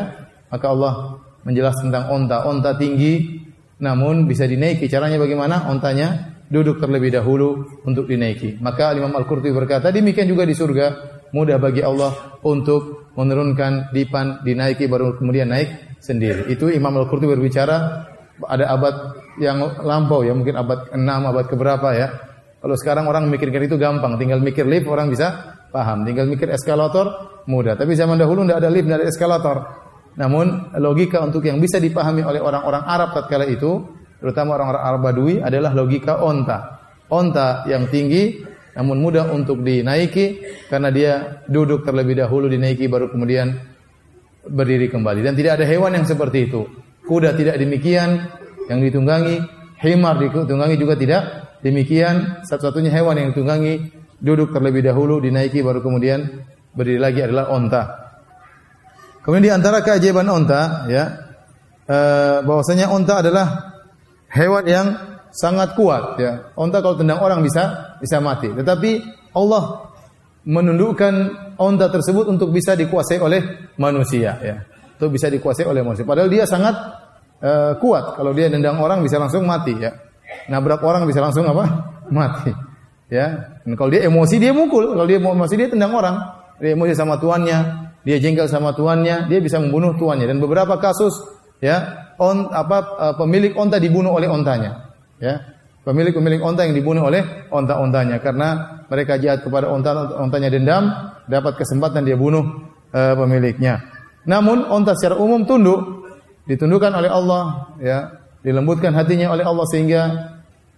maka 0.54 0.66
Allah 0.70 1.18
menjelaskan 1.42 1.90
tentang 1.90 2.06
onta 2.14 2.46
onta 2.46 2.70
tinggi. 2.78 3.42
Namun 3.82 4.30
bisa 4.30 4.46
dinaiki. 4.46 4.86
Caranya 4.86 5.18
bagaimana? 5.18 5.66
Ontanya 5.66 6.38
duduk 6.46 6.78
terlebih 6.78 7.10
dahulu 7.10 7.82
untuk 7.82 8.06
dinaiki. 8.06 8.62
Maka 8.62 8.94
Imam 8.94 9.10
Al-Qurtubi 9.12 9.50
berkata 9.50 9.90
demikian 9.90 10.30
juga 10.30 10.46
di 10.46 10.54
surga. 10.54 11.12
Mudah 11.34 11.58
bagi 11.58 11.82
Allah 11.82 12.38
untuk 12.46 13.10
menurunkan 13.18 13.90
dipan 13.90 14.46
dinaiki 14.46 14.86
baru 14.86 15.18
kemudian 15.18 15.50
naik 15.50 15.98
sendiri. 15.98 16.46
Itu 16.46 16.70
Imam 16.70 16.94
Al-Qurtubi 16.94 17.34
berbicara. 17.34 18.06
Ada 18.34 18.66
abad 18.66 18.94
yang 19.38 19.62
lampau 19.82 20.26
ya, 20.26 20.34
mungkin 20.34 20.58
abad 20.58 20.90
6, 20.90 20.98
abad 21.02 21.46
keberapa 21.46 21.88
ya. 21.94 22.08
Kalau 22.58 22.74
sekarang 22.74 23.06
orang 23.06 23.30
mikirkan 23.30 23.62
itu 23.62 23.78
gampang, 23.78 24.18
tinggal 24.18 24.42
mikir 24.42 24.66
lift 24.66 24.90
orang 24.90 25.06
bisa 25.06 25.54
paham, 25.74 26.06
tinggal 26.06 26.30
mikir 26.30 26.46
eskalator 26.54 27.42
mudah. 27.50 27.74
Tapi 27.74 27.98
zaman 27.98 28.14
dahulu 28.14 28.46
tidak 28.46 28.62
ada 28.62 28.70
lift, 28.70 28.86
tidak 28.86 28.98
ada 29.02 29.08
eskalator. 29.10 29.56
Namun 30.14 30.70
logika 30.78 31.18
untuk 31.26 31.42
yang 31.42 31.58
bisa 31.58 31.82
dipahami 31.82 32.22
oleh 32.22 32.38
orang-orang 32.38 32.86
Arab 32.86 33.10
tatkala 33.18 33.50
itu, 33.50 33.82
terutama 34.22 34.54
orang-orang 34.54 34.84
Arab 34.86 35.00
Badui 35.02 35.34
adalah 35.42 35.74
logika 35.74 36.22
onta. 36.22 36.78
Onta 37.10 37.66
yang 37.66 37.90
tinggi 37.90 38.54
namun 38.74 38.98
mudah 38.98 39.30
untuk 39.30 39.62
dinaiki 39.62 40.42
karena 40.66 40.90
dia 40.90 41.12
duduk 41.46 41.86
terlebih 41.86 42.18
dahulu 42.18 42.50
dinaiki 42.50 42.90
baru 42.90 43.06
kemudian 43.06 43.54
berdiri 44.50 44.90
kembali 44.90 45.22
dan 45.22 45.38
tidak 45.38 45.62
ada 45.62 45.64
hewan 45.66 45.94
yang 45.94 46.06
seperti 46.06 46.50
itu. 46.50 46.66
Kuda 47.06 47.36
tidak 47.38 47.60
demikian 47.60 48.24
yang 48.66 48.80
ditunggangi, 48.80 49.44
himar 49.78 50.18
ditunggangi 50.18 50.76
juga 50.80 50.94
tidak 50.98 51.22
demikian. 51.60 52.42
Satu-satunya 52.42 52.90
hewan 52.90 53.14
yang 53.20 53.28
ditunggangi 53.30 54.03
duduk 54.24 54.56
terlebih 54.56 54.80
dahulu 54.80 55.20
dinaiki 55.20 55.60
baru 55.60 55.84
kemudian 55.84 56.24
berdiri 56.72 56.96
lagi 56.96 57.20
adalah 57.20 57.52
onta. 57.52 57.82
Kemudian 59.20 59.44
di 59.44 59.52
antara 59.52 59.84
keajaiban 59.84 60.24
onta 60.32 60.88
ya 60.88 61.04
eh, 61.84 62.38
bahwasanya 62.40 62.88
onta 62.88 63.20
adalah 63.20 63.46
hewan 64.32 64.64
yang 64.64 64.86
sangat 65.28 65.76
kuat 65.76 66.16
ya. 66.16 66.32
Onta 66.56 66.80
kalau 66.80 66.96
tendang 66.96 67.20
orang 67.20 67.44
bisa 67.44 67.96
bisa 68.00 68.16
mati. 68.24 68.48
Tetapi 68.48 68.90
Allah 69.36 69.92
menundukkan 70.44 71.14
onta 71.60 71.88
tersebut 71.92 72.28
untuk 72.28 72.52
bisa 72.52 72.72
dikuasai 72.76 73.20
oleh 73.20 73.72
manusia 73.76 74.40
ya. 74.40 74.56
Untuk 74.96 75.20
bisa 75.20 75.28
dikuasai 75.28 75.68
oleh 75.68 75.84
manusia. 75.84 76.06
Padahal 76.06 76.30
dia 76.30 76.44
sangat 76.48 76.74
uh, 77.42 77.72
kuat. 77.80 78.14
Kalau 78.14 78.30
dia 78.36 78.46
tendang 78.48 78.78
orang 78.78 79.02
bisa 79.02 79.18
langsung 79.18 79.44
mati 79.48 79.74
ya. 79.74 79.90
Nabrak 80.48 80.80
orang 80.84 81.08
bisa 81.08 81.24
langsung 81.24 81.48
apa? 81.48 81.64
Mati. 82.12 82.73
Ya. 83.12 83.58
Dan 83.64 83.76
kalau 83.76 83.90
dia 83.92 84.06
emosi 84.06 84.40
dia 84.40 84.52
mukul. 84.52 84.94
Kalau 84.96 85.06
dia 85.08 85.20
emosi 85.20 85.54
dia 85.56 85.68
tendang 85.68 85.92
orang. 85.92 86.16
Dia 86.62 86.78
emosi 86.78 86.94
sama 86.94 87.18
tuannya, 87.18 87.58
dia 88.06 88.16
jengkel 88.22 88.46
sama 88.46 88.70
tuannya, 88.78 89.26
dia 89.26 89.42
bisa 89.42 89.58
membunuh 89.58 89.98
tuannya. 89.98 90.30
Dan 90.30 90.38
beberapa 90.38 90.78
kasus 90.78 91.12
ya 91.64 92.10
on 92.20 92.50
apa 92.52 92.78
uh, 93.00 93.14
pemilik 93.16 93.56
onta 93.56 93.80
dibunuh 93.80 94.14
oleh 94.14 94.28
ontanya 94.28 94.92
ya 95.16 95.40
pemilik-pemilik 95.84 96.40
onta 96.44 96.64
yang 96.68 96.76
dibunuh 96.76 97.08
oleh 97.08 97.48
onta-ontanya 97.48 98.20
karena 98.20 98.80
mereka 98.88 99.20
jahat 99.20 99.44
kepada 99.44 99.68
onta 99.68 100.16
ontanya 100.20 100.52
dendam 100.52 100.92
dapat 101.28 101.56
kesempatan 101.60 102.04
dia 102.04 102.20
bunuh 102.20 102.44
uh, 102.92 103.14
pemiliknya 103.16 103.80
namun 104.28 104.68
onta 104.68 104.96
secara 104.96 105.20
umum 105.20 105.48
tunduk 105.48 106.04
ditundukkan 106.44 106.92
oleh 106.92 107.10
Allah 107.12 107.72
ya 107.80 107.98
dilembutkan 108.44 108.92
hatinya 108.92 109.32
oleh 109.32 109.44
Allah 109.44 109.64
sehingga 109.72 110.02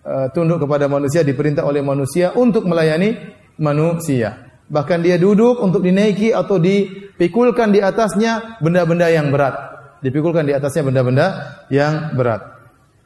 uh, 0.07 0.30
tunduk 0.30 0.62
kepada 0.62 0.86
manusia 0.86 1.26
diperintah 1.26 1.66
oleh 1.66 1.82
manusia 1.82 2.30
untuk 2.38 2.62
melayani 2.62 3.18
manusia 3.59 4.46
bahkan 4.70 5.02
dia 5.02 5.18
duduk 5.18 5.59
untuk 5.59 5.82
dinaiki 5.82 6.30
atau 6.30 6.62
dipikulkan 6.62 7.74
di 7.74 7.82
atasnya 7.82 8.62
benda-benda 8.62 9.11
yang 9.11 9.34
berat 9.34 9.54
dipikulkan 10.00 10.46
di 10.46 10.54
atasnya 10.54 10.86
benda-benda 10.86 11.26
yang 11.74 12.14
berat 12.14 12.57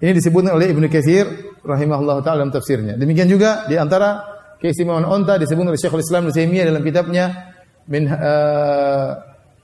ini 0.01 0.17
disebutkan 0.17 0.57
oleh 0.57 0.73
Ibnu 0.73 0.89
Katsir 0.89 1.29
rahimahullah 1.61 2.25
taala 2.25 2.45
dalam 2.45 2.53
tafsirnya. 2.53 2.97
Demikian 2.97 3.29
juga 3.29 3.69
di 3.69 3.77
antara 3.77 4.25
keistimewaan 4.57 5.05
onta 5.05 5.37
disebutkan 5.37 5.77
oleh 5.77 5.81
Syekhul 5.81 6.01
Islam 6.01 6.33
Ibnu 6.33 6.57
dalam 6.65 6.81
kitabnya 6.81 7.53
min 7.85 8.09
uh, 8.09 9.09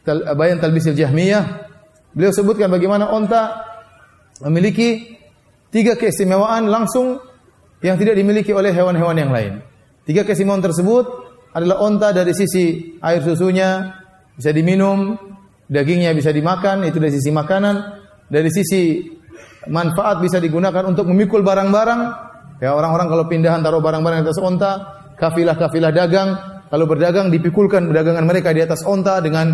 tal, 0.05 0.19
Bayan 0.37 0.61
Talbisil 0.61 0.93
Jahmiyah. 0.93 1.65
Beliau 2.13 2.33
sebutkan 2.37 2.69
bagaimana 2.69 3.09
onta 3.13 3.65
memiliki 4.45 5.17
tiga 5.73 5.97
keistimewaan 5.97 6.69
langsung 6.69 7.21
yang 7.87 7.95
tidak 7.95 8.19
dimiliki 8.19 8.51
oleh 8.51 8.75
hewan-hewan 8.75 9.15
yang 9.15 9.31
lain. 9.31 9.63
Tiga 10.03 10.27
keistimewaan 10.27 10.59
tersebut 10.59 11.07
adalah 11.55 11.87
onta 11.87 12.11
dari 12.11 12.35
sisi 12.35 12.99
air 12.99 13.23
susunya 13.23 13.95
bisa 14.35 14.51
diminum, 14.51 15.15
dagingnya 15.71 16.11
bisa 16.19 16.35
dimakan, 16.35 16.83
itu 16.83 16.99
dari 16.99 17.15
sisi 17.15 17.31
makanan. 17.31 18.03
Dari 18.27 18.51
sisi 18.51 19.07
manfaat 19.71 20.19
bisa 20.19 20.43
digunakan 20.43 20.83
untuk 20.83 21.07
memikul 21.07 21.47
barang-barang. 21.47 22.01
Ya 22.59 22.75
orang-orang 22.75 23.07
kalau 23.07 23.25
pindahan 23.31 23.63
taruh 23.63 23.79
barang-barang 23.79 24.19
di 24.19 24.25
atas 24.27 24.43
onta, 24.43 24.73
kafilah-kafilah 25.15 25.95
dagang, 25.95 26.29
kalau 26.67 26.91
berdagang 26.91 27.31
dipikulkan 27.31 27.87
perdagangan 27.87 28.27
mereka 28.27 28.51
di 28.51 28.67
atas 28.67 28.83
onta 28.83 29.23
dengan 29.23 29.47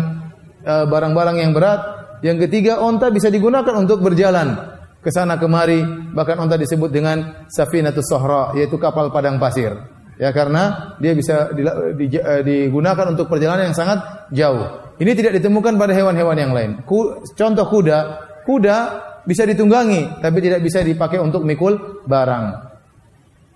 uh, 0.65 0.89
barang-barang 0.89 1.37
yang 1.37 1.53
berat. 1.53 1.81
Yang 2.25 2.47
ketiga, 2.49 2.81
onta 2.81 3.13
bisa 3.13 3.29
digunakan 3.29 3.75
untuk 3.77 4.01
berjalan 4.01 4.73
ke 5.03 5.11
sana 5.11 5.35
kemari, 5.35 5.83
bahkan 6.15 6.39
onta 6.39 6.55
disebut 6.55 6.87
dengan 6.87 7.45
safinatus 7.51 8.07
sohra, 8.07 8.55
yaitu 8.55 8.79
kapal 8.79 9.11
padang 9.11 9.35
pasir. 9.35 9.75
Ya 10.15 10.31
karena 10.31 10.95
dia 11.03 11.11
bisa 11.11 11.51
eh, 11.51 12.41
digunakan 12.45 13.11
untuk 13.11 13.27
perjalanan 13.27 13.73
yang 13.73 13.77
sangat 13.77 14.29
jauh. 14.31 14.95
Ini 15.01 15.11
tidak 15.17 15.41
ditemukan 15.41 15.75
pada 15.75 15.91
hewan-hewan 15.91 16.37
yang 16.37 16.51
lain. 16.55 16.71
Contoh 17.35 17.65
kuda, 17.67 17.99
kuda 18.47 18.77
bisa 19.27 19.43
ditunggangi, 19.43 20.21
tapi 20.21 20.39
tidak 20.39 20.63
bisa 20.63 20.79
dipakai 20.85 21.19
untuk 21.19 21.43
mikul 21.43 22.05
barang. 22.07 22.45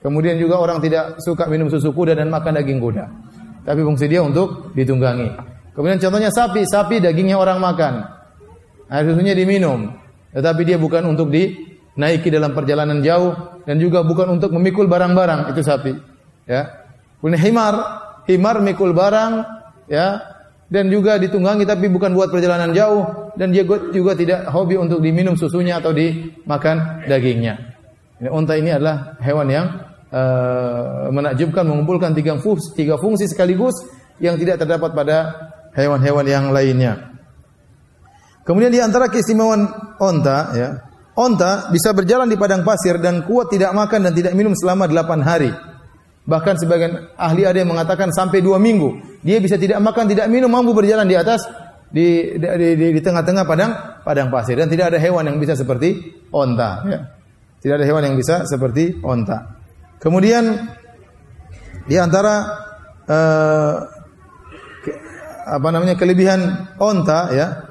Kemudian 0.02 0.36
juga 0.42 0.60
orang 0.60 0.82
tidak 0.82 1.22
suka 1.22 1.46
minum 1.46 1.70
susu 1.70 1.94
kuda 1.94 2.18
dan 2.18 2.28
makan 2.34 2.58
daging 2.60 2.82
kuda. 2.82 3.06
Tapi 3.64 3.80
fungsi 3.84 4.08
dia 4.08 4.24
untuk 4.24 4.72
ditunggangi. 4.74 5.30
Kemudian 5.78 6.02
contohnya 6.02 6.32
sapi, 6.34 6.66
sapi 6.66 7.04
dagingnya 7.04 7.38
orang 7.38 7.62
makan. 7.62 7.94
Air 8.90 9.04
susunya 9.14 9.36
diminum. 9.38 10.07
Tetapi 10.34 10.62
dia 10.68 10.78
bukan 10.80 11.08
untuk 11.08 11.32
dinaiki 11.32 12.28
dalam 12.28 12.52
perjalanan 12.52 13.00
jauh 13.04 13.62
dan 13.64 13.80
juga 13.80 14.04
bukan 14.04 14.40
untuk 14.40 14.52
memikul 14.56 14.88
barang-barang 14.88 15.52
itu 15.52 15.62
sapi. 15.64 15.94
Ya. 16.48 16.88
Kemudian 17.20 17.42
himar, 17.42 17.76
himar 18.30 18.62
mikul 18.62 18.94
barang, 18.94 19.58
ya 19.90 20.38
dan 20.68 20.92
juga 20.92 21.16
ditunggangi 21.16 21.64
tapi 21.64 21.88
bukan 21.88 22.12
buat 22.12 22.28
perjalanan 22.28 22.76
jauh 22.76 23.32
dan 23.40 23.56
dia 23.56 23.64
juga 23.96 24.14
tidak 24.20 24.52
hobi 24.52 24.76
untuk 24.76 25.00
diminum 25.00 25.40
susunya 25.40 25.80
atau 25.80 25.96
dimakan 25.96 27.08
dagingnya. 27.08 27.56
Ini 28.20 28.28
unta 28.28 28.60
ini 28.60 28.76
adalah 28.76 29.16
hewan 29.24 29.48
yang 29.48 29.68
uh, 30.12 31.08
menakjubkan 31.08 31.64
mengumpulkan 31.64 32.12
tiga 32.12 32.36
fungsi, 32.36 32.76
tiga 32.76 33.00
fungsi 33.00 33.32
sekaligus 33.32 33.76
yang 34.20 34.36
tidak 34.36 34.60
terdapat 34.60 34.92
pada 34.92 35.18
hewan-hewan 35.78 36.26
yang 36.28 36.46
lainnya. 36.52 37.16
Kemudian 38.48 38.72
di 38.72 38.80
antara 38.80 39.12
keistimewaan 39.12 39.68
onta 40.00 40.56
ya, 40.56 40.70
onta 41.20 41.68
bisa 41.68 41.92
berjalan 41.92 42.32
di 42.32 42.40
padang 42.40 42.64
pasir 42.64 42.96
dan 42.96 43.28
kuat 43.28 43.52
tidak 43.52 43.76
makan 43.76 44.08
dan 44.08 44.14
tidak 44.16 44.32
minum 44.40 44.56
selama 44.56 44.88
delapan 44.88 45.20
hari. 45.20 45.52
Bahkan 46.24 46.56
sebagian 46.56 47.12
ahli 47.20 47.44
ada 47.44 47.60
yang 47.60 47.76
mengatakan 47.76 48.08
sampai 48.16 48.40
dua 48.40 48.56
minggu. 48.56 49.20
Dia 49.20 49.44
bisa 49.44 49.60
tidak 49.60 49.84
makan, 49.84 50.08
tidak 50.08 50.32
minum, 50.32 50.48
mampu 50.48 50.72
berjalan 50.72 51.04
di 51.04 51.20
atas 51.20 51.44
di 51.92 52.40
di, 52.40 52.48
di, 52.76 52.88
di 52.96 53.02
tengah-tengah 53.04 53.44
padang 53.44 53.72
padang 54.08 54.32
pasir 54.32 54.56
dan 54.56 54.72
tidak 54.72 54.96
ada 54.96 55.00
hewan 55.00 55.28
yang 55.28 55.44
bisa 55.44 55.60
seperti 55.60 56.16
onta. 56.32 56.88
Ya. 56.88 57.00
Tidak 57.60 57.76
ada 57.84 57.86
hewan 57.88 58.04
yang 58.08 58.16
bisa 58.16 58.48
seperti 58.48 58.96
onta. 59.04 59.60
Kemudian 60.00 60.72
di 61.84 62.00
antara 62.00 62.36
uh, 63.12 63.76
apa 65.48 65.68
namanya 65.72 66.00
kelebihan 66.00 66.72
onta 66.80 67.20
ya 67.36 67.67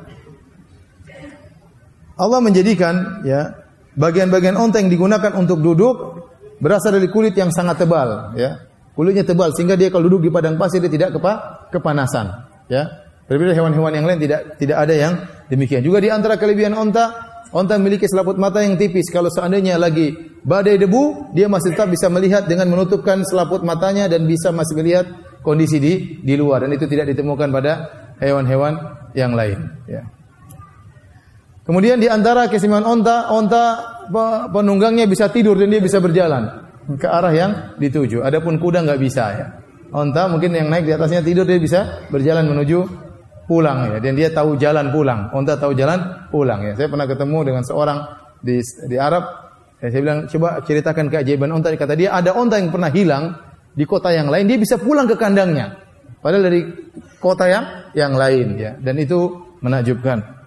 Allah 2.17 2.41
menjadikan 2.41 3.25
ya 3.29 3.53
bagian-bagian 3.97 4.57
yang 4.57 4.89
digunakan 4.89 5.33
untuk 5.37 5.61
duduk 5.61 5.97
berasal 6.61 6.97
dari 6.97 7.09
kulit 7.13 7.37
yang 7.37 7.53
sangat 7.53 7.85
tebal 7.85 8.37
ya. 8.37 8.65
Kulitnya 8.97 9.29
tebal 9.29 9.53
sehingga 9.53 9.77
dia 9.77 9.93
kalau 9.93 10.09
duduk 10.09 10.25
di 10.25 10.31
padang 10.33 10.57
pasir 10.57 10.81
dia 10.81 10.89
tidak 10.89 11.21
kepa, 11.21 11.33
kepanasan 11.69 12.49
ya. 12.73 13.05
Berbeda 13.29 13.53
hewan-hewan 13.53 13.93
yang 13.93 14.07
lain 14.09 14.17
tidak 14.23 14.57
tidak 14.57 14.77
ada 14.81 14.95
yang 14.97 15.13
demikian. 15.53 15.85
Juga 15.85 16.01
di 16.01 16.09
antara 16.09 16.41
kelebihan 16.41 16.73
onta, 16.73 17.13
onta 17.53 17.77
memiliki 17.77 18.09
selaput 18.09 18.41
mata 18.41 18.65
yang 18.65 18.81
tipis. 18.81 19.13
Kalau 19.13 19.29
seandainya 19.29 19.77
lagi 19.77 20.15
badai 20.41 20.81
debu, 20.81 21.35
dia 21.37 21.51
masih 21.51 21.77
tetap 21.77 21.93
bisa 21.93 22.09
melihat 22.09 22.49
dengan 22.49 22.73
menutupkan 22.73 23.21
selaput 23.27 23.61
matanya 23.67 24.09
dan 24.09 24.25
bisa 24.25 24.49
masih 24.49 24.81
melihat 24.81 25.05
kondisi 25.45 25.77
di 25.77 25.93
di 26.25 26.35
luar 26.39 26.65
dan 26.65 26.73
itu 26.73 26.89
tidak 26.89 27.13
ditemukan 27.13 27.53
pada 27.53 27.73
hewan-hewan 28.17 28.97
yang 29.13 29.37
lain 29.37 29.77
ya. 29.85 30.16
Kemudian 31.67 31.99
di 31.99 32.07
antara 32.07 32.47
keistimewaan 32.47 32.87
onta, 32.87 33.27
onta 33.35 33.65
penunggangnya 34.55 35.11
bisa 35.11 35.27
tidur 35.35 35.59
dan 35.59 35.67
dia 35.67 35.83
bisa 35.83 35.99
berjalan 35.99 36.63
ke 36.95 37.11
arah 37.11 37.35
yang 37.35 37.51
dituju. 37.75 38.23
Adapun 38.23 38.63
kuda 38.63 38.87
nggak 38.87 39.01
bisa 39.03 39.25
ya. 39.35 39.47
Onta 39.91 40.31
mungkin 40.31 40.55
yang 40.55 40.71
naik 40.71 40.87
di 40.87 40.95
atasnya 40.95 41.27
tidur 41.27 41.43
dia 41.43 41.59
bisa 41.59 42.07
berjalan 42.07 42.47
menuju 42.47 42.87
pulang 43.51 43.91
ya. 43.91 43.99
Dan 43.99 44.15
dia 44.15 44.31
tahu 44.31 44.55
jalan 44.55 44.95
pulang. 44.95 45.35
Onta 45.35 45.59
tahu 45.59 45.75
jalan 45.75 46.31
pulang 46.31 46.63
ya. 46.63 46.73
Saya 46.79 46.87
pernah 46.87 47.07
ketemu 47.11 47.39
dengan 47.43 47.63
seorang 47.67 47.99
di 48.39 48.63
di 48.87 48.97
Arab. 48.99 49.27
Ya, 49.83 49.91
saya 49.91 50.01
bilang 50.07 50.19
coba 50.31 50.63
ceritakan 50.63 51.11
keajaiban 51.11 51.51
onta. 51.51 51.75
Kata 51.75 51.99
dia 51.99 52.15
ada 52.15 52.31
onta 52.39 52.63
yang 52.63 52.71
pernah 52.71 52.95
hilang 52.95 53.35
di 53.75 53.83
kota 53.83 54.15
yang 54.15 54.31
lain. 54.31 54.47
Dia 54.47 54.59
bisa 54.63 54.79
pulang 54.79 55.11
ke 55.11 55.19
kandangnya. 55.19 55.83
Padahal 56.23 56.47
dari 56.47 56.63
kota 57.19 57.51
yang 57.51 57.65
yang 57.99 58.15
lain 58.15 58.55
ya. 58.55 58.79
Dan 58.79 59.03
itu 59.03 59.35
menakjubkan. 59.67 60.46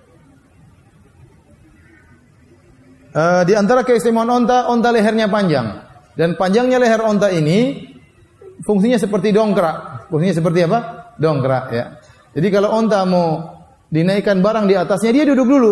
Uh, 3.09 3.41
di 3.41 3.57
antara 3.57 3.81
keistimewaan 3.81 4.29
onta, 4.29 4.69
onta 4.69 4.93
lehernya 4.93 5.25
panjang. 5.29 5.81
Dan 6.13 6.37
panjangnya 6.37 6.77
leher 6.77 7.01
onta 7.01 7.33
ini 7.33 7.89
fungsinya 8.61 9.01
seperti 9.01 9.33
dongkrak. 9.33 10.09
Fungsinya 10.13 10.35
seperti 10.35 10.59
apa? 10.69 10.79
Dongkrak 11.17 11.65
ya. 11.73 11.85
Jadi 12.37 12.47
kalau 12.53 12.69
onta 12.75 13.01
mau 13.09 13.57
dinaikkan 13.89 14.43
barang 14.45 14.69
di 14.69 14.77
atasnya, 14.77 15.09
dia 15.09 15.25
duduk 15.25 15.47
dulu. 15.49 15.71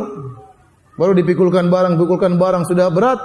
Baru 0.97 1.13
dipikulkan 1.13 1.69
barang, 1.69 1.93
pikulkan 2.01 2.41
barang 2.41 2.65
sudah 2.65 2.89
berat. 2.89 3.19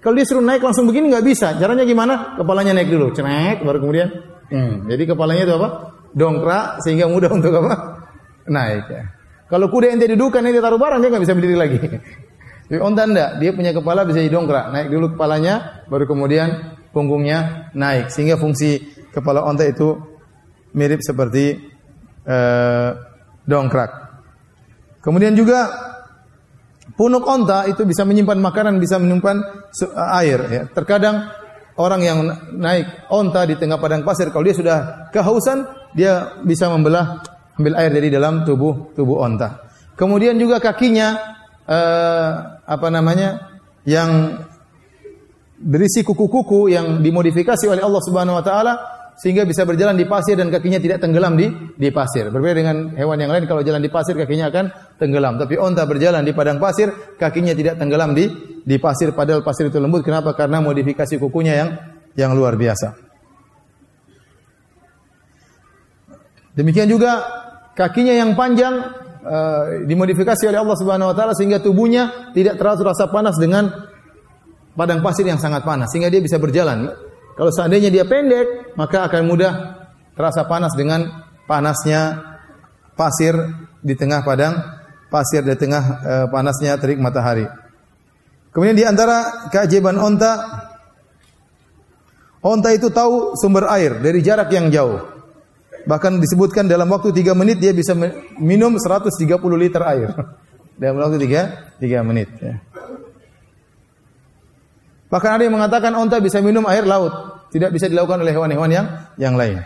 Kalau 0.00 0.16
dia 0.16 0.24
suruh 0.24 0.44
naik 0.44 0.64
langsung 0.64 0.88
begini 0.88 1.12
nggak 1.12 1.24
bisa. 1.24 1.56
Caranya 1.60 1.84
gimana? 1.84 2.36
Kepalanya 2.40 2.76
naik 2.76 2.88
dulu, 2.88 3.12
cenek, 3.12 3.60
baru 3.60 3.80
kemudian. 3.84 4.08
Hmm. 4.48 4.88
Jadi 4.88 5.02
kepalanya 5.08 5.42
itu 5.48 5.54
apa? 5.60 5.68
Dongkrak 6.16 6.80
sehingga 6.84 7.08
mudah 7.08 7.28
untuk 7.36 7.52
apa? 7.60 7.72
Naik 8.48 8.84
ya. 8.88 9.04
Kalau 9.48 9.68
kuda 9.68 9.92
ente 9.92 10.08
dudukan, 10.08 10.40
ente 10.40 10.60
taruh 10.64 10.80
barang 10.80 11.04
dia 11.04 11.08
nggak 11.12 11.24
bisa 11.24 11.36
berdiri 11.36 11.56
lagi. 11.56 11.78
Tapi 12.64 12.80
onta 12.80 13.04
enggak, 13.04 13.30
dia 13.44 13.50
punya 13.52 13.76
kepala 13.76 14.08
bisa 14.08 14.24
didongkrak, 14.24 14.72
naik 14.72 14.88
dulu 14.88 15.12
kepalanya, 15.12 15.84
baru 15.86 16.08
kemudian 16.08 16.80
punggungnya 16.96 17.70
naik. 17.76 18.08
Sehingga 18.08 18.40
fungsi 18.40 18.80
kepala 19.12 19.44
onta 19.44 19.68
itu 19.68 20.00
mirip 20.72 21.04
seperti 21.04 21.60
uh, 22.24 22.90
dongkrak. 23.44 23.92
Kemudian 25.04 25.36
juga 25.36 25.68
punuk 26.96 27.28
onta 27.28 27.68
itu 27.68 27.84
bisa 27.84 28.08
menyimpan 28.08 28.40
makanan, 28.40 28.80
bisa 28.80 28.96
menyimpan 28.96 29.44
air. 30.16 30.40
Ya. 30.48 30.62
Terkadang 30.72 31.28
orang 31.76 32.00
yang 32.00 32.18
naik 32.56 33.12
onta 33.12 33.44
di 33.44 33.60
tengah 33.60 33.76
padang 33.76 34.00
pasir, 34.08 34.32
kalau 34.32 34.48
dia 34.48 34.56
sudah 34.56 34.78
kehausan, 35.12 35.68
dia 35.92 36.40
bisa 36.40 36.72
membelah 36.72 37.20
ambil 37.60 37.76
air 37.76 37.92
dari 37.92 38.08
dalam 38.08 38.42
tubuh 38.42 38.96
tubuh 38.96 39.20
onta. 39.20 39.62
Kemudian 39.94 40.34
juga 40.40 40.58
kakinya 40.58 41.14
uh, 41.68 42.53
apa 42.64 42.88
namanya 42.88 43.60
yang 43.84 44.40
berisi 45.60 46.02
kuku-kuku 46.02 46.72
yang 46.72 47.00
dimodifikasi 47.00 47.64
oleh 47.68 47.84
Allah 47.84 48.02
Subhanahu 48.02 48.36
wa 48.36 48.44
taala 48.44 48.74
sehingga 49.14 49.46
bisa 49.46 49.62
berjalan 49.62 49.94
di 49.94 50.10
pasir 50.10 50.34
dan 50.34 50.50
kakinya 50.50 50.82
tidak 50.82 50.98
tenggelam 50.98 51.38
di 51.38 51.46
di 51.78 51.88
pasir. 51.94 52.34
Berbeda 52.34 52.54
dengan 52.58 52.76
hewan 52.98 53.18
yang 53.22 53.30
lain 53.30 53.46
kalau 53.46 53.62
jalan 53.62 53.78
di 53.78 53.86
pasir 53.86 54.18
kakinya 54.18 54.50
akan 54.50 54.98
tenggelam, 54.98 55.38
tapi 55.38 55.54
onta 55.54 55.86
berjalan 55.86 56.26
di 56.26 56.34
padang 56.34 56.58
pasir 56.58 56.90
kakinya 57.14 57.54
tidak 57.54 57.78
tenggelam 57.78 58.10
di 58.12 58.26
di 58.66 58.76
pasir 58.82 59.14
padahal 59.14 59.46
pasir 59.46 59.70
itu 59.70 59.78
lembut. 59.78 60.02
Kenapa? 60.02 60.34
Karena 60.34 60.58
modifikasi 60.58 61.14
kukunya 61.22 61.54
yang 61.54 61.70
yang 62.18 62.34
luar 62.34 62.58
biasa. 62.58 62.98
Demikian 66.54 66.86
juga 66.86 67.22
kakinya 67.74 68.14
yang 68.14 68.38
panjang 68.38 69.03
uh, 69.24 69.88
dimodifikasi 69.88 70.44
oleh 70.46 70.60
Allah 70.60 70.76
Subhanahu 70.76 71.10
wa 71.10 71.16
taala 71.16 71.32
sehingga 71.32 71.58
tubuhnya 71.58 72.30
tidak 72.36 72.60
terasa 72.60 72.84
rasa 72.84 73.04
panas 73.08 73.40
dengan 73.40 73.72
padang 74.76 75.00
pasir 75.00 75.24
yang 75.24 75.40
sangat 75.40 75.64
panas 75.64 75.90
sehingga 75.90 76.12
dia 76.12 76.20
bisa 76.20 76.36
berjalan. 76.36 76.92
Kalau 77.34 77.50
seandainya 77.50 77.90
dia 77.90 78.06
pendek, 78.06 78.76
maka 78.78 79.10
akan 79.10 79.26
mudah 79.26 79.52
terasa 80.14 80.46
panas 80.46 80.76
dengan 80.78 81.26
panasnya 81.50 82.22
pasir 82.94 83.34
di 83.82 83.98
tengah 83.98 84.22
padang 84.22 84.54
pasir 85.10 85.42
di 85.42 85.54
tengah 85.58 85.84
uh, 86.02 86.26
panasnya 86.30 86.78
terik 86.78 86.98
matahari. 86.98 87.46
Kemudian 88.54 88.78
di 88.78 88.86
antara 88.86 89.50
keajaiban 89.50 89.98
onta 89.98 90.62
onta 92.38 92.70
itu 92.70 92.90
tahu 92.90 93.34
sumber 93.34 93.66
air 93.70 93.98
dari 93.98 94.22
jarak 94.22 94.50
yang 94.54 94.70
jauh. 94.70 95.13
Bahkan 95.84 96.16
disebutkan 96.16 96.64
dalam 96.64 96.88
waktu 96.88 97.12
3 97.12 97.36
menit 97.36 97.60
dia 97.60 97.76
bisa 97.76 97.92
minum 98.40 98.76
130 98.76 99.28
liter 99.60 99.82
air. 99.84 100.10
dalam 100.80 100.98
waktu 100.98 101.22
3 101.22 101.78
3 101.80 102.08
menit 102.08 102.28
ya. 102.40 102.58
Bahkan 105.12 105.30
ada 105.30 105.42
yang 105.46 105.54
mengatakan 105.54 105.94
onta 105.94 106.18
bisa 106.18 106.42
minum 106.42 106.66
air 106.66 106.82
laut, 106.82 107.46
tidak 107.54 107.70
bisa 107.70 107.86
dilakukan 107.86 108.18
oleh 108.26 108.34
hewan-hewan 108.34 108.70
yang 108.72 108.86
yang 109.14 109.34
lain. 109.38 109.62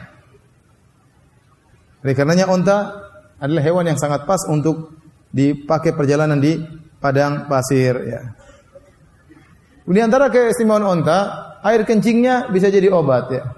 Oleh 2.05 2.15
karenanya 2.15 2.53
onta 2.53 3.09
adalah 3.41 3.63
hewan 3.65 3.89
yang 3.89 3.97
sangat 3.97 4.29
pas 4.29 4.45
untuk 4.51 4.93
dipakai 5.33 5.97
perjalanan 5.97 6.37
di 6.37 6.59
padang 7.01 7.49
pasir 7.49 7.95
ya. 8.05 8.21
Di 9.89 10.01
antara 10.05 10.29
keistimewaan 10.29 10.85
onta, 10.85 11.19
air 11.65 11.81
kencingnya 11.89 12.53
bisa 12.53 12.69
jadi 12.69 12.93
obat 12.93 13.33
ya. 13.33 13.58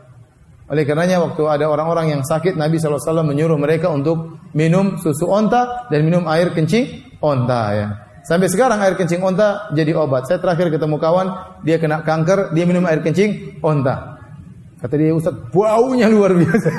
Oleh 0.70 0.86
karenanya 0.86 1.18
waktu 1.18 1.42
ada 1.50 1.66
orang-orang 1.66 2.14
yang 2.14 2.22
sakit 2.22 2.54
Nabi 2.54 2.78
SAW 2.78 3.26
menyuruh 3.26 3.58
mereka 3.58 3.90
untuk 3.90 4.38
minum 4.54 4.94
susu 5.02 5.26
onta 5.26 5.90
dan 5.90 6.06
minum 6.06 6.30
air 6.30 6.54
kencing 6.54 7.18
onta 7.18 7.62
ya. 7.74 7.86
Sampai 8.22 8.46
sekarang 8.46 8.78
air 8.78 8.94
kencing 8.94 9.18
onta 9.18 9.66
jadi 9.74 9.98
obat. 9.98 10.30
Saya 10.30 10.38
terakhir 10.38 10.70
ketemu 10.70 11.02
kawan, 11.02 11.26
dia 11.66 11.82
kena 11.82 12.06
kanker, 12.06 12.54
dia 12.54 12.64
minum 12.70 12.86
air 12.86 13.02
kencing 13.02 13.58
onta. 13.58 14.22
Kata 14.78 14.94
dia 14.94 15.10
Ustaz, 15.10 15.34
baunya 15.50 16.06
luar 16.06 16.38
biasa. 16.38 16.70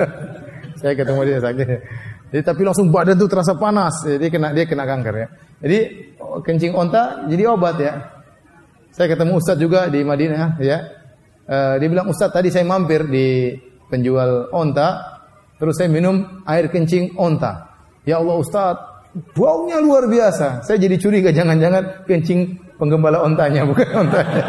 Saya 0.80 0.94
ketemu 0.94 1.20
dia 1.26 1.38
sakit. 1.42 1.68
Jadi 2.30 2.42
tapi 2.44 2.62
langsung 2.62 2.92
badan 2.92 3.18
tuh 3.18 3.26
terasa 3.26 3.58
panas. 3.58 4.06
Jadi 4.06 4.30
kena 4.30 4.54
dia 4.54 4.62
kena 4.62 4.86
kanker 4.86 5.14
ya. 5.16 5.26
Jadi 5.58 5.78
kencing 6.46 6.72
onta 6.76 7.26
jadi 7.26 7.50
obat 7.50 7.76
ya. 7.82 7.92
Saya 8.94 9.10
ketemu 9.10 9.42
Ustaz 9.42 9.58
juga 9.58 9.90
di 9.90 10.06
Madinah 10.06 10.60
ya. 10.62 10.97
Uh, 11.48 11.80
dia 11.80 11.88
bilang 11.88 12.12
Ustaz 12.12 12.28
tadi 12.28 12.52
saya 12.52 12.68
mampir 12.68 13.08
di 13.08 13.56
penjual 13.88 14.52
onta, 14.52 15.16
terus 15.56 15.80
saya 15.80 15.88
minum 15.88 16.44
air 16.44 16.68
kencing 16.68 17.16
onta. 17.16 17.72
Ya 18.04 18.20
Allah 18.20 18.36
Ustaz, 18.36 18.76
baunya 19.32 19.80
luar 19.80 20.12
biasa. 20.12 20.60
Saya 20.60 20.76
jadi 20.76 21.00
curiga 21.00 21.32
jangan-jangan 21.32 22.04
kencing 22.04 22.68
penggembala 22.76 23.24
ontanya 23.24 23.64
bukan 23.68 23.88
ontanya. 23.96 24.38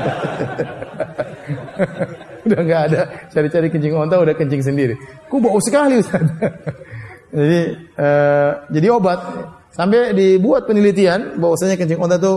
udah 2.45 2.59
nggak 2.65 2.81
ada 2.91 3.01
cari-cari 3.31 3.67
kencing 3.71 3.95
onta 3.95 4.19
udah 4.19 4.35
kencing 4.35 4.59
sendiri. 4.59 4.99
Ku 5.31 5.39
bau 5.39 5.55
sekali 5.63 6.03
Ustaz. 6.03 6.19
jadi 7.35 7.59
uh, 7.95 8.51
jadi 8.75 8.87
obat. 8.91 9.19
Sampai 9.69 10.11
dibuat 10.11 10.67
penelitian 10.67 11.39
bahwasanya 11.39 11.79
kencing 11.79 12.01
onta 12.01 12.19
itu 12.19 12.33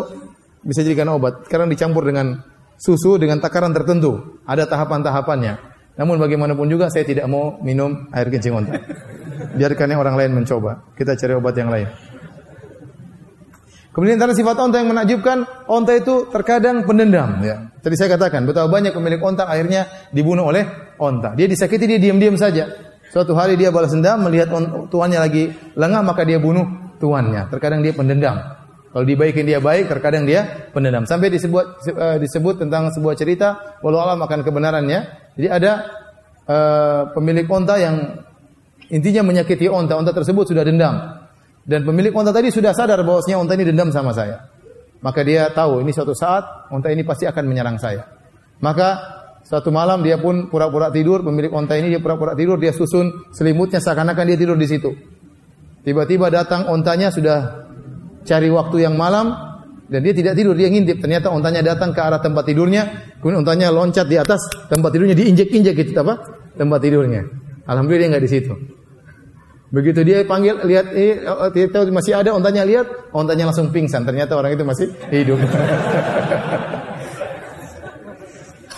bisa 0.63 0.87
jadikan 0.87 1.19
obat 1.19 1.51
karena 1.51 1.67
dicampur 1.67 2.07
dengan 2.07 2.52
susu 2.83 3.15
dengan 3.15 3.39
takaran 3.39 3.71
tertentu. 3.71 4.43
Ada 4.43 4.67
tahapan-tahapannya. 4.67 5.71
Namun 5.95 6.19
bagaimanapun 6.19 6.67
juga 6.67 6.91
saya 6.91 7.07
tidak 7.07 7.31
mau 7.31 7.63
minum 7.63 8.11
air 8.11 8.27
kencing 8.27 8.51
onta. 8.59 8.83
Biarkan 9.55 9.87
yang 9.95 10.01
orang 10.03 10.19
lain 10.19 10.31
mencoba. 10.43 10.83
Kita 10.99 11.15
cari 11.15 11.33
obat 11.39 11.55
yang 11.55 11.71
lain. 11.71 11.87
Kemudian 13.93 14.17
antara 14.17 14.33
sifat 14.33 14.57
onta 14.57 14.81
yang 14.81 14.89
menakjubkan, 14.89 15.69
onta 15.69 15.93
itu 15.93 16.33
terkadang 16.33 16.89
pendendam. 16.89 17.45
Ya. 17.45 17.69
Tadi 17.85 17.93
saya 18.01 18.17
katakan, 18.17 18.49
betapa 18.49 18.73
banyak 18.73 18.97
pemilik 18.97 19.21
onta 19.21 19.45
akhirnya 19.45 19.85
dibunuh 20.17 20.49
oleh 20.49 20.65
onta. 20.97 21.37
Dia 21.37 21.45
disakiti, 21.45 21.85
dia 21.85 22.01
diam-diam 22.01 22.35
saja. 22.41 22.73
Suatu 23.13 23.37
hari 23.37 23.61
dia 23.61 23.69
balas 23.69 23.93
dendam, 23.93 24.25
melihat 24.25 24.49
tuannya 24.89 25.21
lagi 25.21 25.53
lengah, 25.77 26.01
maka 26.01 26.25
dia 26.25 26.41
bunuh 26.41 26.97
tuannya. 26.97 27.53
Terkadang 27.53 27.85
dia 27.85 27.93
pendendam. 27.93 28.62
Kalau 28.93 29.09
dibaikin 29.09 29.49
dia 29.49 29.57
baik, 29.57 29.89
terkadang 29.89 30.29
dia 30.29 30.69
pendendam. 30.69 31.09
Sampai 31.09 31.33
disebut 31.33 31.65
uh, 31.97 32.21
disebut 32.21 32.61
tentang 32.61 32.93
sebuah 32.93 33.17
cerita, 33.17 33.81
walau 33.81 34.05
alam 34.05 34.21
akan 34.21 34.45
kebenarannya. 34.45 35.01
Jadi 35.33 35.49
ada 35.49 35.73
uh, 36.45 37.03
pemilik 37.17 37.49
onta 37.49 37.81
yang 37.81 38.21
intinya 38.93 39.25
menyakiti 39.25 39.65
onta, 39.73 39.97
onta 39.97 40.13
tersebut 40.13 40.53
sudah 40.53 40.61
dendam. 40.69 41.25
Dan 41.65 41.89
pemilik 41.89 42.13
unta 42.13 42.37
tadi 42.37 42.53
sudah 42.53 42.77
sadar 42.77 43.01
bahwasanya 43.01 43.41
unta 43.41 43.57
ini 43.57 43.65
dendam 43.65 43.89
sama 43.89 44.13
saya. 44.13 44.45
Maka 45.01 45.25
dia 45.25 45.49
tahu 45.49 45.81
ini 45.81 45.91
suatu 45.91 46.13
saat 46.13 46.69
unta 46.69 46.93
ini 46.93 47.01
pasti 47.01 47.25
akan 47.25 47.49
menyerang 47.49 47.81
saya. 47.81 48.05
Maka 48.61 48.89
suatu 49.41 49.73
malam 49.73 50.05
dia 50.05 50.21
pun 50.21 50.53
pura-pura 50.53 50.93
tidur, 50.93 51.25
pemilik 51.25 51.49
unta 51.49 51.81
ini 51.81 51.91
dia 51.91 51.99
pura-pura 52.05 52.37
tidur, 52.37 52.61
dia 52.61 52.77
susun 52.77 53.33
selimutnya 53.33 53.81
seakan-akan 53.81 54.25
dia 54.29 54.39
tidur 54.39 54.61
di 54.61 54.69
situ. 54.69 54.93
Tiba-tiba 55.83 56.31
datang 56.31 56.71
untanya 56.71 57.11
sudah 57.11 57.62
cari 58.23 58.49
waktu 58.49 58.87
yang 58.87 58.95
malam 58.95 59.53
dan 59.93 60.01
dia 60.01 60.17
tidak 60.17 60.33
tidur, 60.39 60.57
dia 60.57 60.73
ngintip. 60.73 61.05
Ternyata 61.05 61.29
untanya 61.29 61.61
datang 61.61 61.93
ke 61.93 62.01
arah 62.01 62.17
tempat 62.17 62.49
tidurnya, 62.49 63.13
kemudian 63.21 63.45
untanya 63.45 63.69
loncat 63.69 64.09
di 64.09 64.17
atas 64.17 64.41
tempat 64.73 64.89
tidurnya 64.89 65.13
diinjek-injek 65.13 65.75
gitu 65.77 66.01
apa? 66.01 66.41
Tempat 66.57 66.81
tidurnya. 66.81 67.29
Alhamdulillah 67.69 68.01
dia 68.01 68.11
nggak 68.17 68.25
di 68.25 68.31
situ. 68.33 68.55
Begitu 69.73 70.05
dia 70.05 70.21
panggil, 70.29 70.61
lihat, 70.69 70.93
eh, 70.93 71.69
tahu 71.73 71.89
masih 71.93 72.13
ada, 72.13 72.37
ontanya 72.37 72.61
lihat, 72.65 73.13
ontanya 73.13 73.49
langsung 73.49 73.73
pingsan. 73.73 74.05
Ternyata 74.05 74.37
orang 74.37 74.53
itu 74.53 74.65
masih 74.69 74.93
hidup. 75.09 75.41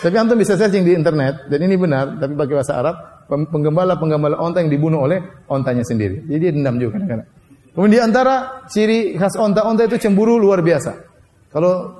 tapi 0.06 0.14
antum 0.14 0.38
bisa 0.38 0.54
searching 0.54 0.86
di 0.86 0.94
internet, 0.94 1.50
dan 1.50 1.58
ini 1.66 1.74
benar, 1.74 2.14
tapi 2.22 2.38
pakai 2.38 2.54
bahasa 2.62 2.78
Arab, 2.78 2.94
penggembala-penggembala 3.26 4.38
onta 4.38 4.62
yang 4.62 4.70
dibunuh 4.70 5.02
oleh 5.02 5.18
ontanya 5.50 5.82
sendiri. 5.82 6.30
Jadi 6.30 6.38
dia 6.38 6.52
dendam 6.54 6.78
juga 6.78 7.02
kadang-kadang. 7.02 7.28
Kemudian 7.74 7.90
di 7.90 8.00
antara 8.00 8.64
ciri 8.70 9.18
khas 9.18 9.34
onta-onta 9.34 9.90
itu 9.90 9.98
cemburu 9.98 10.38
luar 10.38 10.62
biasa. 10.62 10.94
Kalau 11.50 11.98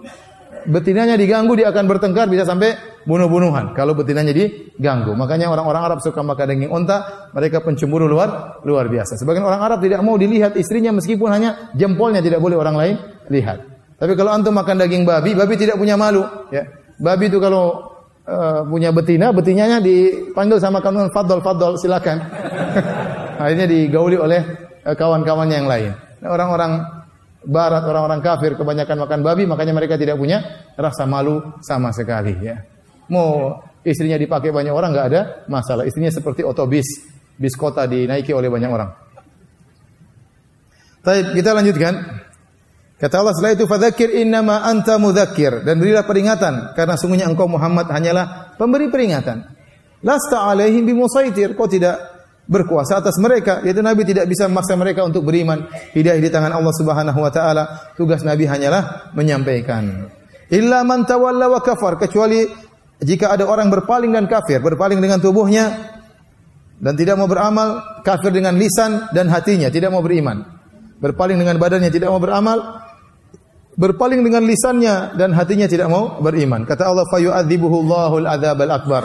betinanya 0.70 1.18
diganggu 1.18 1.58
dia 1.58 1.74
akan 1.74 1.84
bertengkar 1.90 2.30
bisa 2.30 2.46
sampai 2.46 3.02
bunuh-bunuhan 3.04 3.76
kalau 3.76 3.92
betinanya 3.92 4.30
diganggu. 4.30 5.12
Makanya 5.18 5.50
orang-orang 5.50 5.82
Arab 5.82 5.98
suka 6.00 6.22
makan 6.22 6.46
daging 6.46 6.70
unta, 6.70 7.28
mereka 7.34 7.60
pencemburu 7.60 8.06
luar 8.06 8.62
luar 8.62 8.86
biasa. 8.86 9.18
Sebagian 9.18 9.44
orang 9.44 9.60
Arab 9.66 9.82
tidak 9.82 10.00
mau 10.06 10.14
dilihat 10.14 10.54
istrinya 10.54 10.94
meskipun 10.94 11.28
hanya 11.28 11.74
jempolnya 11.74 12.22
tidak 12.22 12.38
boleh 12.38 12.54
orang 12.54 12.76
lain 12.78 12.94
lihat. 13.28 13.66
Tapi 13.98 14.14
kalau 14.14 14.30
antum 14.30 14.54
makan 14.54 14.78
daging 14.78 15.02
babi, 15.02 15.34
babi 15.34 15.54
tidak 15.54 15.78
punya 15.78 15.94
malu, 15.94 16.22
ya. 16.50 16.66
Babi 16.98 17.26
itu 17.30 17.38
kalau 17.42 17.94
uh, 18.26 18.62
punya 18.66 18.90
betina, 18.90 19.30
betinanya 19.30 19.78
dipanggil 19.82 20.58
sama 20.58 20.78
kawan 20.78 21.10
fadol 21.10 21.42
fadol 21.42 21.74
silakan. 21.78 22.22
Akhirnya 23.42 23.66
digauli 23.66 24.14
oleh 24.18 24.40
kawan-kawannya 24.92 25.56
yang 25.56 25.68
lain. 25.68 25.92
Orang-orang 26.20 26.84
barat 27.44 27.84
orang-orang 27.84 28.20
kafir 28.20 28.56
kebanyakan 28.56 29.04
makan 29.04 29.20
babi 29.24 29.44
makanya 29.48 29.72
mereka 29.76 29.96
tidak 29.96 30.16
punya 30.20 30.68
rasa 30.76 31.08
malu 31.08 31.40
sama 31.64 31.92
sekali 31.92 32.36
ya. 32.40 32.60
Mau 33.08 33.60
istrinya 33.84 34.16
dipakai 34.16 34.52
banyak 34.52 34.72
orang 34.72 34.92
nggak 34.92 35.08
ada 35.12 35.20
masalah. 35.48 35.84
Istrinya 35.88 36.12
seperti 36.12 36.44
otobis, 36.44 37.04
bis 37.36 37.54
kota 37.56 37.84
dinaiki 37.84 38.32
oleh 38.32 38.48
banyak 38.48 38.70
orang. 38.72 38.90
Baik, 41.04 41.36
kita 41.36 41.50
lanjutkan. 41.52 41.94
Kata 42.94 43.20
Allah 43.20 43.36
setelah 43.36 43.52
itu 43.52 43.64
fadzakir 43.68 44.08
innama 44.16 44.64
anta 44.64 44.96
mudzakir 44.96 45.66
dan 45.66 45.76
berilah 45.76 46.08
peringatan 46.08 46.72
karena 46.72 46.94
sungguhnya 46.96 47.28
engkau 47.28 47.44
Muhammad 47.44 47.92
hanyalah 47.92 48.56
pemberi 48.56 48.88
peringatan. 48.88 49.44
Lasta 50.00 50.48
alaihim 50.48 50.88
bimusaitir. 50.88 51.52
Kau 51.52 51.68
tidak 51.68 52.13
berkuasa 52.44 53.00
atas 53.00 53.16
mereka. 53.20 53.64
Yaitu 53.64 53.80
Nabi 53.80 54.04
tidak 54.04 54.28
bisa 54.28 54.48
memaksa 54.48 54.76
mereka 54.76 55.04
untuk 55.04 55.24
beriman. 55.24 55.68
Hidayah 55.92 56.20
di 56.20 56.30
tangan 56.30 56.52
Allah 56.52 56.74
Subhanahu 56.76 57.18
wa 57.18 57.30
taala. 57.32 57.92
Tugas 57.96 58.22
Nabi 58.22 58.48
hanyalah 58.48 59.12
menyampaikan. 59.16 60.08
Illa 60.52 60.84
man 60.84 61.08
tawalla 61.08 61.48
wa 61.48 61.60
kafar. 61.64 61.96
Kecuali 61.96 62.44
jika 63.00 63.34
ada 63.34 63.48
orang 63.48 63.68
berpaling 63.68 64.12
dan 64.14 64.24
kafir 64.30 64.62
berpaling 64.62 65.02
dengan 65.02 65.18
tubuhnya 65.18 65.92
dan 66.78 66.94
tidak 66.94 67.18
mau 67.18 67.26
beramal 67.26 68.00
kafir 68.06 68.30
dengan 68.30 68.54
lisan 68.56 69.10
dan 69.12 69.28
hatinya 69.32 69.68
tidak 69.72 69.90
mau 69.92 70.04
beriman. 70.04 70.44
Berpaling 71.00 71.36
dengan 71.36 71.60
badannya 71.60 71.90
tidak 71.92 72.08
mau 72.08 72.22
beramal 72.22 72.80
berpaling 73.74 74.22
dengan 74.22 74.46
lisannya 74.46 75.18
dan 75.18 75.34
hatinya 75.34 75.66
tidak 75.66 75.90
mau 75.90 76.22
beriman. 76.22 76.62
Kata 76.62 76.86
Allah 76.86 77.04
fayu'adzibuhu 77.10 77.82
Allahul 77.84 78.28
adzabal 78.30 78.70
akbar 78.70 79.04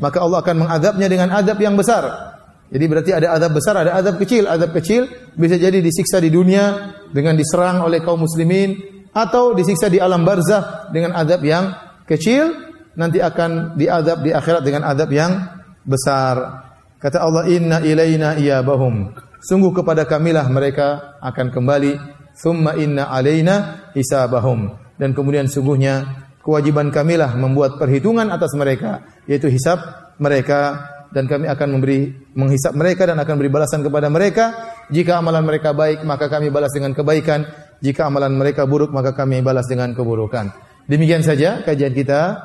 maka 0.00 0.18
Allah 0.20 0.38
akan 0.40 0.56
mengadabnya 0.66 1.06
dengan 1.12 1.28
adab 1.32 1.60
yang 1.60 1.76
besar 1.76 2.34
jadi 2.70 2.84
berarti 2.86 3.10
ada 3.10 3.34
adab 3.34 3.58
besar, 3.58 3.74
ada 3.82 3.98
adab 3.98 4.14
kecil. 4.22 4.46
Adab 4.46 4.70
kecil 4.70 5.10
bisa 5.34 5.58
jadi 5.58 5.82
disiksa 5.82 6.22
di 6.22 6.30
dunia 6.30 6.94
dengan 7.10 7.34
diserang 7.34 7.82
oleh 7.82 7.98
kaum 7.98 8.22
muslimin 8.22 8.78
atau 9.10 9.58
disiksa 9.58 9.90
di 9.90 9.98
alam 9.98 10.22
barzah 10.22 10.86
dengan 10.94 11.18
adab 11.18 11.42
yang 11.42 11.74
kecil, 12.06 12.54
nanti 12.94 13.18
akan 13.18 13.74
diadab 13.74 14.22
di 14.22 14.30
akhirat 14.30 14.62
dengan 14.62 14.86
adab 14.86 15.10
yang 15.10 15.50
besar. 15.82 16.62
Kata 17.02 17.18
Allah, 17.18 17.50
"Inna 17.50 17.82
ilaina 17.82 18.38
iyabahum." 18.38 19.18
Sungguh 19.42 19.74
kepada 19.74 20.06
kamilah 20.06 20.46
mereka 20.46 21.18
akan 21.18 21.50
kembali. 21.50 21.92
Thumma 22.38 22.78
inna 22.78 23.10
alaina 23.10 23.90
hisabahum. 23.98 24.78
Dan 24.94 25.10
kemudian 25.10 25.50
sungguhnya 25.50 26.06
kewajiban 26.44 26.94
kamilah 26.94 27.34
membuat 27.34 27.82
perhitungan 27.82 28.30
atas 28.30 28.54
mereka, 28.54 29.02
yaitu 29.26 29.50
hisab 29.50 29.80
mereka 30.20 30.86
dan 31.10 31.26
kami 31.26 31.50
akan 31.50 31.68
memberi 31.78 32.10
menghisap 32.34 32.72
mereka 32.74 33.06
dan 33.06 33.18
akan 33.18 33.34
beri 33.38 33.50
balasan 33.50 33.82
kepada 33.82 34.06
mereka. 34.06 34.54
Jika 34.90 35.18
amalan 35.18 35.42
mereka 35.42 35.74
baik, 35.74 36.06
maka 36.06 36.30
kami 36.30 36.50
balas 36.50 36.70
dengan 36.70 36.94
kebaikan. 36.94 37.46
Jika 37.82 38.06
amalan 38.06 38.34
mereka 38.34 38.66
buruk, 38.66 38.94
maka 38.94 39.14
kami 39.14 39.42
balas 39.42 39.66
dengan 39.66 39.90
keburukan. 39.94 40.50
Demikian 40.86 41.22
saja 41.22 41.62
kajian 41.62 41.94
kita 41.94 42.38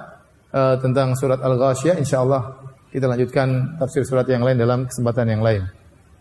uh, 0.53 0.75
tentang 0.81 1.13
surat 1.17 1.41
Al-Ghasyiyah. 1.41 1.97
Insyaallah 2.01 2.41
kita 2.89 3.05
lanjutkan 3.09 3.77
tafsir 3.81 4.05
surat 4.05 4.25
yang 4.29 4.41
lain 4.45 4.57
dalam 4.57 4.89
kesempatan 4.89 5.25
yang 5.29 5.41
lain. 5.41 5.65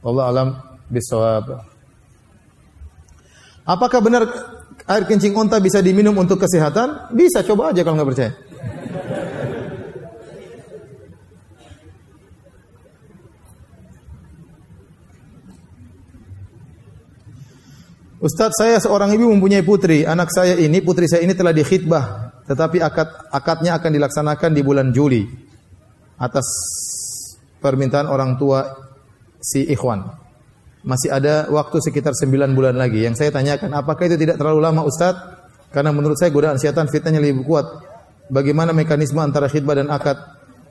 Allah 0.04 0.24
alam 0.28 0.48
bisawab. 0.88 1.64
Apakah 3.64 4.00
benar 4.04 4.28
air 4.84 5.04
kencing 5.08 5.32
unta 5.32 5.56
bisa 5.56 5.80
diminum 5.80 6.12
untuk 6.20 6.36
kesehatan? 6.36 7.16
Bisa, 7.16 7.40
coba 7.40 7.72
aja 7.72 7.80
kalau 7.80 7.96
nggak 7.96 8.08
percaya. 8.12 8.30
Ustaz 18.24 18.56
saya 18.56 18.80
seorang 18.80 19.12
ibu 19.12 19.28
mempunyai 19.28 19.60
putri. 19.60 20.08
Anak 20.08 20.32
saya 20.32 20.56
ini, 20.56 20.80
putri 20.80 21.04
saya 21.04 21.28
ini 21.28 21.36
telah 21.36 21.52
dikhidbah. 21.52 22.32
Tetapi 22.48 22.80
akad 22.80 23.28
akadnya 23.28 23.76
akan 23.76 23.90
dilaksanakan 23.92 24.50
di 24.56 24.64
bulan 24.64 24.96
Juli. 24.96 25.28
Atas 26.16 26.48
permintaan 27.60 28.08
orang 28.08 28.40
tua 28.40 28.64
si 29.44 29.68
ikhwan. 29.68 30.08
Masih 30.88 31.12
ada 31.12 31.52
waktu 31.52 31.84
sekitar 31.84 32.16
9 32.16 32.56
bulan 32.56 32.80
lagi. 32.80 33.04
Yang 33.04 33.20
saya 33.20 33.30
tanyakan, 33.32 33.76
apakah 33.76 34.08
itu 34.08 34.16
tidak 34.16 34.40
terlalu 34.40 34.60
lama 34.64 34.88
Ustaz? 34.88 35.16
Karena 35.68 35.92
menurut 35.92 36.16
saya 36.16 36.32
godaan 36.32 36.56
setan 36.56 36.88
fitnahnya 36.88 37.20
lebih 37.20 37.44
kuat. 37.44 37.68
Bagaimana 38.32 38.72
mekanisme 38.72 39.20
antara 39.20 39.52
khidbah 39.52 39.76
dan 39.76 39.92
akad? 39.92 40.16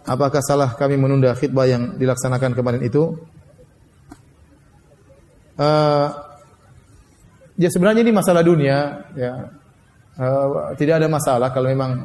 Apakah 0.10 0.42
salah 0.42 0.74
kami 0.74 0.98
menunda 0.98 1.38
khidbah 1.38 1.70
yang 1.70 2.02
dilaksanakan 2.02 2.58
kemarin 2.58 2.82
itu? 2.82 3.14
Uh, 5.54 6.33
Ya 7.54 7.70
sebenarnya 7.70 8.02
ini 8.02 8.14
masalah 8.14 8.42
dunia, 8.42 9.06
ya 9.14 9.32
uh, 10.18 10.74
tidak 10.74 11.02
ada 11.02 11.08
masalah 11.10 11.54
kalau 11.54 11.70
memang 11.70 12.02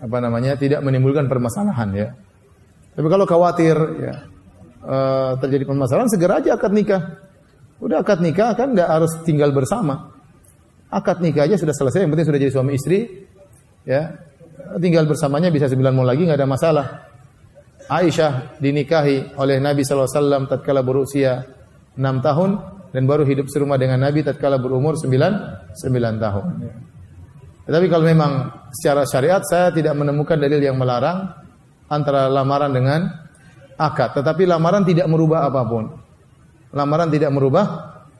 apa 0.00 0.16
namanya 0.22 0.56
tidak 0.56 0.80
menimbulkan 0.80 1.28
permasalahan 1.28 1.88
ya. 1.92 2.08
Tapi 2.96 3.06
kalau 3.12 3.28
khawatir 3.28 3.76
ya 4.00 4.14
uh, 4.82 5.32
terjadi 5.36 5.68
permasalahan 5.68 6.08
segera 6.08 6.40
aja 6.40 6.56
akad 6.56 6.72
nikah. 6.72 7.02
Udah 7.84 8.00
akad 8.00 8.24
nikah 8.24 8.56
kan 8.56 8.72
tidak 8.72 8.88
harus 8.88 9.12
tinggal 9.28 9.52
bersama. 9.52 10.08
Akad 10.88 11.20
nikah 11.20 11.44
aja 11.44 11.60
sudah 11.60 11.76
selesai, 11.76 12.08
yang 12.08 12.10
penting 12.16 12.28
sudah 12.32 12.40
jadi 12.40 12.52
suami 12.56 12.72
istri, 12.72 13.28
ya 13.84 14.08
tinggal 14.80 15.04
bersamanya 15.04 15.52
bisa 15.52 15.68
sembilan 15.68 15.92
mau 15.92 16.08
lagi 16.08 16.24
nggak 16.24 16.38
ada 16.40 16.48
masalah. 16.48 16.86
Aisyah 17.88 18.60
dinikahi 18.60 19.36
oleh 19.36 19.60
Nabi 19.60 19.84
SAW 19.84 20.48
tatkala 20.48 20.80
berusia 20.80 21.44
enam 21.96 22.20
tahun 22.20 22.77
dan 22.92 23.02
baru 23.04 23.24
hidup 23.28 23.46
serumah 23.52 23.76
dengan 23.76 24.00
Nabi 24.00 24.24
tatkala 24.24 24.56
berumur 24.56 24.96
9 24.96 25.08
9 25.08 26.24
tahun. 26.24 26.46
Tetapi 27.68 27.86
kalau 27.92 28.04
memang 28.08 28.32
secara 28.72 29.04
syariat 29.04 29.44
saya 29.44 29.68
tidak 29.68 29.92
menemukan 29.92 30.40
dalil 30.40 30.56
yang 30.56 30.80
melarang 30.80 31.36
antara 31.92 32.24
lamaran 32.32 32.72
dengan 32.72 33.04
akad, 33.76 34.16
tetapi 34.16 34.48
lamaran 34.48 34.88
tidak 34.88 35.04
merubah 35.04 35.44
apa 35.44 35.62
pun. 35.68 35.84
Lamaran 36.72 37.12
tidak 37.12 37.28
merubah 37.28 37.66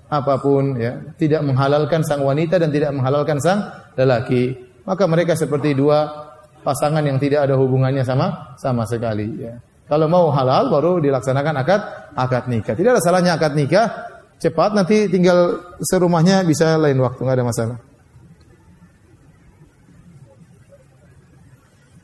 apa 0.09 0.35
pun 0.41 0.77
ya, 0.77 1.01
tidak 1.17 1.45
menghalalkan 1.45 2.05
sang 2.05 2.25
wanita 2.25 2.61
dan 2.61 2.69
tidak 2.69 2.93
menghalalkan 2.93 3.41
sang 3.41 3.73
lelaki. 3.97 4.57
Maka 4.85 5.05
mereka 5.05 5.37
seperti 5.37 5.73
dua 5.77 6.29
pasangan 6.65 7.05
yang 7.05 7.17
tidak 7.17 7.49
ada 7.49 7.57
hubungannya 7.57 8.05
sama 8.05 8.57
sama 8.61 8.85
sekali 8.85 9.49
ya. 9.49 9.57
Kalau 9.89 10.05
mau 10.05 10.29
halal 10.29 10.69
baru 10.69 11.01
dilaksanakan 11.01 11.55
akad 11.65 11.81
akad 12.13 12.45
nikah. 12.53 12.77
Tidak 12.77 12.93
ada 12.93 13.01
salahnya 13.01 13.41
akad 13.41 13.57
nikah 13.57 14.18
cepat 14.39 14.71
nanti 14.75 15.11
tinggal 15.11 15.59
serumahnya 15.83 16.47
bisa 16.47 16.79
lain 16.79 16.99
waktu 17.03 17.21
nggak 17.23 17.37
ada 17.37 17.47
masalah. 17.47 17.79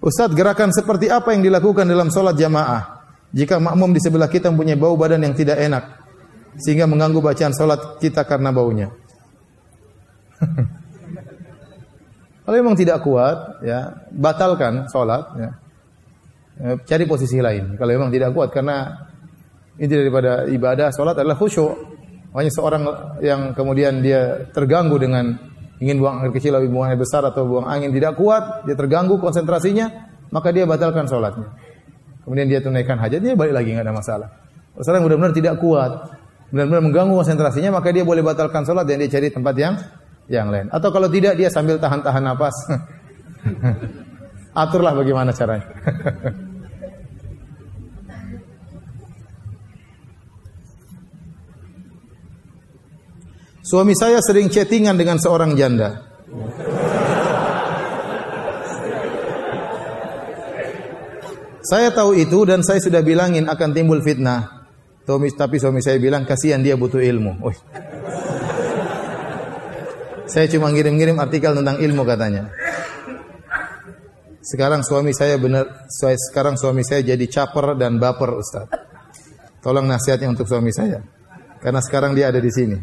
Ustaz, 0.05 0.37
gerakan 0.37 0.69
seperti 0.69 1.09
apa 1.09 1.33
yang 1.33 1.41
dilakukan 1.41 1.89
dalam 1.89 2.13
sholat 2.13 2.37
jamaah? 2.37 3.09
Jika 3.33 3.57
makmum 3.57 3.97
di 3.97 4.05
sebelah 4.05 4.29
kita 4.29 4.53
mempunyai 4.53 4.77
bau 4.77 5.01
badan 5.01 5.25
yang 5.25 5.33
tidak 5.33 5.57
enak, 5.57 6.05
sehingga 6.61 6.85
mengganggu 6.87 7.25
bacaan 7.25 7.57
salat 7.57 7.97
kita 7.99 8.23
karena 8.29 8.53
baunya. 8.53 8.93
Kalau 12.45 12.57
memang 12.61 12.77
tidak 12.77 13.01
kuat, 13.01 13.65
ya 13.65 14.05
batalkan 14.13 14.85
salat, 14.93 15.25
ya. 15.41 15.51
ya. 16.61 16.77
Cari 16.85 17.09
posisi 17.09 17.41
lain. 17.41 17.81
Kalau 17.81 17.97
memang 17.97 18.13
tidak 18.13 18.37
kuat 18.37 18.53
karena 18.53 19.09
inti 19.81 19.97
daripada 19.97 20.45
ibadah 20.53 20.93
salat 20.93 21.17
adalah 21.17 21.41
khusyuk. 21.41 21.94
Makanya 22.35 22.51
seorang 22.51 22.83
yang 23.23 23.55
kemudian 23.55 24.03
dia 24.03 24.51
terganggu 24.51 24.99
dengan 24.99 25.39
ingin 25.79 26.03
buang 26.03 26.19
air 26.27 26.35
kecil 26.35 26.59
atau 26.59 26.67
buang 26.67 26.91
air 26.91 26.99
besar 26.99 27.23
atau 27.23 27.47
buang 27.47 27.71
angin 27.71 27.95
tidak 27.95 28.19
kuat, 28.19 28.67
dia 28.67 28.75
terganggu 28.75 29.23
konsentrasinya, 29.23 30.11
maka 30.35 30.51
dia 30.51 30.67
batalkan 30.67 31.07
sholatnya. 31.07 31.55
Kemudian 32.27 32.51
dia 32.51 32.59
tunaikan 32.59 32.99
hajatnya, 32.99 33.39
balik 33.39 33.55
lagi 33.55 33.71
nggak 33.79 33.87
ada 33.87 33.95
masalah. 33.95 34.29
Seorang 34.83 35.07
benar-benar 35.07 35.31
tidak 35.31 35.63
kuat, 35.63 36.11
benar-benar 36.51 36.83
mengganggu 36.83 37.15
konsentrasinya, 37.23 37.79
maka 37.79 37.95
dia 37.95 38.03
boleh 38.03 38.27
batalkan 38.27 38.67
sholat 38.67 38.83
dan 38.83 38.99
dia 38.99 39.11
cari 39.15 39.31
tempat 39.31 39.55
yang 39.55 39.75
yang 40.27 40.51
lain. 40.51 40.67
Atau 40.75 40.91
kalau 40.91 41.07
tidak 41.07 41.39
dia 41.39 41.47
sambil 41.55 41.79
tahan-tahan 41.79 42.35
nafas. 42.35 42.57
Aturlah 44.67 44.91
bagaimana 44.91 45.31
caranya. 45.31 45.71
Suami 53.65 53.97
saya 53.97 54.21
sering 54.21 54.53
chattingan 54.53 54.93
dengan 54.93 55.17
seorang 55.17 55.57
janda. 55.57 56.05
Saya 61.65 61.89
tahu 61.97 62.13
itu 62.13 62.45
dan 62.45 62.61
saya 62.61 62.77
sudah 62.77 63.01
bilangin 63.01 63.49
akan 63.49 63.73
timbul 63.73 64.05
fitnah. 64.05 64.69
Tapi 65.09 65.57
suami 65.57 65.81
saya 65.81 65.97
bilang 65.97 66.29
kasihan 66.29 66.61
dia 66.61 66.77
butuh 66.77 67.01
ilmu. 67.01 67.41
Oh. 67.41 67.57
Saya 70.29 70.45
cuma 70.53 70.69
ngirim-ngirim 70.69 71.17
artikel 71.17 71.57
tentang 71.57 71.81
ilmu 71.81 72.05
katanya. 72.05 72.53
Sekarang 74.45 74.85
suami 74.85 75.17
saya 75.17 75.41
benar, 75.41 75.89
sekarang 75.89 76.61
suami 76.61 76.85
saya 76.85 77.01
jadi 77.01 77.25
caper 77.33 77.81
dan 77.81 77.97
baper 77.97 78.37
Ustaz. 78.37 78.69
Tolong 79.65 79.89
nasihatnya 79.89 80.37
untuk 80.37 80.45
suami 80.45 80.69
saya. 80.69 81.01
Karena 81.65 81.81
sekarang 81.81 82.13
dia 82.13 82.29
ada 82.29 82.45
di 82.45 82.53
sini. 82.53 82.77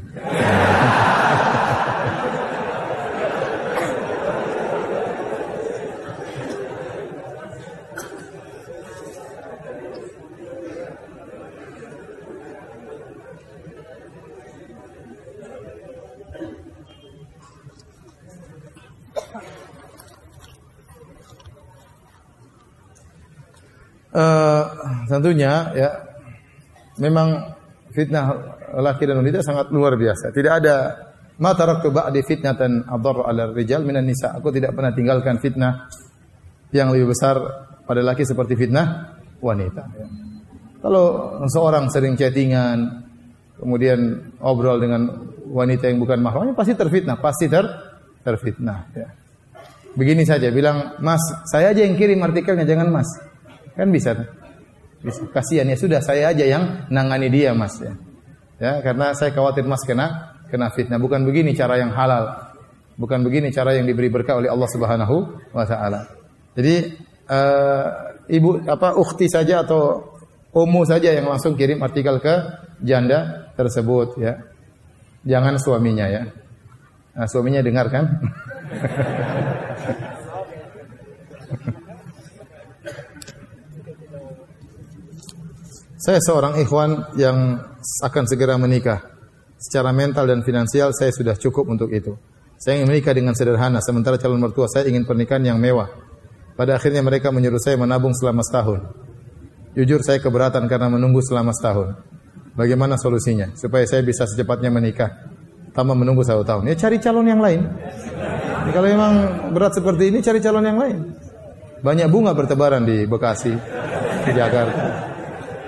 Uh, 24.11 24.67
tentunya 25.07 25.71
ya 25.71 25.87
memang 26.99 27.55
fitnah 27.95 28.59
laki 28.80 29.03
dan 29.03 29.19
wanita 29.19 29.43
sangat 29.43 29.67
luar 29.74 29.99
biasa. 29.99 30.32
Tidak 30.32 30.53
ada 30.53 30.76
ma 31.41 31.51
taraktu 31.51 31.91
ba'di 31.91 32.22
fitnatan 32.24 32.88
adhar 32.88 33.28
'ala 33.28 33.51
rijal 33.51 33.84
minan 33.84 34.07
nisa. 34.07 34.32
Aku 34.38 34.53
tidak 34.53 34.78
pernah 34.78 34.93
tinggalkan 34.95 35.41
fitnah 35.41 35.89
yang 36.72 36.93
lebih 36.93 37.11
besar 37.11 37.36
pada 37.84 37.99
laki 37.99 38.24
seperti 38.24 38.55
fitnah 38.55 39.17
wanita. 39.43 39.84
Kalau 40.82 41.05
seorang 41.45 41.91
sering 41.91 42.15
chattingan, 42.17 43.05
kemudian 43.59 44.32
obrol 44.41 44.82
dengan 44.82 45.30
wanita 45.51 45.91
yang 45.91 45.99
bukan 46.01 46.24
mahramnya 46.24 46.55
pasti 46.55 46.74
terfitnah, 46.74 47.19
pasti 47.19 47.45
ter 47.51 47.65
terfitnah. 48.24 48.80
Ya. 48.95 49.09
Begini 49.91 50.24
saja, 50.24 50.47
bilang 50.49 50.95
Mas, 51.03 51.19
saya 51.51 51.76
aja 51.76 51.84
yang 51.84 51.99
kirim 51.99 52.24
artikelnya, 52.24 52.63
jangan 52.63 52.88
Mas. 52.89 53.09
Kan 53.76 53.91
bisa. 53.91 54.15
bisa. 55.03 55.22
Kasihan 55.36 55.67
ya 55.67 55.76
sudah 55.76 55.99
saya 55.99 56.32
aja 56.32 56.47
yang 56.47 56.88
nangani 56.88 57.28
dia 57.28 57.51
Mas 57.51 57.76
ya. 57.82 57.91
Ya, 58.62 58.78
karena 58.86 59.18
saya 59.18 59.34
khawatir 59.34 59.66
Mas 59.66 59.82
kena 59.82 60.38
kena 60.53 60.70
fitnah. 60.70 61.01
Bukan 61.01 61.26
begini 61.26 61.57
cara 61.57 61.82
yang 61.82 61.89
halal. 61.97 62.53
Bukan 62.93 63.26
begini 63.26 63.49
cara 63.49 63.74
yang 63.74 63.89
diberi 63.89 64.14
berkah 64.14 64.38
oleh 64.38 64.53
Allah 64.53 64.70
Subhanahu 64.70 65.16
wa 65.49 65.66
taala. 65.66 66.05
Jadi 66.53 66.93
uh, 67.26 67.86
ibu 68.30 68.62
apa 68.70 68.93
ukhti 68.93 69.26
saja 69.26 69.66
atau 69.66 70.14
omu 70.53 70.86
saja 70.86 71.09
yang 71.09 71.26
langsung 71.26 71.57
kirim 71.57 71.82
artikel 71.82 72.22
ke 72.22 72.38
janda 72.86 73.49
tersebut 73.57 74.22
ya. 74.22 74.38
Jangan 75.26 75.57
suaminya 75.57 76.05
ya. 76.05 76.30
Nah, 77.18 77.26
suaminya 77.26 77.66
dengar 77.66 77.89
Saya 86.01 86.17
seorang 86.17 86.57
ikhwan 86.57 87.13
yang 87.13 87.61
akan 88.01 88.25
segera 88.25 88.57
menikah. 88.57 89.05
Secara 89.61 89.93
mental 89.93 90.25
dan 90.25 90.41
finansial 90.41 90.89
saya 90.97 91.13
sudah 91.13 91.37
cukup 91.37 91.69
untuk 91.69 91.93
itu. 91.93 92.17
Saya 92.57 92.81
ingin 92.81 92.89
menikah 92.89 93.13
dengan 93.13 93.37
sederhana, 93.37 93.77
sementara 93.85 94.17
calon 94.17 94.41
mertua 94.41 94.65
saya 94.65 94.89
ingin 94.89 95.05
pernikahan 95.05 95.45
yang 95.45 95.61
mewah. 95.61 95.93
Pada 96.57 96.81
akhirnya 96.81 97.05
mereka 97.05 97.29
menyuruh 97.29 97.61
saya 97.61 97.77
menabung 97.77 98.17
selama 98.17 98.41
setahun. 98.41 98.81
Jujur 99.77 100.01
saya 100.01 100.17
keberatan 100.17 100.65
karena 100.65 100.89
menunggu 100.89 101.21
selama 101.21 101.53
setahun. 101.53 101.93
Bagaimana 102.57 102.97
solusinya? 102.97 103.53
Supaya 103.53 103.85
saya 103.85 104.01
bisa 104.01 104.25
secepatnya 104.25 104.73
menikah. 104.73 105.29
Tanpa 105.69 105.93
menunggu 105.93 106.25
satu 106.25 106.41
tahun. 106.41 106.65
Ya 106.65 106.81
cari 106.81 106.97
calon 106.97 107.29
yang 107.29 107.45
lain. 107.45 107.61
Jadi 108.65 108.71
kalau 108.73 108.87
memang 108.89 109.13
berat 109.53 109.77
seperti 109.77 110.09
ini, 110.09 110.17
cari 110.25 110.41
calon 110.41 110.65
yang 110.65 110.81
lain. 110.81 110.97
Banyak 111.85 112.09
bunga 112.09 112.33
bertebaran 112.33 112.89
di 112.89 113.05
Bekasi, 113.05 113.53
di 114.25 114.31
Jakarta. 114.33 115.11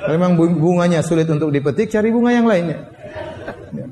Kalau 0.03 0.19
memang 0.19 0.35
bunganya 0.35 0.99
sulit 0.99 1.23
untuk 1.31 1.47
dipetik, 1.47 1.87
cari 1.87 2.11
bunga 2.11 2.35
yang 2.35 2.43
lainnya. 2.43 2.91
Ya. 3.71 3.87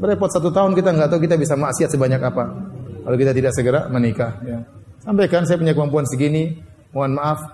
Repot 0.00 0.32
satu 0.32 0.48
tahun 0.48 0.72
kita 0.72 0.96
nggak 0.96 1.08
tahu 1.12 1.20
kita 1.20 1.36
bisa 1.36 1.60
maksiat 1.60 1.92
sebanyak 1.92 2.24
apa. 2.24 2.44
Kalau 3.04 3.16
kita 3.20 3.36
tidak 3.36 3.52
segera 3.52 3.84
menikah. 3.92 4.40
Ya. 4.40 4.64
Sampaikan 5.04 5.44
saya 5.44 5.60
punya 5.60 5.76
kemampuan 5.76 6.08
segini, 6.08 6.56
mohon 6.96 7.20
maaf 7.20 7.44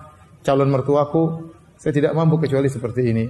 calon 0.47 0.71
mertuaku, 0.71 1.51
saya 1.75 1.91
tidak 1.91 2.15
mampu 2.15 2.39
kecuali 2.39 2.71
seperti 2.71 3.01
ini. 3.11 3.25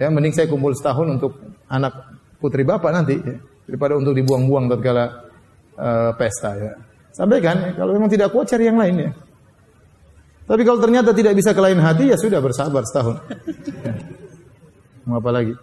Ya, 0.00 0.08
mending 0.08 0.32
saya 0.32 0.48
kumpul 0.48 0.72
setahun 0.72 1.20
untuk 1.20 1.36
anak 1.68 1.92
putri 2.40 2.64
bapak 2.64 2.92
nanti 2.92 3.16
ya, 3.16 3.36
daripada 3.68 3.96
untuk 3.96 4.16
dibuang-buang 4.16 4.72
tatkala 4.72 5.04
uh, 5.76 6.10
pesta 6.16 6.52
ya. 6.56 6.72
Sampaikan 7.12 7.76
kalau 7.76 7.96
memang 7.96 8.12
tidak 8.12 8.32
kuat 8.32 8.48
cari 8.48 8.68
yang 8.68 8.76
lain 8.76 9.08
ya. 9.08 9.10
Tapi 10.46 10.62
kalau 10.62 10.78
ternyata 10.78 11.10
tidak 11.10 11.34
bisa 11.34 11.50
ke 11.50 11.58
lain 11.58 11.82
hati, 11.82 12.14
ya 12.14 12.16
sudah 12.18 12.38
bersabar 12.38 12.86
setahun. 12.86 13.18
Mau 15.06 15.18
apa 15.18 15.30
lagi? 15.34 15.54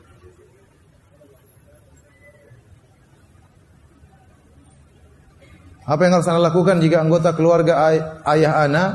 Apa 5.83 6.07
yang 6.07 6.15
harus 6.15 6.27
anda 6.31 6.39
lakukan 6.39 6.79
jika 6.79 7.03
anggota 7.03 7.35
keluarga 7.35 7.91
ay 7.91 7.99
ayah 8.35 8.63
anak 8.63 8.89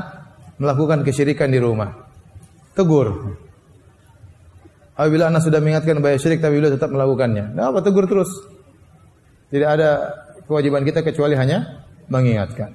melakukan 0.57 1.05
kesyirikan 1.05 1.49
di 1.53 1.61
rumah? 1.61 1.93
Tegur. 2.73 3.37
Apabila 4.97 5.29
anak 5.29 5.45
sudah 5.45 5.61
mengingatkan 5.61 6.01
bahaya 6.01 6.17
syirik 6.17 6.41
tapi 6.41 6.57
beliau 6.57 6.73
tetap 6.73 6.89
melakukannya. 6.89 7.53
Nah, 7.53 7.69
apa 7.69 7.85
tegur 7.85 8.09
terus. 8.09 8.29
Tidak 9.53 9.69
ada 9.69 10.17
kewajiban 10.49 10.81
kita 10.81 11.05
kecuali 11.05 11.37
hanya 11.37 11.85
mengingatkan. 12.09 12.73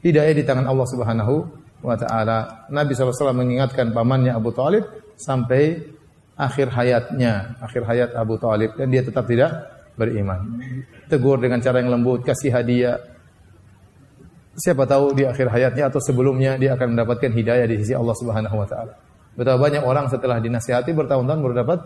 Hidayah 0.00 0.32
di 0.32 0.44
tangan 0.44 0.64
Allah 0.64 0.88
Subhanahu 0.88 1.34
wa 1.80 1.96
taala. 1.96 2.68
Nabi 2.68 2.92
SAW 2.92 3.32
mengingatkan 3.36 3.92
pamannya 3.92 4.36
Abu 4.36 4.52
Talib 4.52 4.84
sampai 5.16 5.80
akhir 6.36 6.72
hayatnya, 6.72 7.60
akhir 7.60 7.82
hayat 7.84 8.10
Abu 8.16 8.40
Talib 8.40 8.72
dan 8.76 8.88
dia 8.88 9.04
tetap 9.04 9.28
tidak 9.28 9.68
beriman. 9.96 10.60
Tegur 11.12 11.36
dengan 11.36 11.60
cara 11.60 11.84
yang 11.84 11.92
lembut, 11.92 12.24
kasih 12.24 12.52
hadiah. 12.52 12.96
Siapa 14.56 14.84
tahu 14.84 15.16
di 15.16 15.24
akhir 15.24 15.52
hayatnya 15.52 15.88
atau 15.88 16.00
sebelumnya 16.00 16.56
dia 16.60 16.76
akan 16.76 16.96
mendapatkan 16.96 17.32
hidayah 17.32 17.64
di 17.68 17.80
sisi 17.80 17.92
Allah 17.96 18.16
Subhanahu 18.16 18.56
wa 18.56 18.66
taala. 18.68 18.92
Betapa 19.36 19.56
banyak 19.56 19.84
orang 19.84 20.10
setelah 20.10 20.36
dinasihati 20.42 20.90
bertahun-tahun 20.92 21.40
baru 21.40 21.54
dapat 21.64 21.78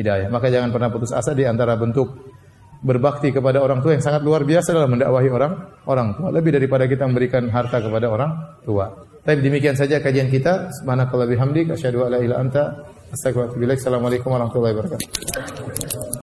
hidayah. 0.00 0.26
Maka 0.32 0.50
jangan 0.50 0.74
pernah 0.74 0.88
putus 0.90 1.12
asa 1.12 1.36
di 1.36 1.44
antara 1.44 1.76
bentuk 1.78 2.34
berbakti 2.82 3.32
kepada 3.32 3.62
orang 3.62 3.80
tua 3.80 3.96
yang 3.96 4.04
sangat 4.04 4.22
luar 4.22 4.44
biasa 4.44 4.74
dalam 4.74 4.92
mendakwahi 4.92 5.28
orang 5.32 5.52
orang 5.88 6.08
tua 6.14 6.28
lebih 6.28 6.54
daripada 6.54 6.84
kita 6.84 7.08
memberikan 7.08 7.48
harta 7.48 7.80
kepada 7.80 8.06
orang 8.10 8.30
tua. 8.62 8.86
Tapi 9.26 9.42
demikian 9.42 9.74
saja 9.74 9.98
kajian 9.98 10.30
kita. 10.30 10.70
Subhanakallah 10.78 11.26
bihamdik 11.26 11.74
asyhadu 11.74 12.06
an 12.06 12.14
la 12.14 12.22
ilaha. 12.22 12.86
Assalamualaikum 13.10 14.30
warahmatullahi 14.30 14.78
wabarakatuh. 14.78 16.06